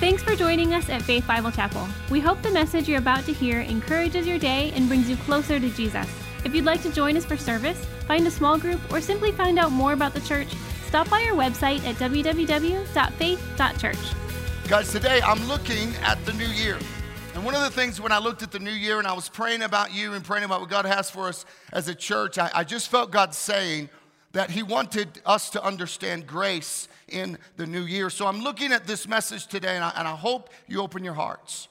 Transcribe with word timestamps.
Thanks 0.00 0.22
for 0.22 0.34
joining 0.34 0.72
us 0.72 0.88
at 0.88 1.02
Faith 1.02 1.26
Bible 1.26 1.50
Chapel. 1.50 1.86
We 2.08 2.20
hope 2.20 2.40
the 2.40 2.50
message 2.50 2.88
you're 2.88 3.00
about 3.00 3.26
to 3.26 3.34
hear 3.34 3.60
encourages 3.60 4.26
your 4.26 4.38
day 4.38 4.72
and 4.74 4.88
brings 4.88 5.10
you 5.10 5.16
closer 5.18 5.60
to 5.60 5.68
Jesus. 5.68 6.08
If 6.42 6.54
you'd 6.54 6.64
like 6.64 6.80
to 6.84 6.90
join 6.90 7.18
us 7.18 7.26
for 7.26 7.36
service, 7.36 7.84
find 8.08 8.26
a 8.26 8.30
small 8.30 8.56
group, 8.58 8.80
or 8.90 9.02
simply 9.02 9.30
find 9.30 9.58
out 9.58 9.72
more 9.72 9.92
about 9.92 10.14
the 10.14 10.22
church, 10.22 10.48
stop 10.86 11.10
by 11.10 11.20
our 11.24 11.34
website 11.34 11.84
at 11.84 11.96
www.faith.church. 11.96 12.28
Guys, 14.68 14.90
today 14.90 15.20
I'm 15.22 15.46
looking 15.46 15.94
at 15.96 16.24
the 16.24 16.32
new 16.32 16.48
year. 16.48 16.78
And 17.34 17.44
one 17.44 17.54
of 17.54 17.60
the 17.60 17.68
things 17.70 18.00
when 18.00 18.10
I 18.10 18.20
looked 18.20 18.42
at 18.42 18.52
the 18.52 18.58
new 18.58 18.70
year 18.70 19.00
and 19.00 19.06
I 19.06 19.12
was 19.12 19.28
praying 19.28 19.60
about 19.60 19.92
you 19.92 20.14
and 20.14 20.24
praying 20.24 20.44
about 20.44 20.62
what 20.62 20.70
God 20.70 20.86
has 20.86 21.10
for 21.10 21.28
us 21.28 21.44
as 21.74 21.88
a 21.88 21.94
church, 21.94 22.38
I, 22.38 22.50
I 22.54 22.64
just 22.64 22.88
felt 22.88 23.10
God 23.10 23.34
saying 23.34 23.90
that 24.32 24.50
He 24.50 24.62
wanted 24.62 25.20
us 25.26 25.50
to 25.50 25.64
understand 25.64 26.26
grace 26.26 26.88
in 27.08 27.38
the 27.56 27.66
new 27.66 27.82
year. 27.82 28.10
So 28.10 28.26
I'm 28.26 28.40
looking 28.40 28.72
at 28.72 28.86
this 28.86 29.08
message 29.08 29.46
today, 29.46 29.74
and 29.74 29.84
I, 29.84 29.92
and 29.96 30.06
I 30.06 30.14
hope 30.14 30.50
you 30.68 30.80
open 30.80 31.04
your 31.04 31.14
hearts 31.14 31.68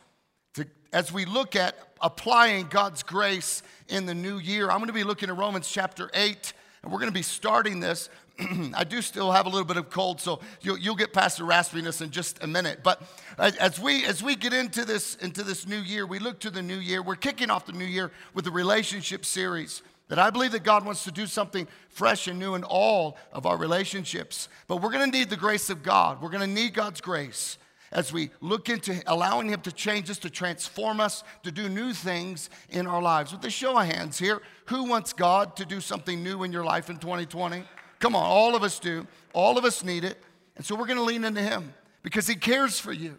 to, 0.56 0.66
as 0.92 1.12
we 1.12 1.26
look 1.26 1.56
at 1.56 1.76
applying 2.02 2.68
God's 2.68 3.04
grace 3.04 3.64
in 3.88 4.06
the 4.06 4.14
new 4.14 4.38
year. 4.38 4.70
I'm 4.70 4.78
going 4.78 4.88
to 4.88 4.94
be 4.94 5.04
looking 5.04 5.30
at 5.30 5.38
Romans 5.38 5.70
chapter 5.70 6.10
8, 6.14 6.54
and 6.84 6.92
we're 6.92 7.00
going 7.00 7.12
to 7.12 7.18
be 7.18 7.22
starting 7.22 7.80
this. 7.80 8.10
I 8.74 8.84
do 8.84 9.02
still 9.02 9.32
have 9.32 9.46
a 9.46 9.50
little 9.50 9.66
bit 9.66 9.78
of 9.78 9.90
cold, 9.90 10.22
so 10.22 10.40
you'll, 10.62 10.78
you'll, 10.78 10.96
get 10.96 11.12
past 11.12 11.38
the 11.38 11.44
raspiness 11.44 12.02
in 12.02 12.10
just 12.10 12.42
a 12.44 12.48
minute. 12.48 12.80
But 12.84 13.02
as 13.38 13.80
we 13.80 14.06
as 14.06 14.24
we 14.24 14.36
get 14.36 14.54
into 14.54 14.86
this 14.86 15.16
into 15.16 15.44
this 15.44 15.68
new 15.68 15.80
year, 15.80 16.06
we 16.06 16.20
look 16.20 16.40
to 16.42 16.50
the 16.50 16.62
new 16.62 16.78
year. 16.78 17.02
We're 17.02 17.16
kicking 17.16 17.50
off 17.50 17.66
the 17.66 17.74
new 17.74 17.86
year 17.86 18.12
with 18.34 18.46
the 18.46 18.52
relationship 18.52 19.26
series. 19.26 19.82
That 20.10 20.20
I 20.20 20.32
believe 20.32 20.52
that 20.52 20.64
God 20.64 20.86
wants 20.86 21.04
to 21.06 21.12
do 21.12 21.26
something 21.28 21.68
fresh 21.90 22.28
and 22.28 22.40
new 22.40 22.56
in 22.56 22.64
all 22.64 23.18
of 23.32 23.46
our 23.46 23.58
relationships. 23.58 24.50
But 24.68 24.82
we're 24.82 24.92
going 24.92 25.10
to 25.10 25.18
need 25.18 25.30
the 25.30 25.38
grace 25.38 25.70
of 25.70 25.84
God. 25.84 26.22
We're 26.22 26.30
going 26.30 26.42
to 26.42 26.62
need 26.62 26.74
God's 26.74 27.00
grace 27.00 27.58
as 27.92 28.14
we 28.14 28.30
look 28.42 28.70
into 28.70 29.02
allowing 29.08 29.50
Him 29.50 29.62
to 29.62 29.72
change 29.72 30.10
us, 30.10 30.18
to 30.20 30.30
transform 30.30 31.00
us, 31.00 31.24
to 31.44 31.52
do 31.52 31.70
new 31.70 31.94
things 31.94 32.50
in 32.70 32.88
our 32.88 33.02
lives. 33.02 33.32
With 33.32 33.42
the 33.42 33.50
show 33.50 33.78
of 33.78 33.86
hands 33.86 34.18
here, 34.20 34.42
who 34.66 34.86
wants 34.86 35.14
God 35.14 35.56
to 35.58 35.66
do 35.66 35.82
something 35.82 36.24
new 36.24 36.44
in 36.44 36.52
your 36.52 36.64
life 36.64 36.90
in 36.90 36.98
2020? 36.98 37.64
Come 38.00 38.16
on, 38.16 38.24
all 38.24 38.56
of 38.56 38.64
us 38.64 38.80
do. 38.80 39.08
All 39.34 39.58
of 39.58 39.66
us 39.66 39.84
need 39.84 40.04
it. 40.04 40.18
And 40.56 40.66
so 40.66 40.76
we're 40.76 40.88
going 40.88 40.98
to 40.98 41.04
lean 41.04 41.24
into 41.24 41.42
Him 41.42 41.74
because 42.04 42.28
He 42.28 42.36
cares 42.36 42.80
for 42.80 42.92
you, 42.94 43.18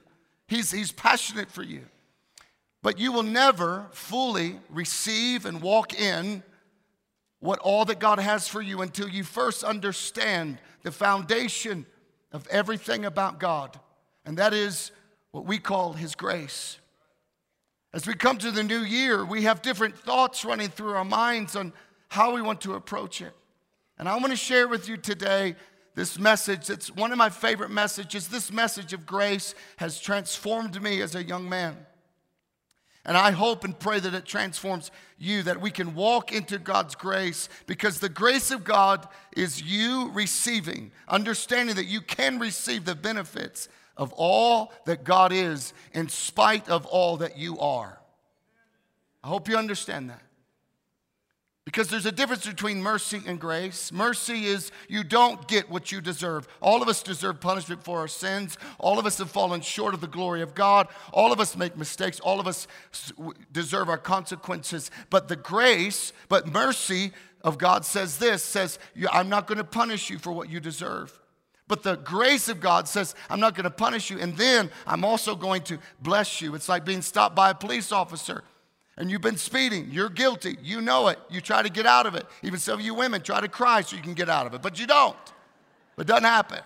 He's, 0.49 0.71
he's 0.71 0.93
passionate 0.93 1.51
for 1.51 1.63
you. 1.63 1.83
But 2.83 2.99
you 2.99 3.13
will 3.13 3.23
never 3.23 3.87
fully 3.93 4.59
receive 4.71 5.45
and 5.45 5.61
walk 5.61 5.95
in 5.95 6.43
what 7.41 7.59
all 7.59 7.85
that 7.87 7.99
God 7.99 8.19
has 8.19 8.47
for 8.47 8.63
you 8.63 8.83
until 8.83 9.09
you 9.09 9.25
first 9.25 9.65
understand 9.65 10.59
the 10.83 10.93
foundation 10.93 11.87
of 12.33 12.47
everything 12.49 13.05
about 13.05 13.41
God, 13.41 13.79
and 14.25 14.39
that 14.39 14.55
is 14.55 14.93
what 15.33 15.47
we 15.47 15.59
call 15.59 15.95
His 15.95 16.15
grace. 16.15 16.79
As 17.93 18.07
we 18.07 18.15
come 18.15 18.39
to 18.39 18.51
the 18.51 18.63
new 18.63 18.81
year, 18.81 19.25
we 19.25 19.43
have 19.43 19.63
different 19.63 19.99
thoughts 19.99 20.45
running 20.45 20.69
through 20.69 20.93
our 20.93 21.05
minds 21.05 21.57
on 21.57 21.73
how 22.09 22.35
we 22.35 22.43
want 22.43 22.61
to 22.61 22.75
approach 22.75 23.21
it. 23.21 23.33
And 23.99 24.09
I 24.09 24.15
want 24.17 24.31
to 24.31 24.37
share 24.37 24.69
with 24.69 24.89
you 24.89 24.97
today 24.97 25.57
this 25.95 26.19
message. 26.19 26.71
It's 26.71 26.95
one 26.95 27.11
of 27.11 27.19
my 27.19 27.31
favorite 27.31 27.71
messages. 27.71 28.29
This 28.29 28.53
message 28.53 28.93
of 28.93 29.07
grace 29.07 29.55
has 29.77 30.01
transformed 30.01 30.81
me 30.81 31.03
as 31.03 31.15
a 31.15 31.23
young 31.23 31.49
man. 31.49 31.77
And 33.05 33.17
I 33.17 33.31
hope 33.31 33.65
and 33.65 33.79
pray 33.79 33.99
that 33.99 34.15
it 34.15 34.27
transforms 34.27 34.91
you, 35.19 35.43
that 35.45 35.61
we 35.61 35.71
can 35.71 35.95
walk 35.95 36.33
into 36.33 36.59
God's 36.59 36.95
grace 36.95 37.49
because 37.67 37.99
the 37.99 38.09
grace 38.09 38.51
of 38.51 38.63
God 38.63 39.09
is 39.35 39.63
you 39.63 40.11
receiving, 40.13 40.93
understanding 41.09 41.77
that 41.77 41.87
you 41.87 42.03
can 42.03 42.39
receive 42.39 42.85
the 42.85 42.95
benefits 42.95 43.69
of 43.97 44.13
all 44.15 44.73
that 44.87 45.05
God 45.05 45.33
is 45.33 45.73
in 45.93 46.09
spite 46.09 46.69
of 46.69 46.85
all 46.87 47.19
that 47.19 47.39
you 47.39 47.59
are. 47.59 47.99
I 49.23 49.29
hope 49.29 49.49
you 49.49 49.57
understand 49.57 50.11
that. 50.11 50.23
Because 51.67 51.89
there's 51.89 52.07
a 52.07 52.13
difference 52.13 52.47
between 52.47 52.83
mercy 52.83 53.21
and 53.27 53.39
grace. 53.39 53.93
Mercy 53.93 54.47
is 54.47 54.73
you 54.89 55.05
don't 55.05 55.47
get 55.47 55.71
what 55.71 55.93
you 55.93 56.01
deserve. 56.01 56.49
All 56.61 56.83
of 56.83 56.89
us 56.89 57.03
deserve 57.03 57.41
punishment 57.41 57.85
for 57.85 57.99
our 57.99 58.09
sins. 58.09 58.57
All 58.79 58.99
of 58.99 59.05
us 59.05 59.19
have 59.19 59.31
fallen 59.31 59.61
short 59.61 59.93
of 59.93 60.01
the 60.01 60.07
glory 60.07 60.41
of 60.41 60.55
God. 60.55 60.89
All 61.13 61.33
of 61.33 61.39
us 61.39 61.57
make 61.57 61.77
mistakes. 61.77 62.19
All 62.19 62.41
of 62.41 62.47
us 62.47 62.67
deserve 63.53 63.89
our 63.89 63.99
consequences. 63.99 64.91
But 65.11 65.29
the 65.29 65.37
grace, 65.37 66.13
but 66.29 66.47
mercy 66.47 67.13
of 67.43 67.59
God 67.59 67.85
says 67.85 68.19
this 68.19 68.43
says, 68.43 68.79
I'm 69.13 69.29
not 69.29 69.47
going 69.47 69.59
to 69.59 69.65
punish 69.65 70.09
you 70.09 70.19
for 70.19 70.33
what 70.33 70.49
you 70.49 70.61
deserve. 70.61 71.19
But 71.69 71.83
the 71.83 71.97
grace 71.97 72.49
of 72.49 72.59
God 72.59 72.89
says, 72.89 73.15
I'm 73.29 73.39
not 73.39 73.55
going 73.55 73.65
to 73.65 73.71
punish 73.71 74.11
you. 74.11 74.19
And 74.19 74.37
then 74.37 74.71
I'm 74.87 75.05
also 75.05 75.37
going 75.37 75.63
to 75.65 75.79
bless 76.03 76.41
you. 76.41 76.55
It's 76.55 76.69
like 76.69 76.85
being 76.85 77.03
stopped 77.03 77.37
by 77.37 77.51
a 77.51 77.55
police 77.55 77.93
officer 77.93 78.43
and 78.97 79.11
you've 79.11 79.23
been 79.23 79.37
speeding, 79.37 79.89
you're 79.91 80.09
guilty. 80.09 80.59
You 80.63 80.81
know 80.81 81.09
it. 81.09 81.19
You 81.31 81.41
try 81.41 81.63
to 81.63 81.71
get 81.71 81.87
out 81.87 82.07
of 82.07 82.15
it. 82.15 82.27
Even 82.43 82.59
some 82.59 82.81
of 82.81 82.85
you 82.85 82.95
women 82.95 83.23
try 83.23 83.41
to 83.41 83.49
cry 83.49 83.81
so 83.81 83.97
you 83.97 84.03
can 84.03 84.15
get 84.15 84.29
out 84.29 84.47
of 84.47 84.55
it, 84.55 84.63
but 84.63 84.79
you 84.79 84.87
don't. 84.87 85.17
It 85.99 86.07
doesn't 86.07 86.25
happen. 86.25 86.61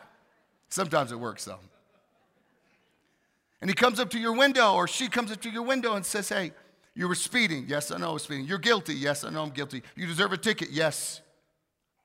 Sometimes 0.69 1.13
it 1.13 1.19
works 1.19 1.45
though. 1.45 1.61
And 3.61 3.71
he 3.71 3.75
comes 3.75 3.99
up 3.99 4.11
to 4.11 4.19
your 4.19 4.35
window, 4.35 4.75
or 4.75 4.87
she 4.87 5.09
comes 5.09 5.33
up 5.33 5.41
to 5.41 5.51
your 5.51 5.63
window 5.63 5.95
and 5.95 6.05
says, 6.05 6.29
Hey, 6.29 6.53
you 6.95 7.09
were 7.09 7.15
speeding. 7.15 7.65
Yes, 7.67 7.91
I 7.91 7.99
know 7.99 8.11
I 8.11 8.13
was 8.13 8.23
speeding. 8.23 8.45
You're 8.45 8.59
guilty. 8.59 8.95
Yes, 8.95 9.25
I 9.25 9.31
know 9.31 9.43
I'm 9.43 9.51
guilty. 9.51 9.83
You 9.97 10.07
deserve 10.07 10.33
a 10.33 10.37
ticket. 10.37 10.71
Yes, 10.71 11.23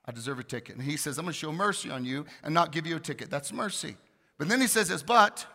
I 0.06 0.12
deserve 0.12 0.38
a 0.38 0.44
ticket. 0.44 0.76
And 0.76 0.84
he 0.84 0.96
says, 0.96 1.18
I'm 1.18 1.24
going 1.24 1.32
to 1.32 1.38
show 1.38 1.52
mercy 1.52 1.90
on 1.90 2.04
you 2.04 2.24
and 2.42 2.54
not 2.54 2.72
give 2.72 2.86
you 2.86 2.96
a 2.96 3.00
ticket. 3.00 3.30
That's 3.30 3.52
mercy. 3.52 3.96
But 4.38 4.48
then 4.48 4.60
he 4.60 4.66
says 4.66 4.88
this, 4.88 5.02
but 5.02 5.46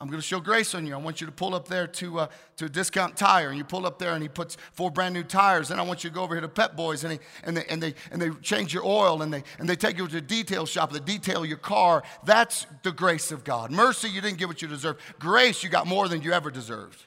I'm 0.00 0.08
going 0.08 0.20
to 0.20 0.26
show 0.26 0.40
grace 0.40 0.74
on 0.74 0.86
you. 0.86 0.94
I 0.94 0.96
want 0.96 1.20
you 1.20 1.26
to 1.26 1.32
pull 1.32 1.54
up 1.54 1.68
there 1.68 1.86
to, 1.86 2.20
uh, 2.20 2.26
to 2.56 2.64
a 2.64 2.68
discount 2.70 3.18
tire. 3.18 3.50
And 3.50 3.58
you 3.58 3.64
pull 3.64 3.84
up 3.84 3.98
there 3.98 4.14
and 4.14 4.22
he 4.22 4.30
puts 4.30 4.56
four 4.72 4.90
brand 4.90 5.12
new 5.12 5.22
tires. 5.22 5.68
Then 5.68 5.78
I 5.78 5.82
want 5.82 6.02
you 6.02 6.08
to 6.08 6.14
go 6.14 6.22
over 6.22 6.34
here 6.34 6.40
to 6.40 6.48
Pep 6.48 6.74
Boys 6.74 7.04
and, 7.04 7.12
he, 7.12 7.18
and, 7.44 7.54
they, 7.54 7.64
and, 7.66 7.82
they, 7.82 7.94
and 8.10 8.20
they 8.20 8.30
change 8.40 8.72
your 8.72 8.86
oil 8.86 9.20
and 9.20 9.30
they, 9.32 9.44
and 9.58 9.68
they 9.68 9.76
take 9.76 9.98
you 9.98 10.08
to 10.08 10.16
a 10.16 10.22
detail 10.22 10.64
shop. 10.64 10.90
They 10.90 11.00
detail 11.00 11.44
your 11.44 11.58
car. 11.58 12.02
That's 12.24 12.66
the 12.82 12.92
grace 12.92 13.30
of 13.30 13.44
God. 13.44 13.70
Mercy, 13.70 14.08
you 14.08 14.22
didn't 14.22 14.38
get 14.38 14.48
what 14.48 14.62
you 14.62 14.68
deserved. 14.68 15.00
Grace, 15.18 15.62
you 15.62 15.68
got 15.68 15.86
more 15.86 16.08
than 16.08 16.22
you 16.22 16.32
ever 16.32 16.50
deserved. 16.50 17.04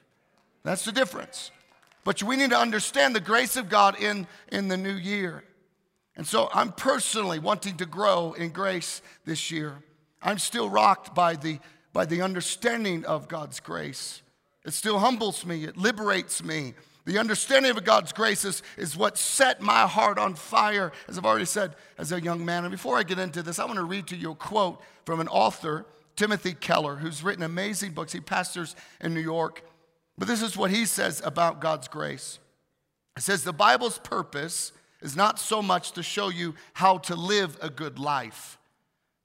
That's 0.62 0.86
the 0.86 0.92
difference. 0.92 1.50
But 2.04 2.22
we 2.22 2.36
need 2.36 2.52
to 2.52 2.60
understand 2.60 3.16
the 3.16 3.22
grace 3.22 3.56
of 3.56 3.70
God 3.70 4.00
in, 4.00 4.28
in 4.52 4.68
the 4.68 4.78
new 4.78 4.94
year. 4.94 5.44
And 6.16 6.28
so 6.28 6.48
I'm 6.54 6.72
personally 6.72 7.40
wanting 7.40 7.78
to 7.78 7.88
grow 7.88 8.34
in 8.34 8.52
grace 8.52 9.02
this 9.26 9.50
year. 9.50 9.78
I'm 10.22 10.38
still 10.38 10.70
rocked 10.70 11.16
by 11.16 11.36
the 11.36 11.60
by 11.94 12.06
the 12.06 12.22
understanding 12.22 13.06
of 13.06 13.28
God's 13.28 13.60
grace. 13.60 14.22
It 14.66 14.74
still 14.74 15.00
humbles 15.00 15.46
me, 15.46 15.64
it 15.64 15.78
liberates 15.78 16.44
me. 16.44 16.74
The 17.06 17.18
understanding 17.18 17.72
of 17.72 17.84
God's 17.84 18.14
grace 18.14 18.46
is, 18.46 18.64
is 18.78 18.96
what 18.96 19.18
set 19.18 19.62
my 19.62 19.82
heart 19.88 20.18
on 20.18 20.36
fire, 20.36 20.94
as 21.10 21.18
I've 21.18 21.26
already 21.26 21.46
said, 21.46 21.76
as 21.98 22.14
a 22.14 22.22
young 22.22 22.46
man. 22.46 22.64
And 22.64 22.72
before 22.72 22.98
I 22.98 23.04
get 23.04 23.20
into 23.20 23.44
this, 23.44 23.60
I 23.60 23.66
want 23.66 23.76
to 23.76 23.84
read 23.84 24.08
to 24.08 24.16
you 24.16 24.32
a 24.32 24.36
quote 24.36 24.82
from 25.06 25.20
an 25.20 25.28
author, 25.28 25.86
Timothy 26.16 26.54
Keller, 26.54 26.96
who's 26.96 27.22
written 27.22 27.44
amazing 27.44 27.92
books. 27.92 28.14
He 28.14 28.22
pastors 28.22 28.78
in 29.02 29.14
New 29.14 29.20
York. 29.20 29.64
But 30.18 30.30
this 30.30 30.42
is 30.42 30.56
what 30.56 30.72
he 30.72 30.86
says 30.86 31.22
about 31.26 31.60
God's 31.60 31.90
grace. 31.90 32.40
It 33.18 33.24
says, 33.24 33.44
The 33.44 33.52
Bible's 33.52 34.00
purpose 34.00 34.72
is 35.02 35.16
not 35.18 35.40
so 35.40 35.62
much 35.62 35.92
to 35.94 36.04
show 36.04 36.30
you 36.30 36.56
how 36.74 37.00
to 37.00 37.16
live 37.16 37.58
a 37.62 37.70
good 37.70 38.00
life. 38.00 38.58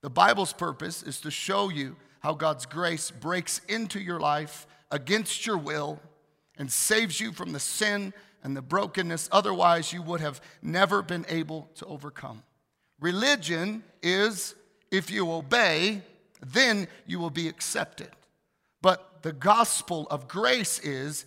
The 0.02 0.10
Bible's 0.10 0.52
purpose 0.52 1.04
is 1.04 1.20
to 1.20 1.30
show 1.30 1.68
you 1.68 1.96
how 2.20 2.34
God's 2.34 2.66
grace 2.66 3.10
breaks 3.10 3.60
into 3.68 4.00
your 4.00 4.20
life 4.20 4.66
against 4.90 5.46
your 5.46 5.58
will 5.58 6.00
and 6.56 6.70
saves 6.70 7.20
you 7.20 7.32
from 7.32 7.52
the 7.52 7.60
sin 7.60 8.12
and 8.42 8.56
the 8.56 8.62
brokenness 8.62 9.28
otherwise 9.32 9.92
you 9.92 10.02
would 10.02 10.20
have 10.20 10.40
never 10.62 11.02
been 11.02 11.26
able 11.28 11.68
to 11.76 11.86
overcome. 11.86 12.42
Religion 13.00 13.84
is 14.02 14.54
if 14.90 15.10
you 15.10 15.30
obey, 15.30 16.02
then 16.44 16.88
you 17.06 17.18
will 17.18 17.30
be 17.30 17.48
accepted. 17.48 18.08
But 18.80 19.22
the 19.22 19.32
gospel 19.32 20.06
of 20.10 20.28
grace 20.28 20.78
is 20.80 21.24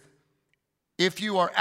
if 0.98 1.21
you 1.21 1.38
are 1.38 1.51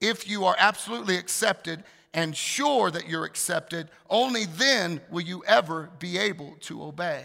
if 0.00 0.28
you 0.28 0.44
are 0.44 0.56
absolutely 0.58 1.16
accepted 1.16 1.82
and 2.14 2.36
sure 2.36 2.90
that 2.90 3.08
you're 3.08 3.24
accepted, 3.24 3.88
only 4.08 4.44
then 4.44 5.00
will 5.10 5.22
you 5.22 5.44
ever 5.46 5.90
be 5.98 6.18
able 6.18 6.56
to 6.60 6.82
obey. 6.82 7.24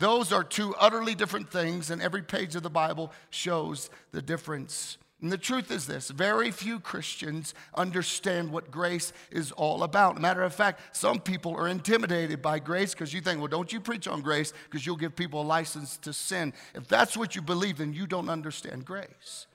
Those 0.00 0.32
are 0.32 0.42
two 0.42 0.74
utterly 0.76 1.14
different 1.14 1.50
things, 1.50 1.90
and 1.90 2.00
every 2.00 2.22
page 2.22 2.56
of 2.56 2.62
the 2.62 2.70
Bible 2.70 3.12
shows 3.28 3.90
the 4.12 4.22
difference. 4.22 4.96
And 5.20 5.30
the 5.30 5.36
truth 5.36 5.70
is 5.70 5.86
this 5.86 6.08
very 6.08 6.50
few 6.50 6.80
Christians 6.80 7.52
understand 7.74 8.50
what 8.50 8.70
grace 8.70 9.12
is 9.30 9.52
all 9.52 9.82
about. 9.82 10.18
Matter 10.18 10.42
of 10.42 10.54
fact, 10.54 10.96
some 10.96 11.20
people 11.20 11.54
are 11.54 11.68
intimidated 11.68 12.40
by 12.40 12.60
grace 12.60 12.94
because 12.94 13.12
you 13.12 13.20
think, 13.20 13.40
well, 13.40 13.48
don't 13.48 13.74
you 13.74 13.78
preach 13.78 14.08
on 14.08 14.22
grace 14.22 14.54
because 14.64 14.86
you'll 14.86 14.96
give 14.96 15.14
people 15.14 15.42
a 15.42 15.44
license 15.44 15.98
to 15.98 16.14
sin. 16.14 16.54
If 16.74 16.88
that's 16.88 17.14
what 17.14 17.36
you 17.36 17.42
believe, 17.42 17.76
then 17.76 17.92
you 17.92 18.06
don't 18.06 18.30
understand 18.30 18.86
grace. 18.86 19.46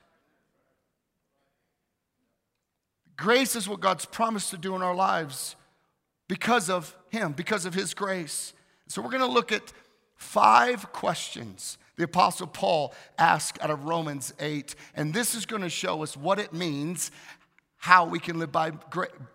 Grace 3.18 3.56
is 3.56 3.68
what 3.68 3.80
God's 3.80 4.06
promised 4.06 4.51
to 4.51 4.57
do 4.57 4.75
in 4.75 4.83
our 4.83 4.94
lives 4.94 5.56
because 6.27 6.69
of 6.69 6.95
Him, 7.09 7.31
because 7.31 7.65
of 7.65 7.74
His 7.74 7.95
grace. 7.95 8.53
So 8.88 9.01
we're 9.01 9.09
going 9.09 9.21
to 9.21 9.25
look 9.25 9.51
at 9.51 9.74
five 10.15 10.91
questions 10.91 11.77
the 11.97 12.03
Apostle 12.03 12.47
Paul 12.47 12.94
asked 13.17 13.62
out 13.62 13.69
of 13.69 13.85
Romans 13.85 14.33
8. 14.39 14.75
And 14.95 15.13
this 15.13 15.35
is 15.35 15.45
going 15.45 15.62
to 15.62 15.69
show 15.69 16.03
us 16.03 16.17
what 16.17 16.39
it 16.39 16.53
means, 16.53 17.12
how 17.77 18.06
we 18.06 18.19
can 18.19 18.38
live 18.38 18.51
by, 18.51 18.71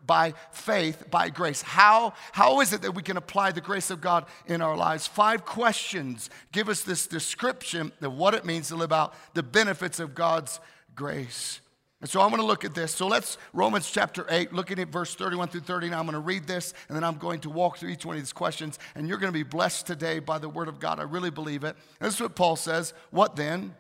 by 0.04 0.34
faith, 0.52 1.10
by 1.10 1.30
grace. 1.30 1.62
How, 1.62 2.12
how 2.32 2.60
is 2.60 2.72
it 2.72 2.82
that 2.82 2.94
we 2.94 3.02
can 3.02 3.16
apply 3.16 3.52
the 3.52 3.60
grace 3.60 3.90
of 3.90 4.00
God 4.00 4.26
in 4.46 4.60
our 4.60 4.76
lives? 4.76 5.06
Five 5.06 5.44
questions 5.44 6.28
give 6.52 6.68
us 6.68 6.82
this 6.82 7.06
description 7.06 7.92
of 8.02 8.12
what 8.12 8.34
it 8.34 8.44
means 8.44 8.68
to 8.68 8.76
live 8.76 8.92
out 8.92 9.14
the 9.34 9.42
benefits 9.42 10.00
of 10.00 10.14
God's 10.14 10.60
grace. 10.94 11.60
And 12.00 12.08
so 12.08 12.20
I 12.20 12.24
want 12.24 12.36
to 12.36 12.46
look 12.46 12.64
at 12.64 12.74
this. 12.74 12.94
So 12.94 13.06
let's, 13.06 13.36
Romans 13.52 13.90
chapter 13.90 14.24
8, 14.30 14.54
looking 14.54 14.78
at 14.78 14.88
verse 14.88 15.14
31 15.14 15.48
through 15.48 15.60
thirty. 15.60 15.88
39. 15.88 15.98
I'm 15.98 16.06
going 16.06 16.14
to 16.14 16.20
read 16.20 16.46
this, 16.46 16.72
and 16.88 16.96
then 16.96 17.04
I'm 17.04 17.18
going 17.18 17.40
to 17.40 17.50
walk 17.50 17.76
through 17.76 17.90
each 17.90 18.06
one 18.06 18.16
of 18.16 18.22
these 18.22 18.32
questions. 18.32 18.78
And 18.94 19.06
you're 19.06 19.18
going 19.18 19.32
to 19.32 19.38
be 19.38 19.42
blessed 19.42 19.86
today 19.86 20.18
by 20.18 20.38
the 20.38 20.48
word 20.48 20.68
of 20.68 20.80
God. 20.80 20.98
I 20.98 21.02
really 21.02 21.30
believe 21.30 21.62
it. 21.62 21.76
And 22.00 22.06
this 22.06 22.14
is 22.14 22.20
what 22.20 22.34
Paul 22.34 22.56
says. 22.56 22.94
What 23.10 23.36
then 23.36 23.74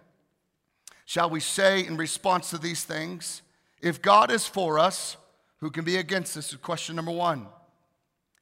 shall 1.06 1.30
we 1.30 1.40
say 1.40 1.86
in 1.86 1.96
response 1.96 2.50
to 2.50 2.58
these 2.58 2.84
things? 2.84 3.40
If 3.80 4.02
God 4.02 4.30
is 4.30 4.46
for 4.46 4.78
us, 4.78 5.16
who 5.60 5.70
can 5.70 5.84
be 5.84 5.96
against 5.96 6.36
us? 6.36 6.54
Question 6.56 6.96
number 6.96 7.12
one. 7.12 7.46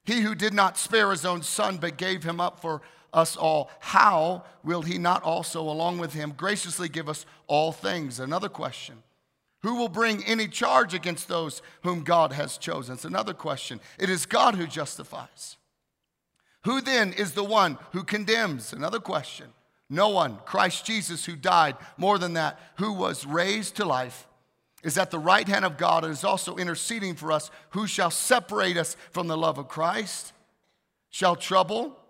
He 0.05 0.23
who 0.23 0.35
did 0.35 0.55
not 0.55 0.77
spare 0.77 1.11
his 1.13 1.25
own 1.25 1.43
son, 1.43 1.77
but 1.77 1.97
gave 1.97 2.25
him 2.25 2.41
up 2.41 2.61
for 2.61 2.83
us 3.13 3.37
all, 3.37 3.71
how 3.81 4.45
will 4.65 4.83
he 4.83 4.99
not 4.99 5.23
also, 5.23 5.61
along 5.61 5.99
with 5.99 6.15
him, 6.15 6.35
graciously 6.37 6.89
give 6.89 7.09
us 7.09 7.27
all 7.47 7.73
things? 7.73 8.19
Another 8.19 8.49
question. 8.49 9.03
Who 9.62 9.75
will 9.75 9.88
bring 9.88 10.25
any 10.25 10.46
charge 10.46 10.94
against 10.94 11.28
those 11.28 11.62
whom 11.82 12.05
God 12.05 12.32
has 12.32 12.58
chosen? 12.58 12.94
It's 12.94 13.05
another 13.05 13.34
question. 13.34 13.81
It 13.99 14.08
is 14.08 14.26
God 14.26 14.55
who 14.55 14.66
justifies. 14.66 15.56
Who 16.64 16.81
then 16.81 17.12
is 17.12 17.32
the 17.32 17.44
one 17.44 17.78
who 17.93 18.05
condemns? 18.05 18.72
Another 18.72 19.00
question. 19.00 19.49
No 19.90 20.10
one. 20.10 20.38
Christ 20.44 20.84
Jesus, 20.84 21.25
who 21.25 21.34
died, 21.34 21.76
more 21.96 22.19
than 22.19 22.34
that, 22.34 22.60
who 22.76 22.93
was 22.93 23.26
raised 23.26 23.76
to 23.76 23.84
life, 23.84 24.26
is 24.84 24.96
at 24.96 25.10
the 25.10 25.19
right 25.19 25.49
hand 25.49 25.64
of 25.64 25.76
God 25.76 26.05
and 26.05 26.12
is 26.12 26.25
also 26.25 26.56
interceding 26.56 27.14
for 27.14 27.32
us. 27.32 27.50
Who 27.70 27.87
shall 27.87 28.10
separate 28.10 28.76
us 28.76 28.96
from 29.10 29.26
the 29.26 29.37
love 29.37 29.58
of 29.58 29.69
Christ? 29.69 30.32
Shall 31.10 31.34
trouble 31.34 31.98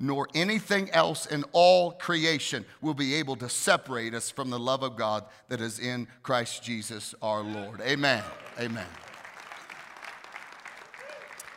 nor 0.00 0.26
anything 0.34 0.90
else 0.90 1.26
in 1.26 1.44
all 1.52 1.92
creation 1.92 2.64
will 2.80 2.94
be 2.94 3.14
able 3.14 3.36
to 3.36 3.48
separate 3.48 4.14
us 4.14 4.30
from 4.30 4.48
the 4.48 4.58
love 4.58 4.82
of 4.82 4.96
God 4.96 5.24
that 5.48 5.60
is 5.60 5.78
in 5.78 6.08
Christ 6.22 6.62
Jesus 6.62 7.14
our 7.20 7.42
Lord. 7.42 7.82
Amen. 7.82 8.24
Amen. 8.58 8.86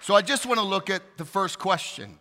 So 0.01 0.13
I 0.13 0.21
just 0.21 0.45
want 0.45 0.59
to 0.59 0.65
look 0.65 0.89
at 0.89 1.01
the 1.17 1.23
first 1.23 1.57
question. 1.57 2.19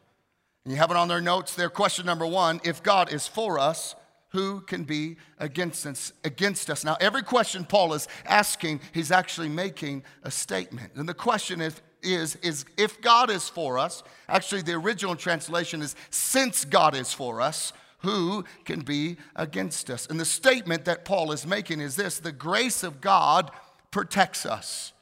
And 0.65 0.73
You 0.73 0.79
have 0.79 0.93
it 0.93 0.97
on 0.97 1.09
their 1.09 1.21
notes 1.21 1.57
there. 1.57 1.69
Question 1.69 2.07
number 2.07 2.25
one 2.25 2.61
If 2.65 2.83
God 2.85 3.13
is 3.13 3.27
for 3.27 3.59
us, 3.59 3.97
who 4.29 4.61
can 4.61 4.85
be 4.85 5.17
against 5.39 5.85
us, 5.85 6.13
against 6.23 6.71
us? 6.71 6.85
Now, 6.85 6.97
every 7.01 7.23
question 7.23 7.65
Paul 7.65 7.93
is 7.95 8.07
asking, 8.25 8.81
he's 8.93 9.11
actually 9.11 9.49
making 9.49 10.05
a 10.23 10.31
statement. 10.31 10.93
And 10.95 11.09
the 11.09 11.15
question 11.15 11.61
is 11.61 11.75
is, 12.03 12.37
is 12.37 12.65
if 12.77 13.01
God 13.01 13.31
is 13.31 13.49
for 13.49 13.79
us, 13.79 14.03
actually, 14.29 14.63
the 14.63 14.75
original 14.75 15.17
translation 15.17 15.83
is 15.83 15.97
since 16.11 16.65
God 16.65 16.97
is 16.97 17.13
for 17.13 17.41
us, 17.41 17.73
who 17.99 18.45
can 18.65 18.81
be 18.81 19.17
against 19.37 19.91
us? 19.91 20.07
And 20.07 20.19
the 20.19 20.25
statement 20.25 20.85
that 20.87 21.05
Paul 21.05 21.33
is 21.33 21.47
making 21.47 21.81
is 21.81 21.97
this 21.97 22.19
the 22.19 22.33
grace 22.33 22.83
of 22.83 23.01
God 23.01 23.51
protects 23.91 24.45
us. 24.45 24.93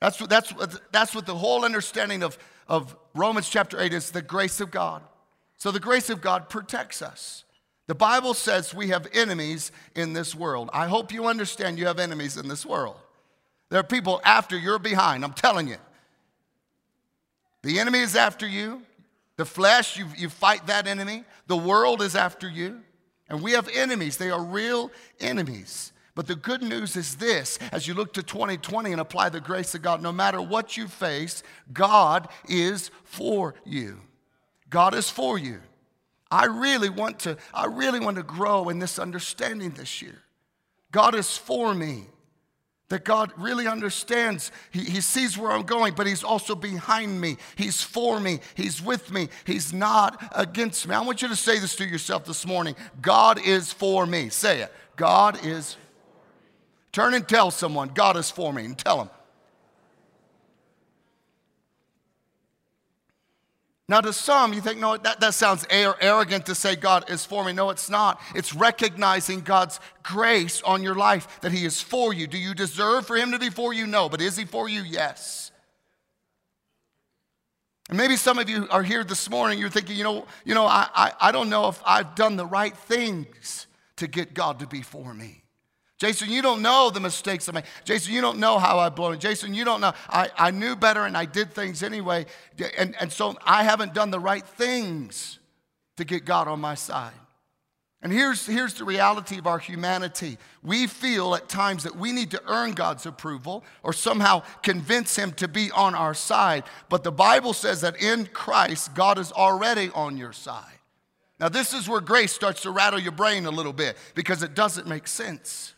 That's 0.00 0.20
what, 0.20 0.30
that's 0.30 0.52
that's 0.90 1.14
what 1.14 1.26
the 1.26 1.34
whole 1.34 1.64
understanding 1.64 2.22
of, 2.22 2.38
of 2.68 2.96
Romans 3.14 3.48
chapter 3.48 3.80
8 3.80 3.92
is 3.92 4.10
the 4.10 4.22
grace 4.22 4.60
of 4.60 4.70
God. 4.70 5.02
So 5.58 5.70
the 5.70 5.80
grace 5.80 6.10
of 6.10 6.20
God 6.20 6.48
protects 6.48 7.02
us. 7.02 7.44
The 7.86 7.94
Bible 7.94 8.34
says 8.34 8.74
we 8.74 8.88
have 8.88 9.06
enemies 9.12 9.70
in 9.94 10.12
this 10.12 10.34
world. 10.34 10.70
I 10.72 10.86
hope 10.86 11.12
you 11.12 11.26
understand 11.26 11.78
you 11.78 11.86
have 11.86 11.98
enemies 11.98 12.36
in 12.36 12.48
this 12.48 12.64
world. 12.64 12.96
There 13.68 13.80
are 13.80 13.84
people 13.84 14.20
after 14.24 14.56
you're 14.56 14.78
behind, 14.78 15.24
I'm 15.24 15.32
telling 15.32 15.68
you. 15.68 15.76
The 17.62 17.78
enemy 17.78 18.00
is 18.00 18.16
after 18.16 18.46
you. 18.46 18.82
The 19.36 19.44
flesh, 19.44 19.96
you, 19.96 20.06
you 20.16 20.28
fight 20.28 20.66
that 20.66 20.86
enemy. 20.86 21.24
The 21.46 21.56
world 21.56 22.02
is 22.02 22.14
after 22.14 22.48
you. 22.48 22.80
And 23.28 23.42
we 23.42 23.52
have 23.52 23.68
enemies. 23.72 24.16
They 24.16 24.30
are 24.30 24.42
real 24.42 24.90
enemies. 25.20 25.92
But 26.14 26.26
the 26.26 26.34
good 26.34 26.62
news 26.62 26.96
is 26.96 27.16
this 27.16 27.58
as 27.72 27.88
you 27.88 27.94
look 27.94 28.12
to 28.14 28.22
2020 28.22 28.92
and 28.92 29.00
apply 29.00 29.30
the 29.30 29.40
grace 29.40 29.74
of 29.74 29.82
God, 29.82 30.02
no 30.02 30.12
matter 30.12 30.42
what 30.42 30.76
you 30.76 30.86
face, 30.86 31.42
God 31.72 32.28
is 32.48 32.90
for 33.04 33.54
you. 33.64 34.00
God 34.68 34.94
is 34.94 35.08
for 35.08 35.38
you. 35.38 35.60
I 36.30 36.46
really 36.46 36.90
want 36.90 37.20
to, 37.20 37.36
I 37.54 37.66
really 37.66 38.00
want 38.00 38.16
to 38.16 38.22
grow 38.22 38.68
in 38.68 38.78
this 38.78 38.98
understanding 38.98 39.70
this 39.70 40.02
year. 40.02 40.22
God 40.90 41.14
is 41.14 41.36
for 41.36 41.74
me 41.74 42.06
that 42.92 43.04
God 43.04 43.32
really 43.38 43.66
understands. 43.66 44.52
He, 44.70 44.80
he 44.80 45.00
sees 45.00 45.38
where 45.38 45.50
I'm 45.50 45.62
going, 45.62 45.94
but 45.94 46.06
He's 46.06 46.22
also 46.22 46.54
behind 46.54 47.18
me. 47.18 47.38
He's 47.56 47.80
for 47.80 48.20
me. 48.20 48.40
He's 48.54 48.82
with 48.82 49.10
me. 49.10 49.30
He's 49.46 49.72
not 49.72 50.22
against 50.36 50.86
me. 50.86 50.94
I 50.94 51.00
want 51.00 51.22
you 51.22 51.28
to 51.28 51.36
say 51.36 51.58
this 51.58 51.74
to 51.76 51.86
yourself 51.86 52.26
this 52.26 52.46
morning 52.46 52.76
God 53.00 53.40
is 53.40 53.72
for 53.72 54.04
me. 54.04 54.28
Say 54.28 54.60
it. 54.60 54.70
God 54.96 55.42
is. 55.42 55.78
Turn 56.92 57.14
and 57.14 57.26
tell 57.26 57.50
someone, 57.50 57.88
God 57.94 58.18
is 58.18 58.30
for 58.30 58.52
me, 58.52 58.66
and 58.66 58.76
tell 58.76 58.98
them. 58.98 59.10
Now, 63.88 64.00
to 64.00 64.12
some, 64.12 64.52
you 64.52 64.60
think, 64.60 64.78
no, 64.78 64.96
that, 64.96 65.20
that 65.20 65.34
sounds 65.34 65.66
arrogant 65.70 66.46
to 66.46 66.54
say 66.54 66.76
God 66.76 67.10
is 67.10 67.26
for 67.26 67.44
me. 67.44 67.52
No, 67.52 67.70
it's 67.70 67.90
not. 67.90 68.20
It's 68.34 68.54
recognizing 68.54 69.40
God's 69.40 69.80
grace 70.02 70.62
on 70.62 70.82
your 70.82 70.94
life, 70.94 71.40
that 71.40 71.52
He 71.52 71.64
is 71.64 71.80
for 71.80 72.14
you. 72.14 72.26
Do 72.26 72.38
you 72.38 72.54
deserve 72.54 73.06
for 73.06 73.16
Him 73.16 73.32
to 73.32 73.38
be 73.38 73.50
for 73.50 73.74
you? 73.74 73.86
No. 73.86 74.08
But 74.08 74.20
is 74.20 74.36
He 74.36 74.44
for 74.44 74.68
you? 74.68 74.82
Yes. 74.82 75.50
And 77.88 77.98
maybe 77.98 78.16
some 78.16 78.38
of 78.38 78.48
you 78.48 78.68
are 78.70 78.82
here 78.82 79.04
this 79.04 79.28
morning, 79.28 79.58
you're 79.58 79.68
thinking, 79.68 79.96
you 79.96 80.04
know, 80.04 80.26
you 80.44 80.54
know 80.54 80.66
I, 80.66 80.88
I, 80.94 81.12
I 81.20 81.32
don't 81.32 81.50
know 81.50 81.68
if 81.68 81.82
I've 81.84 82.14
done 82.14 82.36
the 82.36 82.46
right 82.46 82.74
things 82.74 83.66
to 83.96 84.06
get 84.06 84.32
God 84.32 84.60
to 84.60 84.66
be 84.66 84.80
for 84.80 85.12
me. 85.12 85.41
Jason, 86.02 86.32
you 86.32 86.42
don't 86.42 86.62
know 86.62 86.90
the 86.90 86.98
mistakes 86.98 87.48
I 87.48 87.52
made. 87.52 87.62
Jason, 87.84 88.12
you 88.12 88.20
don't 88.20 88.40
know 88.40 88.58
how 88.58 88.80
I've 88.80 88.96
blown 88.96 89.14
it. 89.14 89.20
Jason, 89.20 89.54
you 89.54 89.64
don't 89.64 89.80
know. 89.80 89.92
I, 90.08 90.30
I 90.36 90.50
knew 90.50 90.74
better 90.74 91.04
and 91.04 91.16
I 91.16 91.26
did 91.26 91.52
things 91.54 91.80
anyway. 91.80 92.26
And, 92.76 92.96
and 92.98 93.12
so 93.12 93.36
I 93.44 93.62
haven't 93.62 93.94
done 93.94 94.10
the 94.10 94.18
right 94.18 94.44
things 94.44 95.38
to 95.98 96.04
get 96.04 96.24
God 96.24 96.48
on 96.48 96.58
my 96.58 96.74
side. 96.74 97.12
And 98.02 98.12
here's, 98.12 98.44
here's 98.44 98.74
the 98.74 98.84
reality 98.84 99.38
of 99.38 99.46
our 99.46 99.60
humanity. 99.60 100.38
We 100.64 100.88
feel 100.88 101.36
at 101.36 101.48
times 101.48 101.84
that 101.84 101.94
we 101.94 102.10
need 102.10 102.32
to 102.32 102.42
earn 102.48 102.72
God's 102.72 103.06
approval 103.06 103.62
or 103.84 103.92
somehow 103.92 104.42
convince 104.60 105.14
Him 105.14 105.30
to 105.34 105.46
be 105.46 105.70
on 105.70 105.94
our 105.94 106.14
side. 106.14 106.64
But 106.88 107.04
the 107.04 107.12
Bible 107.12 107.52
says 107.52 107.82
that 107.82 108.02
in 108.02 108.26
Christ, 108.26 108.96
God 108.96 109.20
is 109.20 109.30
already 109.30 109.88
on 109.94 110.16
your 110.16 110.32
side. 110.32 110.64
Now, 111.38 111.48
this 111.48 111.72
is 111.72 111.88
where 111.88 112.00
grace 112.00 112.32
starts 112.32 112.62
to 112.62 112.72
rattle 112.72 112.98
your 112.98 113.12
brain 113.12 113.46
a 113.46 113.52
little 113.52 113.72
bit 113.72 113.96
because 114.16 114.42
it 114.42 114.54
doesn't 114.54 114.88
make 114.88 115.06
sense. 115.06 115.71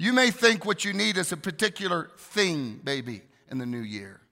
You 0.00 0.14
may 0.14 0.30
think 0.30 0.64
what 0.64 0.82
you 0.82 0.94
need 0.94 1.18
is 1.18 1.30
a 1.30 1.36
particular 1.36 2.08
thing, 2.16 2.80
baby, 2.82 3.20
in 3.50 3.58
the 3.58 3.66
new 3.66 3.82
year, 3.82 4.22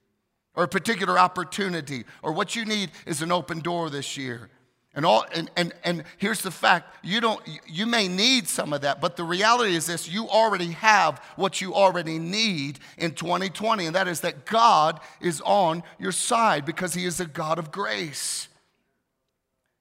or 0.55 0.63
a 0.63 0.67
particular 0.67 1.19
opportunity, 1.19 2.05
or 2.23 2.31
what 2.31 2.55
you 2.55 2.65
need 2.65 2.89
is 3.05 3.21
an 3.21 3.31
open 3.31 3.59
door 3.59 3.91
this 3.91 4.17
year. 4.17 4.49
And, 4.95 5.05
all, 5.05 5.25
and, 5.31 5.51
and, 5.55 5.71
and 5.83 6.05
here's 6.17 6.41
the 6.41 6.49
fact 6.49 6.95
you, 7.03 7.21
don't, 7.21 7.39
you 7.67 7.85
may 7.85 8.07
need 8.07 8.47
some 8.47 8.73
of 8.73 8.81
that, 8.81 8.99
but 8.99 9.15
the 9.15 9.23
reality 9.23 9.75
is 9.75 9.85
this 9.85 10.09
you 10.09 10.27
already 10.27 10.71
have 10.71 11.19
what 11.35 11.61
you 11.61 11.75
already 11.75 12.17
need 12.17 12.79
in 12.97 13.11
2020, 13.11 13.85
and 13.85 13.95
that 13.95 14.07
is 14.07 14.21
that 14.21 14.47
God 14.47 14.99
is 15.21 15.39
on 15.41 15.83
your 15.99 16.11
side 16.11 16.65
because 16.65 16.95
He 16.95 17.05
is 17.05 17.19
a 17.19 17.27
God 17.27 17.59
of 17.59 17.71
grace. 17.71 18.47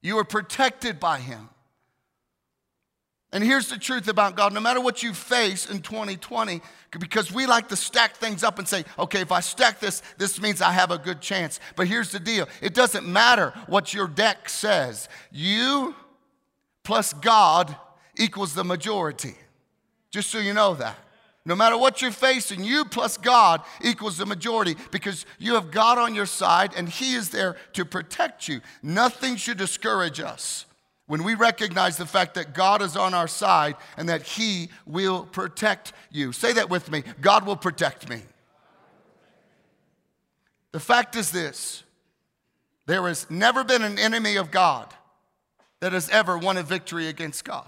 You 0.02 0.18
are 0.18 0.24
protected 0.24 1.00
by 1.00 1.20
Him. 1.20 1.48
And 3.32 3.44
here's 3.44 3.68
the 3.68 3.76
truth 3.76 4.08
about 4.08 4.36
God 4.36 4.54
no 4.54 4.60
matter 4.60 4.80
what 4.80 5.02
you 5.02 5.12
face 5.12 5.68
in 5.68 5.82
2020, 5.82 6.62
because 6.98 7.30
we 7.30 7.46
like 7.46 7.68
to 7.68 7.76
stack 7.76 8.16
things 8.16 8.42
up 8.42 8.58
and 8.58 8.66
say, 8.66 8.84
okay, 8.98 9.20
if 9.20 9.30
I 9.30 9.40
stack 9.40 9.80
this, 9.80 10.02
this 10.16 10.40
means 10.40 10.62
I 10.62 10.72
have 10.72 10.90
a 10.90 10.98
good 10.98 11.20
chance. 11.20 11.60
But 11.76 11.88
here's 11.88 12.10
the 12.10 12.20
deal 12.20 12.48
it 12.62 12.72
doesn't 12.72 13.06
matter 13.06 13.52
what 13.66 13.92
your 13.92 14.08
deck 14.08 14.48
says, 14.48 15.08
you 15.30 15.94
plus 16.84 17.12
God 17.12 17.76
equals 18.16 18.54
the 18.54 18.64
majority. 18.64 19.34
Just 20.10 20.30
so 20.30 20.38
you 20.38 20.54
know 20.54 20.74
that. 20.74 20.96
No 21.44 21.54
matter 21.54 21.76
what 21.76 22.00
you're 22.00 22.10
facing, 22.10 22.64
you 22.64 22.86
plus 22.86 23.18
God 23.18 23.62
equals 23.82 24.16
the 24.16 24.26
majority 24.26 24.74
because 24.90 25.26
you 25.38 25.54
have 25.54 25.70
God 25.70 25.98
on 25.98 26.14
your 26.14 26.26
side 26.26 26.72
and 26.76 26.88
He 26.88 27.14
is 27.14 27.28
there 27.28 27.56
to 27.74 27.84
protect 27.84 28.48
you. 28.48 28.60
Nothing 28.82 29.36
should 29.36 29.58
discourage 29.58 30.18
us 30.18 30.64
when 31.08 31.24
we 31.24 31.34
recognize 31.34 31.96
the 31.96 32.06
fact 32.06 32.34
that 32.34 32.54
God 32.54 32.80
is 32.80 32.96
on 32.96 33.14
our 33.14 33.26
side 33.26 33.74
and 33.96 34.08
that 34.08 34.22
He 34.22 34.68
will 34.86 35.24
protect 35.24 35.92
you. 36.12 36.30
Say 36.32 36.52
that 36.52 36.70
with 36.70 36.90
me 36.92 37.02
God 37.20 37.44
will 37.44 37.56
protect 37.56 38.08
me. 38.08 38.22
The 40.70 40.80
fact 40.80 41.16
is 41.16 41.32
this 41.32 41.82
there 42.86 43.06
has 43.08 43.28
never 43.28 43.64
been 43.64 43.82
an 43.82 43.98
enemy 43.98 44.36
of 44.36 44.50
God 44.50 44.94
that 45.80 45.92
has 45.92 46.08
ever 46.10 46.38
won 46.38 46.56
a 46.56 46.62
victory 46.62 47.08
against 47.08 47.44
God. 47.44 47.66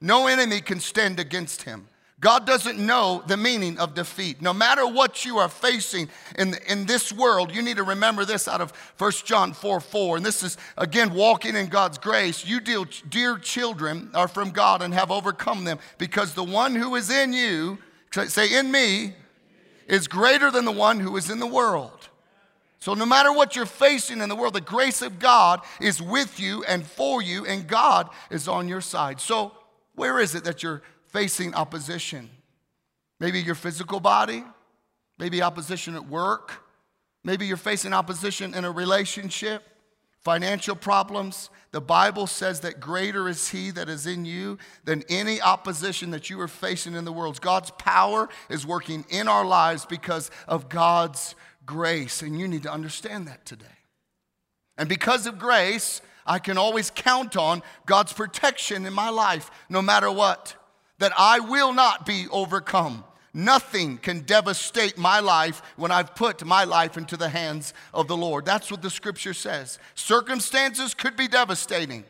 No 0.00 0.26
enemy 0.26 0.60
can 0.60 0.80
stand 0.80 1.18
against 1.18 1.62
Him. 1.62 1.88
God 2.20 2.46
doesn't 2.46 2.78
know 2.78 3.22
the 3.28 3.36
meaning 3.36 3.78
of 3.78 3.94
defeat. 3.94 4.42
No 4.42 4.52
matter 4.52 4.86
what 4.86 5.24
you 5.24 5.38
are 5.38 5.48
facing 5.48 6.08
in, 6.36 6.54
in 6.68 6.84
this 6.84 7.12
world, 7.12 7.54
you 7.54 7.62
need 7.62 7.76
to 7.76 7.84
remember 7.84 8.24
this 8.24 8.48
out 8.48 8.60
of 8.60 8.72
1 8.98 9.12
John 9.24 9.52
4 9.52 9.78
4. 9.78 10.16
And 10.16 10.26
this 10.26 10.42
is, 10.42 10.56
again, 10.76 11.14
walking 11.14 11.54
in 11.54 11.68
God's 11.68 11.96
grace. 11.96 12.44
You, 12.44 12.58
dear, 12.60 12.84
dear 13.08 13.38
children, 13.38 14.10
are 14.14 14.26
from 14.26 14.50
God 14.50 14.82
and 14.82 14.92
have 14.94 15.12
overcome 15.12 15.62
them 15.62 15.78
because 15.96 16.34
the 16.34 16.42
one 16.42 16.74
who 16.74 16.96
is 16.96 17.08
in 17.08 17.32
you, 17.32 17.78
say, 18.26 18.58
in 18.58 18.72
me, 18.72 19.14
is 19.86 20.08
greater 20.08 20.50
than 20.50 20.64
the 20.64 20.72
one 20.72 20.98
who 20.98 21.16
is 21.16 21.30
in 21.30 21.38
the 21.38 21.46
world. 21.46 22.08
So, 22.80 22.94
no 22.94 23.06
matter 23.06 23.32
what 23.32 23.54
you're 23.54 23.66
facing 23.66 24.20
in 24.20 24.28
the 24.28 24.36
world, 24.36 24.54
the 24.54 24.60
grace 24.60 25.02
of 25.02 25.20
God 25.20 25.60
is 25.80 26.02
with 26.02 26.40
you 26.40 26.64
and 26.64 26.84
for 26.84 27.22
you, 27.22 27.46
and 27.46 27.66
God 27.66 28.08
is 28.30 28.48
on 28.48 28.68
your 28.68 28.80
side. 28.80 29.20
So, 29.20 29.52
where 29.94 30.18
is 30.20 30.34
it 30.34 30.44
that 30.44 30.62
you're 30.62 30.82
facing 31.08 31.54
opposition. 31.54 32.30
Maybe 33.20 33.40
your 33.40 33.54
physical 33.54 34.00
body, 34.00 34.44
maybe 35.18 35.42
opposition 35.42 35.94
at 35.94 36.06
work, 36.06 36.62
maybe 37.24 37.46
you're 37.46 37.56
facing 37.56 37.92
opposition 37.92 38.54
in 38.54 38.64
a 38.64 38.70
relationship, 38.70 39.62
financial 40.20 40.76
problems. 40.76 41.50
The 41.72 41.80
Bible 41.80 42.26
says 42.26 42.60
that 42.60 42.80
greater 42.80 43.28
is 43.28 43.48
He 43.48 43.70
that 43.72 43.88
is 43.88 44.06
in 44.06 44.24
you 44.24 44.58
than 44.84 45.02
any 45.08 45.40
opposition 45.40 46.10
that 46.10 46.30
you 46.30 46.40
are 46.40 46.48
facing 46.48 46.94
in 46.94 47.04
the 47.04 47.12
world. 47.12 47.40
God's 47.40 47.70
power 47.72 48.28
is 48.48 48.66
working 48.66 49.04
in 49.08 49.28
our 49.28 49.44
lives 49.44 49.84
because 49.84 50.30
of 50.46 50.68
God's 50.68 51.34
grace, 51.66 52.22
and 52.22 52.38
you 52.38 52.46
need 52.48 52.62
to 52.62 52.72
understand 52.72 53.26
that 53.28 53.44
today. 53.44 53.66
And 54.76 54.88
because 54.88 55.26
of 55.26 55.38
grace, 55.38 56.00
I 56.24 56.38
can 56.38 56.56
always 56.56 56.90
count 56.90 57.36
on 57.36 57.62
God's 57.86 58.12
protection 58.12 58.86
in 58.86 58.92
my 58.92 59.08
life 59.08 59.50
no 59.68 59.82
matter 59.82 60.10
what 60.12 60.54
that 60.98 61.12
I 61.16 61.40
will 61.40 61.72
not 61.72 62.06
be 62.06 62.26
overcome. 62.30 63.04
Nothing 63.34 63.98
can 63.98 64.20
devastate 64.20 64.98
my 64.98 65.20
life 65.20 65.62
when 65.76 65.92
I've 65.92 66.14
put 66.14 66.44
my 66.44 66.64
life 66.64 66.96
into 66.96 67.16
the 67.16 67.28
hands 67.28 67.74
of 67.92 68.08
the 68.08 68.16
Lord. 68.16 68.44
That's 68.44 68.70
what 68.70 68.82
the 68.82 68.90
scripture 68.90 69.34
says. 69.34 69.78
Circumstances 69.94 70.94
could 70.94 71.16
be 71.16 71.28
devastating, 71.28 72.04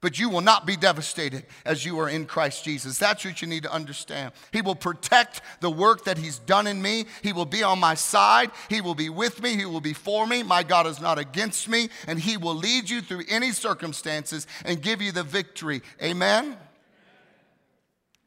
but 0.00 0.18
you 0.18 0.30
will 0.30 0.40
not 0.40 0.66
be 0.66 0.74
devastated 0.74 1.44
as 1.66 1.84
you 1.84 2.00
are 2.00 2.08
in 2.08 2.24
Christ 2.24 2.64
Jesus. 2.64 2.98
That's 2.98 3.24
what 3.24 3.42
you 3.42 3.46
need 3.46 3.62
to 3.64 3.72
understand. 3.72 4.32
He 4.52 4.62
will 4.62 4.74
protect 4.74 5.42
the 5.60 5.70
work 5.70 6.04
that 6.06 6.18
He's 6.18 6.38
done 6.40 6.66
in 6.66 6.80
me. 6.80 7.04
He 7.22 7.34
will 7.34 7.46
be 7.46 7.62
on 7.62 7.78
my 7.78 7.94
side. 7.94 8.50
He 8.70 8.80
will 8.80 8.94
be 8.94 9.10
with 9.10 9.42
me. 9.42 9.56
He 9.56 9.66
will 9.66 9.82
be 9.82 9.92
for 9.92 10.26
me. 10.26 10.42
My 10.42 10.62
God 10.62 10.86
is 10.86 11.00
not 11.00 11.18
against 11.18 11.68
me, 11.68 11.90
and 12.08 12.18
He 12.18 12.38
will 12.38 12.56
lead 12.56 12.88
you 12.88 13.02
through 13.02 13.24
any 13.28 13.52
circumstances 13.52 14.46
and 14.64 14.82
give 14.82 15.02
you 15.02 15.12
the 15.12 15.22
victory. 15.22 15.82
Amen. 16.02 16.56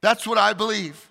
That's 0.01 0.27
what 0.27 0.37
I 0.37 0.53
believe. 0.53 1.09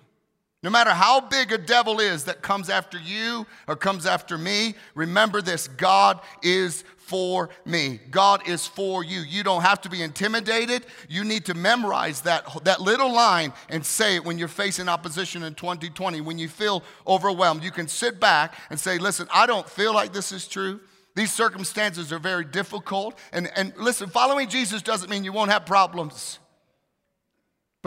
No 0.63 0.71
matter 0.71 0.89
how 0.89 1.21
big 1.21 1.51
a 1.51 1.57
devil 1.57 1.99
is 1.99 2.25
that 2.25 2.41
comes 2.41 2.69
after 2.69 2.97
you 2.97 3.45
or 3.67 3.75
comes 3.75 4.05
after 4.05 4.37
me, 4.37 4.75
remember 4.95 5.41
this 5.41 5.67
God 5.67 6.19
is 6.41 6.83
for 6.97 7.49
me. 7.63 8.01
God 8.11 8.47
is 8.49 8.67
for 8.67 9.01
you. 9.01 9.21
You 9.21 9.43
don't 9.43 9.61
have 9.61 9.79
to 9.81 9.89
be 9.89 10.01
intimidated. 10.01 10.85
You 11.07 11.23
need 11.23 11.45
to 11.45 11.53
memorize 11.53 12.21
that, 12.21 12.45
that 12.65 12.81
little 12.81 13.13
line 13.13 13.53
and 13.69 13.85
say 13.85 14.15
it 14.15 14.25
when 14.25 14.37
you're 14.37 14.49
facing 14.49 14.89
opposition 14.89 15.43
in 15.43 15.53
2020. 15.53 16.19
When 16.19 16.37
you 16.37 16.49
feel 16.49 16.83
overwhelmed, 17.07 17.63
you 17.63 17.71
can 17.71 17.87
sit 17.87 18.19
back 18.19 18.55
and 18.69 18.77
say, 18.77 18.97
Listen, 18.97 19.27
I 19.33 19.45
don't 19.45 19.69
feel 19.69 19.93
like 19.93 20.11
this 20.11 20.33
is 20.33 20.47
true. 20.47 20.81
These 21.15 21.31
circumstances 21.31 22.11
are 22.11 22.19
very 22.19 22.43
difficult. 22.43 23.17
And, 23.31 23.49
and 23.55 23.73
listen, 23.77 24.09
following 24.09 24.49
Jesus 24.49 24.81
doesn't 24.81 25.09
mean 25.09 25.23
you 25.23 25.31
won't 25.31 25.49
have 25.51 25.65
problems. 25.65 26.39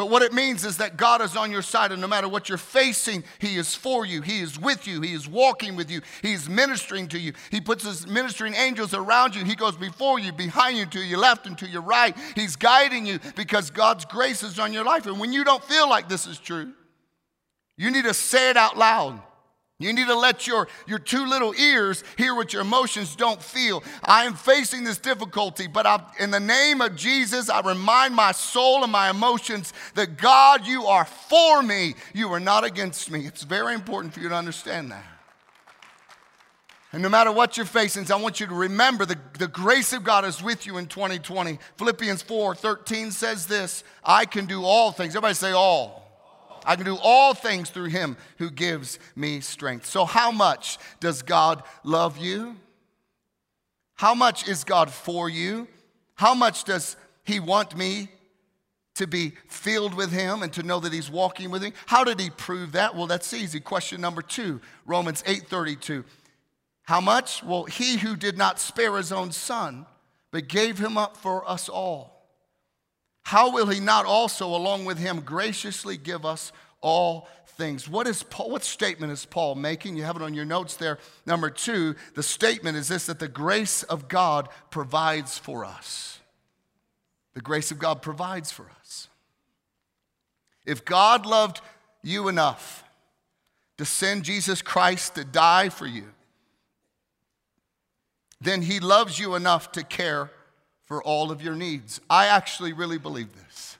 But 0.00 0.08
what 0.08 0.22
it 0.22 0.32
means 0.32 0.64
is 0.64 0.78
that 0.78 0.96
God 0.96 1.20
is 1.20 1.36
on 1.36 1.50
your 1.50 1.60
side, 1.60 1.92
and 1.92 2.00
no 2.00 2.08
matter 2.08 2.26
what 2.26 2.48
you're 2.48 2.56
facing, 2.56 3.22
He 3.38 3.58
is 3.58 3.74
for 3.74 4.06
you. 4.06 4.22
He 4.22 4.40
is 4.40 4.58
with 4.58 4.86
you. 4.86 5.02
He 5.02 5.12
is 5.12 5.28
walking 5.28 5.76
with 5.76 5.90
you. 5.90 6.00
He 6.22 6.32
is 6.32 6.48
ministering 6.48 7.06
to 7.08 7.18
you. 7.18 7.34
He 7.50 7.60
puts 7.60 7.84
His 7.84 8.06
ministering 8.06 8.54
angels 8.54 8.94
around 8.94 9.34
you. 9.34 9.44
He 9.44 9.54
goes 9.54 9.76
before 9.76 10.18
you, 10.18 10.32
behind 10.32 10.78
you, 10.78 10.86
to 10.86 11.00
your 11.00 11.18
left 11.18 11.46
and 11.46 11.58
to 11.58 11.66
your 11.66 11.82
right. 11.82 12.16
He's 12.34 12.56
guiding 12.56 13.04
you 13.04 13.18
because 13.36 13.68
God's 13.68 14.06
grace 14.06 14.42
is 14.42 14.58
on 14.58 14.72
your 14.72 14.84
life. 14.84 15.04
And 15.04 15.20
when 15.20 15.34
you 15.34 15.44
don't 15.44 15.62
feel 15.62 15.86
like 15.86 16.08
this 16.08 16.26
is 16.26 16.38
true, 16.38 16.72
you 17.76 17.90
need 17.90 18.04
to 18.04 18.14
say 18.14 18.48
it 18.48 18.56
out 18.56 18.78
loud. 18.78 19.20
You 19.80 19.94
need 19.94 20.08
to 20.08 20.14
let 20.14 20.46
your, 20.46 20.68
your 20.86 20.98
two 20.98 21.24
little 21.24 21.54
ears 21.54 22.04
hear 22.18 22.34
what 22.34 22.52
your 22.52 22.60
emotions 22.60 23.16
don't 23.16 23.42
feel. 23.42 23.82
I 24.04 24.26
am 24.26 24.34
facing 24.34 24.84
this 24.84 24.98
difficulty, 24.98 25.68
but 25.68 25.86
I, 25.86 26.04
in 26.18 26.30
the 26.30 26.38
name 26.38 26.82
of 26.82 26.94
Jesus, 26.96 27.48
I 27.48 27.62
remind 27.62 28.14
my 28.14 28.32
soul 28.32 28.82
and 28.82 28.92
my 28.92 29.08
emotions 29.08 29.72
that 29.94 30.18
God, 30.18 30.66
you 30.66 30.84
are 30.84 31.06
for 31.06 31.62
me. 31.62 31.94
You 32.12 32.30
are 32.34 32.40
not 32.40 32.62
against 32.62 33.10
me. 33.10 33.26
It's 33.26 33.42
very 33.42 33.72
important 33.72 34.12
for 34.12 34.20
you 34.20 34.28
to 34.28 34.34
understand 34.34 34.92
that. 34.92 35.04
And 36.92 37.02
no 37.02 37.08
matter 37.08 37.32
what 37.32 37.56
you're 37.56 37.64
facing, 37.64 38.10
I 38.12 38.16
want 38.16 38.38
you 38.38 38.48
to 38.48 38.54
remember 38.54 39.06
the, 39.06 39.16
the 39.38 39.48
grace 39.48 39.94
of 39.94 40.04
God 40.04 40.26
is 40.26 40.42
with 40.42 40.66
you 40.66 40.76
in 40.76 40.86
2020. 40.86 41.58
Philippians 41.76 42.20
4 42.20 42.54
13 42.54 43.12
says 43.12 43.46
this 43.46 43.82
I 44.04 44.26
can 44.26 44.44
do 44.44 44.62
all 44.62 44.92
things. 44.92 45.12
Everybody 45.12 45.34
say 45.34 45.52
all. 45.52 45.99
I 46.66 46.76
can 46.76 46.84
do 46.84 46.98
all 47.02 47.34
things 47.34 47.70
through 47.70 47.88
him 47.88 48.16
who 48.38 48.50
gives 48.50 48.98
me 49.16 49.40
strength. 49.40 49.86
So, 49.86 50.04
how 50.04 50.30
much 50.30 50.78
does 51.00 51.22
God 51.22 51.62
love 51.84 52.18
you? 52.18 52.56
How 53.94 54.14
much 54.14 54.48
is 54.48 54.64
God 54.64 54.90
for 54.90 55.28
you? 55.28 55.68
How 56.14 56.34
much 56.34 56.64
does 56.64 56.96
he 57.24 57.40
want 57.40 57.76
me 57.76 58.08
to 58.94 59.06
be 59.06 59.32
filled 59.46 59.94
with 59.94 60.10
him 60.10 60.42
and 60.42 60.52
to 60.54 60.62
know 60.62 60.80
that 60.80 60.92
he's 60.92 61.10
walking 61.10 61.50
with 61.50 61.62
me? 61.62 61.72
How 61.86 62.04
did 62.04 62.18
he 62.18 62.30
prove 62.30 62.72
that? 62.72 62.94
Well, 62.94 63.06
that's 63.06 63.32
easy. 63.34 63.60
Question 63.60 64.00
number 64.00 64.22
2, 64.22 64.60
Romans 64.86 65.22
8:32. 65.26 66.04
How 66.84 67.00
much? 67.00 67.42
Well, 67.42 67.64
he 67.64 67.98
who 67.98 68.16
did 68.16 68.36
not 68.36 68.58
spare 68.58 68.96
his 68.96 69.12
own 69.12 69.32
son, 69.32 69.86
but 70.30 70.48
gave 70.48 70.78
him 70.78 70.98
up 70.98 71.16
for 71.16 71.48
us 71.48 71.68
all 71.68 72.09
how 73.22 73.52
will 73.52 73.66
he 73.66 73.80
not 73.80 74.06
also, 74.06 74.46
along 74.46 74.84
with 74.84 74.98
him, 74.98 75.20
graciously 75.20 75.96
give 75.96 76.24
us 76.24 76.52
all 76.80 77.28
things? 77.46 77.88
What 77.88 78.06
is 78.06 78.22
Paul, 78.22 78.50
what 78.50 78.64
statement 78.64 79.12
is 79.12 79.24
Paul 79.24 79.54
making? 79.54 79.96
You 79.96 80.04
have 80.04 80.16
it 80.16 80.22
on 80.22 80.34
your 80.34 80.44
notes 80.44 80.76
there. 80.76 80.98
Number 81.26 81.50
two, 81.50 81.94
the 82.14 82.22
statement 82.22 82.76
is 82.76 82.88
this 82.88 83.06
that 83.06 83.18
the 83.18 83.28
grace 83.28 83.82
of 83.82 84.08
God 84.08 84.48
provides 84.70 85.38
for 85.38 85.64
us. 85.64 86.18
The 87.34 87.40
grace 87.40 87.70
of 87.70 87.78
God 87.78 88.02
provides 88.02 88.50
for 88.50 88.70
us. 88.80 89.08
If 90.66 90.84
God 90.84 91.26
loved 91.26 91.60
you 92.02 92.28
enough 92.28 92.84
to 93.78 93.84
send 93.84 94.24
Jesus 94.24 94.62
Christ 94.62 95.14
to 95.14 95.24
die 95.24 95.68
for 95.68 95.86
you, 95.86 96.04
then 98.40 98.62
he 98.62 98.80
loves 98.80 99.18
you 99.18 99.34
enough 99.34 99.72
to 99.72 99.82
care 99.82 100.30
for 100.90 101.00
all 101.04 101.30
of 101.30 101.40
your 101.40 101.54
needs. 101.54 102.00
I 102.10 102.26
actually 102.26 102.72
really 102.72 102.98
believe 102.98 103.28
this. 103.36 103.78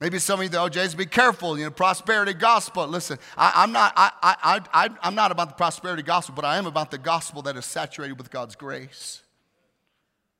Maybe 0.00 0.18
some 0.18 0.40
of 0.40 0.44
you, 0.44 0.48
though, 0.48 0.70
Jays, 0.70 0.94
be 0.94 1.04
careful. 1.04 1.58
You 1.58 1.64
know, 1.64 1.70
prosperity 1.70 2.32
gospel. 2.32 2.86
Listen, 2.86 3.18
I, 3.36 3.64
am 3.64 3.70
not. 3.70 3.92
I, 3.94 4.10
I, 4.22 4.60
I, 4.72 4.88
I'm 5.02 5.14
not 5.14 5.32
about 5.32 5.50
the 5.50 5.54
prosperity 5.56 6.02
gospel, 6.02 6.34
but 6.34 6.46
I 6.46 6.56
am 6.56 6.64
about 6.64 6.90
the 6.90 6.96
gospel 6.96 7.42
that 7.42 7.56
is 7.56 7.66
saturated 7.66 8.16
with 8.16 8.30
God's 8.30 8.56
grace. 8.56 9.20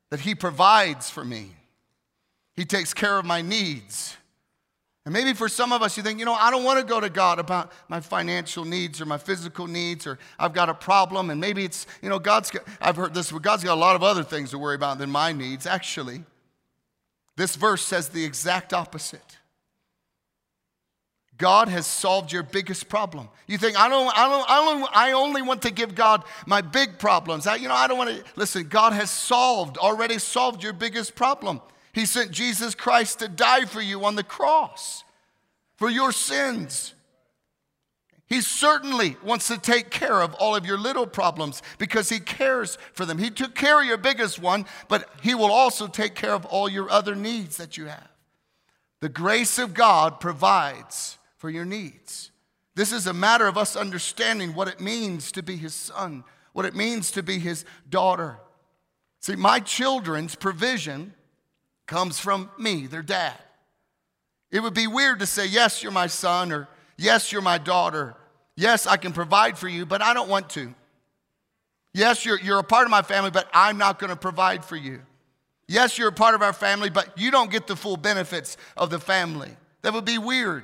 That 0.09 0.21
He 0.21 0.33
provides 0.33 1.11
for 1.11 1.23
me. 1.23 1.51
He 2.55 2.65
takes 2.65 2.91
care 2.91 3.19
of 3.19 3.23
my 3.23 3.43
needs. 3.43 4.17
And 5.03 5.13
maybe 5.13 5.33
for 5.33 5.49
some 5.49 5.71
of 5.73 5.81
us, 5.81 5.97
you 5.97 6.03
think, 6.03 6.19
you 6.19 6.25
know, 6.25 6.35
I 6.35 6.51
don't 6.51 6.63
want 6.63 6.79
to 6.79 6.85
go 6.85 6.99
to 6.99 7.09
God 7.09 7.39
about 7.39 7.71
my 7.87 7.99
financial 7.99 8.65
needs 8.65 9.01
or 9.01 9.05
my 9.05 9.17
physical 9.17 9.65
needs, 9.65 10.05
or 10.05 10.19
I've 10.37 10.53
got 10.53 10.69
a 10.69 10.75
problem. 10.75 11.31
And 11.31 11.41
maybe 11.41 11.65
it's, 11.65 11.87
you 12.03 12.09
know, 12.09 12.19
God's 12.19 12.51
got, 12.51 12.63
I've 12.79 12.97
heard 12.97 13.15
this, 13.15 13.31
but 13.31 13.41
God's 13.41 13.63
got 13.63 13.73
a 13.73 13.79
lot 13.79 13.95
of 13.95 14.03
other 14.03 14.23
things 14.23 14.51
to 14.51 14.59
worry 14.59 14.75
about 14.75 14.99
than 14.99 15.09
my 15.09 15.31
needs. 15.31 15.65
Actually, 15.65 16.23
this 17.35 17.55
verse 17.55 17.81
says 17.81 18.09
the 18.09 18.23
exact 18.23 18.73
opposite. 18.73 19.37
God 21.39 21.69
has 21.69 21.87
solved 21.87 22.31
your 22.31 22.43
biggest 22.43 22.87
problem. 22.87 23.27
You 23.47 23.57
think, 23.57 23.79
I 23.79 23.89
don't, 23.89 24.15
I 24.15 24.29
don't, 24.29 24.47
I 24.47 24.65
don't, 24.65 24.89
I 24.95 25.11
only 25.13 25.41
want 25.41 25.63
to 25.63 25.71
give 25.71 25.95
God 25.95 26.23
my 26.45 26.61
big 26.61 26.99
problems. 26.99 27.47
I, 27.47 27.55
you 27.55 27.67
know, 27.67 27.73
I 27.73 27.87
don't 27.87 27.97
want 27.97 28.11
to, 28.11 28.23
listen, 28.35 28.67
God 28.67 28.93
has 28.93 29.09
solved, 29.09 29.79
already 29.79 30.19
solved 30.19 30.61
your 30.61 30.73
biggest 30.73 31.15
problem. 31.15 31.59
He 31.93 32.05
sent 32.05 32.31
Jesus 32.31 32.75
Christ 32.75 33.19
to 33.19 33.27
die 33.27 33.65
for 33.65 33.81
you 33.81 34.05
on 34.05 34.15
the 34.15 34.23
cross. 34.23 35.03
for 35.81 35.89
your 35.89 36.11
sins. 36.11 36.93
He 38.27 38.39
certainly 38.39 39.17
wants 39.23 39.47
to 39.47 39.57
take 39.57 39.89
care 39.89 40.21
of 40.21 40.35
all 40.35 40.55
of 40.55 40.63
your 40.63 40.77
little 40.77 41.07
problems 41.07 41.63
because 41.79 42.07
He 42.07 42.19
cares 42.19 42.77
for 42.93 43.03
them. 43.03 43.17
He 43.17 43.31
took 43.31 43.55
care 43.55 43.81
of 43.81 43.87
your 43.87 43.97
biggest 43.97 44.39
one, 44.39 44.67
but 44.87 45.09
He 45.23 45.33
will 45.33 45.51
also 45.51 45.87
take 45.87 46.13
care 46.13 46.35
of 46.35 46.45
all 46.45 46.69
your 46.69 46.87
other 46.91 47.15
needs 47.15 47.57
that 47.57 47.77
you 47.77 47.87
have. 47.87 48.11
The 48.99 49.09
grace 49.09 49.57
of 49.57 49.73
God 49.73 50.19
provides 50.19 51.17
for 51.37 51.49
your 51.49 51.65
needs. 51.65 52.29
This 52.75 52.93
is 52.93 53.07
a 53.07 53.13
matter 53.13 53.47
of 53.47 53.57
us 53.57 53.75
understanding 53.75 54.53
what 54.53 54.67
it 54.67 54.79
means 54.79 55.31
to 55.31 55.41
be 55.41 55.57
His 55.57 55.73
son, 55.73 56.23
what 56.53 56.65
it 56.65 56.75
means 56.75 57.09
to 57.11 57.23
be 57.23 57.39
His 57.39 57.65
daughter. 57.89 58.37
See, 59.19 59.35
my 59.35 59.59
children's 59.59 60.35
provision 60.35 61.15
comes 61.91 62.17
from 62.17 62.49
me, 62.57 62.87
their 62.87 63.01
dad. 63.01 63.37
It 64.49 64.61
would 64.61 64.73
be 64.73 64.87
weird 64.87 65.19
to 65.19 65.25
say, 65.25 65.45
Yes, 65.45 65.83
you're 65.83 65.91
my 65.91 66.07
son, 66.07 66.53
or 66.53 66.69
Yes, 66.97 67.33
you're 67.33 67.41
my 67.41 67.57
daughter. 67.57 68.15
Yes, 68.55 68.87
I 68.87 68.95
can 68.95 69.11
provide 69.11 69.57
for 69.57 69.67
you, 69.67 69.85
but 69.85 70.01
I 70.01 70.13
don't 70.13 70.29
want 70.29 70.49
to. 70.51 70.73
Yes, 71.93 72.23
you're, 72.23 72.39
you're 72.39 72.59
a 72.59 72.63
part 72.63 72.85
of 72.85 72.91
my 72.91 73.01
family, 73.01 73.29
but 73.29 73.49
I'm 73.53 73.77
not 73.77 73.99
going 73.99 74.09
to 74.09 74.15
provide 74.15 74.63
for 74.63 74.77
you. 74.77 75.01
Yes, 75.67 75.97
you're 75.97 76.07
a 76.07 76.13
part 76.13 76.33
of 76.33 76.41
our 76.41 76.53
family, 76.53 76.89
but 76.89 77.17
you 77.17 77.29
don't 77.29 77.51
get 77.51 77.67
the 77.67 77.75
full 77.75 77.97
benefits 77.97 78.55
of 78.77 78.89
the 78.89 78.99
family. 78.99 79.49
That 79.81 79.93
would 79.93 80.05
be 80.05 80.17
weird. 80.17 80.63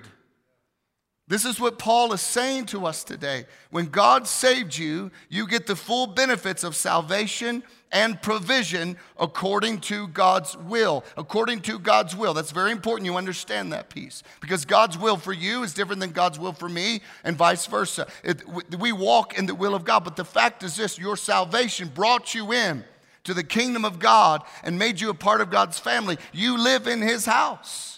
This 1.29 1.43
is 1.43 1.59
what 1.59 1.77
Paul 1.77 2.13
is 2.13 2.21
saying 2.21 2.67
to 2.67 2.85
us 2.85 3.03
today. 3.03 3.45
When 3.69 3.87
God 3.87 4.27
saved 4.27 4.77
you, 4.77 5.11
you 5.27 5.45
get 5.45 5.67
the 5.67 5.75
full 5.75 6.07
benefits 6.07 6.63
of 6.63 6.73
salvation 6.73 7.63
and 7.91 8.21
provision 8.21 8.97
according 9.19 9.81
to 9.81 10.07
God's 10.07 10.55
will. 10.55 11.03
According 11.17 11.61
to 11.61 11.79
God's 11.79 12.15
will. 12.15 12.33
That's 12.33 12.51
very 12.51 12.71
important 12.71 13.05
you 13.05 13.17
understand 13.17 13.73
that 13.73 13.89
piece 13.89 14.23
because 14.39 14.63
God's 14.63 14.97
will 14.97 15.17
for 15.17 15.33
you 15.33 15.63
is 15.63 15.73
different 15.73 15.99
than 15.99 16.11
God's 16.11 16.39
will 16.39 16.53
for 16.53 16.69
me 16.69 17.01
and 17.25 17.35
vice 17.35 17.65
versa. 17.65 18.07
It, 18.23 18.43
we 18.79 18.93
walk 18.93 19.37
in 19.37 19.47
the 19.47 19.55
will 19.55 19.75
of 19.75 19.83
God, 19.83 20.05
but 20.05 20.15
the 20.15 20.25
fact 20.25 20.63
is 20.63 20.77
this 20.77 20.97
your 20.97 21.17
salvation 21.17 21.89
brought 21.93 22.33
you 22.33 22.53
in 22.53 22.85
to 23.25 23.33
the 23.33 23.43
kingdom 23.43 23.83
of 23.83 23.99
God 23.99 24.43
and 24.63 24.79
made 24.79 25.01
you 25.01 25.09
a 25.09 25.13
part 25.13 25.41
of 25.41 25.49
God's 25.49 25.77
family. 25.77 26.17
You 26.31 26.57
live 26.57 26.87
in 26.87 27.01
His 27.01 27.25
house. 27.25 27.96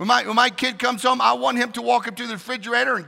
When 0.00 0.06
my, 0.06 0.26
when 0.26 0.34
my 0.34 0.48
kid 0.48 0.78
comes 0.78 1.02
home, 1.02 1.20
I 1.20 1.34
want 1.34 1.58
him 1.58 1.72
to 1.72 1.82
walk 1.82 2.08
up 2.08 2.16
to 2.16 2.26
the 2.26 2.32
refrigerator 2.32 2.96
and 2.96 3.06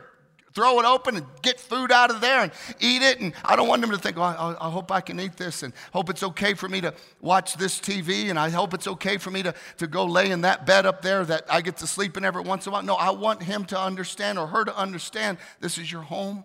throw 0.52 0.78
it 0.78 0.84
open 0.84 1.16
and 1.16 1.24
get 1.40 1.58
food 1.58 1.90
out 1.90 2.10
of 2.10 2.20
there 2.20 2.40
and 2.40 2.52
eat 2.80 3.00
it. 3.00 3.18
And 3.18 3.32
I 3.46 3.56
don't 3.56 3.66
want 3.66 3.82
him 3.82 3.92
to 3.92 3.96
think, 3.96 4.18
oh, 4.18 4.22
I, 4.22 4.54
I, 4.60 4.68
hope 4.68 4.92
I 4.92 5.00
can 5.00 5.18
eat 5.18 5.38
this 5.38 5.62
and 5.62 5.72
hope 5.94 6.10
it's 6.10 6.22
okay 6.22 6.52
for 6.52 6.68
me 6.68 6.82
to 6.82 6.92
watch 7.22 7.56
this 7.56 7.80
TV 7.80 8.28
and 8.28 8.38
I 8.38 8.50
hope 8.50 8.74
it's 8.74 8.86
okay 8.86 9.16
for 9.16 9.30
me 9.30 9.42
to, 9.42 9.54
to 9.78 9.86
go 9.86 10.04
lay 10.04 10.32
in 10.32 10.42
that 10.42 10.66
bed 10.66 10.84
up 10.84 11.00
there 11.00 11.24
that 11.24 11.46
I 11.48 11.62
get 11.62 11.78
to 11.78 11.86
sleep 11.86 12.18
in 12.18 12.26
every 12.26 12.42
once 12.42 12.66
in 12.66 12.70
a 12.70 12.74
while. 12.74 12.82
No, 12.82 12.96
I 12.96 13.08
want 13.08 13.42
him 13.42 13.64
to 13.64 13.80
understand 13.80 14.38
or 14.38 14.46
her 14.48 14.62
to 14.62 14.76
understand 14.76 15.38
this 15.60 15.78
is 15.78 15.90
your 15.90 16.02
home. 16.02 16.44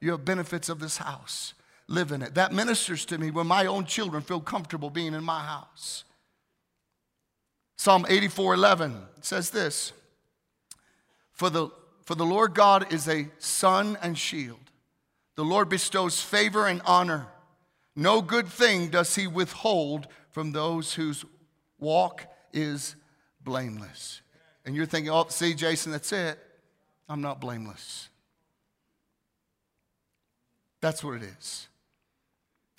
You 0.00 0.10
have 0.10 0.24
benefits 0.24 0.68
of 0.68 0.80
this 0.80 0.96
house. 0.96 1.54
Live 1.86 2.10
in 2.10 2.20
it. 2.20 2.34
That 2.34 2.52
ministers 2.52 3.04
to 3.04 3.18
me 3.18 3.30
when 3.30 3.46
my 3.46 3.66
own 3.66 3.84
children 3.84 4.24
feel 4.24 4.40
comfortable 4.40 4.90
being 4.90 5.14
in 5.14 5.22
my 5.22 5.44
house. 5.44 6.02
Psalm 7.84 8.06
84 8.08 8.54
11 8.54 8.96
says 9.20 9.50
this 9.50 9.92
for 11.32 11.50
the, 11.50 11.68
for 12.04 12.14
the 12.14 12.24
Lord 12.24 12.54
God 12.54 12.90
is 12.94 13.06
a 13.06 13.28
sun 13.38 13.98
and 14.00 14.16
shield. 14.16 14.70
The 15.34 15.44
Lord 15.44 15.68
bestows 15.68 16.18
favor 16.18 16.66
and 16.66 16.80
honor. 16.86 17.26
No 17.94 18.22
good 18.22 18.48
thing 18.48 18.88
does 18.88 19.14
he 19.16 19.26
withhold 19.26 20.06
from 20.30 20.52
those 20.52 20.94
whose 20.94 21.26
walk 21.78 22.24
is 22.54 22.96
blameless. 23.42 24.22
And 24.64 24.74
you're 24.74 24.86
thinking, 24.86 25.12
oh, 25.12 25.26
see, 25.28 25.52
Jason, 25.52 25.92
that's 25.92 26.10
it. 26.10 26.38
I'm 27.06 27.20
not 27.20 27.38
blameless. 27.38 28.08
That's 30.80 31.04
what 31.04 31.16
it 31.16 31.22
is. 31.38 31.68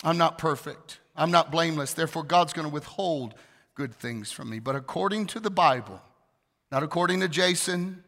I'm 0.02 0.18
not 0.18 0.36
perfect. 0.36 0.98
I'm 1.14 1.30
not 1.30 1.52
blameless. 1.52 1.92
Therefore, 1.92 2.24
God's 2.24 2.52
going 2.52 2.66
to 2.66 2.74
withhold 2.74 3.36
good 3.76 3.94
things 3.94 4.32
from 4.32 4.50
me. 4.50 4.58
But 4.58 4.74
according 4.74 5.26
to 5.26 5.40
the 5.40 5.50
Bible, 5.50 6.00
not 6.72 6.82
according 6.82 7.20
to 7.20 7.28
Jason, 7.28 8.02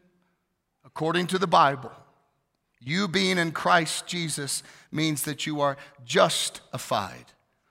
according 0.85 1.29
to 1.29 1.39
the 1.39 1.47
Bible, 1.47 1.93
you 2.81 3.07
being 3.07 3.39
in 3.39 3.53
Christ 3.53 4.07
Jesus 4.07 4.63
means 4.91 5.23
that 5.25 5.47
you 5.47 5.61
are 5.61 5.77
justified. 6.05 7.27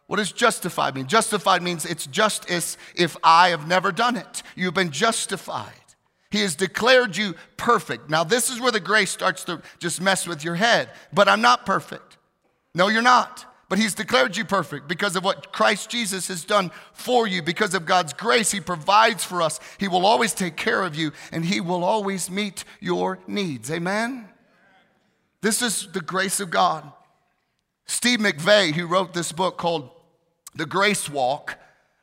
What 0.05 0.17
does 0.17 0.31
justified 0.31 0.95
mean? 0.95 1.07
Justified 1.07 1.61
means 1.61 1.85
it's 1.85 2.07
just 2.07 2.49
as 2.49 2.77
if 2.95 3.17
I 3.23 3.49
have 3.49 3.67
never 3.67 3.91
done 3.91 4.15
it. 4.15 4.43
You've 4.55 4.73
been 4.73 4.91
justified. 4.91 5.73
He 6.29 6.41
has 6.41 6.55
declared 6.55 7.17
you 7.17 7.35
perfect. 7.57 8.09
Now, 8.09 8.23
this 8.23 8.49
is 8.49 8.59
where 8.59 8.71
the 8.71 8.79
grace 8.79 9.09
starts 9.09 9.43
to 9.45 9.61
just 9.79 10.01
mess 10.01 10.27
with 10.27 10.43
your 10.43 10.55
head. 10.55 10.89
But 11.11 11.27
I'm 11.27 11.41
not 11.41 11.65
perfect. 11.65 12.17
No, 12.75 12.89
you're 12.89 13.01
not 13.01 13.45
but 13.69 13.79
He's 13.79 13.93
declared 13.93 14.37
you 14.37 14.45
perfect 14.45 14.87
because 14.87 15.15
of 15.15 15.23
what 15.23 15.51
Christ 15.51 15.89
Jesus 15.89 16.27
has 16.29 16.45
done 16.45 16.71
for 16.93 17.27
you. 17.27 17.41
Because 17.41 17.73
of 17.73 17.85
God's 17.85 18.13
grace, 18.13 18.51
He 18.51 18.61
provides 18.61 19.23
for 19.23 19.41
us. 19.41 19.59
He 19.77 19.87
will 19.87 20.05
always 20.05 20.33
take 20.33 20.55
care 20.55 20.83
of 20.83 20.95
you 20.95 21.11
and 21.31 21.43
He 21.43 21.59
will 21.59 21.83
always 21.83 22.29
meet 22.29 22.63
your 22.79 23.19
needs. 23.27 23.69
Amen? 23.69 24.29
This 25.41 25.61
is 25.61 25.87
the 25.91 26.01
grace 26.01 26.39
of 26.39 26.49
God. 26.49 26.91
Steve 27.85 28.19
McVey, 28.19 28.73
who 28.73 28.85
wrote 28.85 29.13
this 29.13 29.31
book 29.31 29.57
called 29.57 29.89
The 30.55 30.65
Grace 30.65 31.09
Walk, 31.09 31.57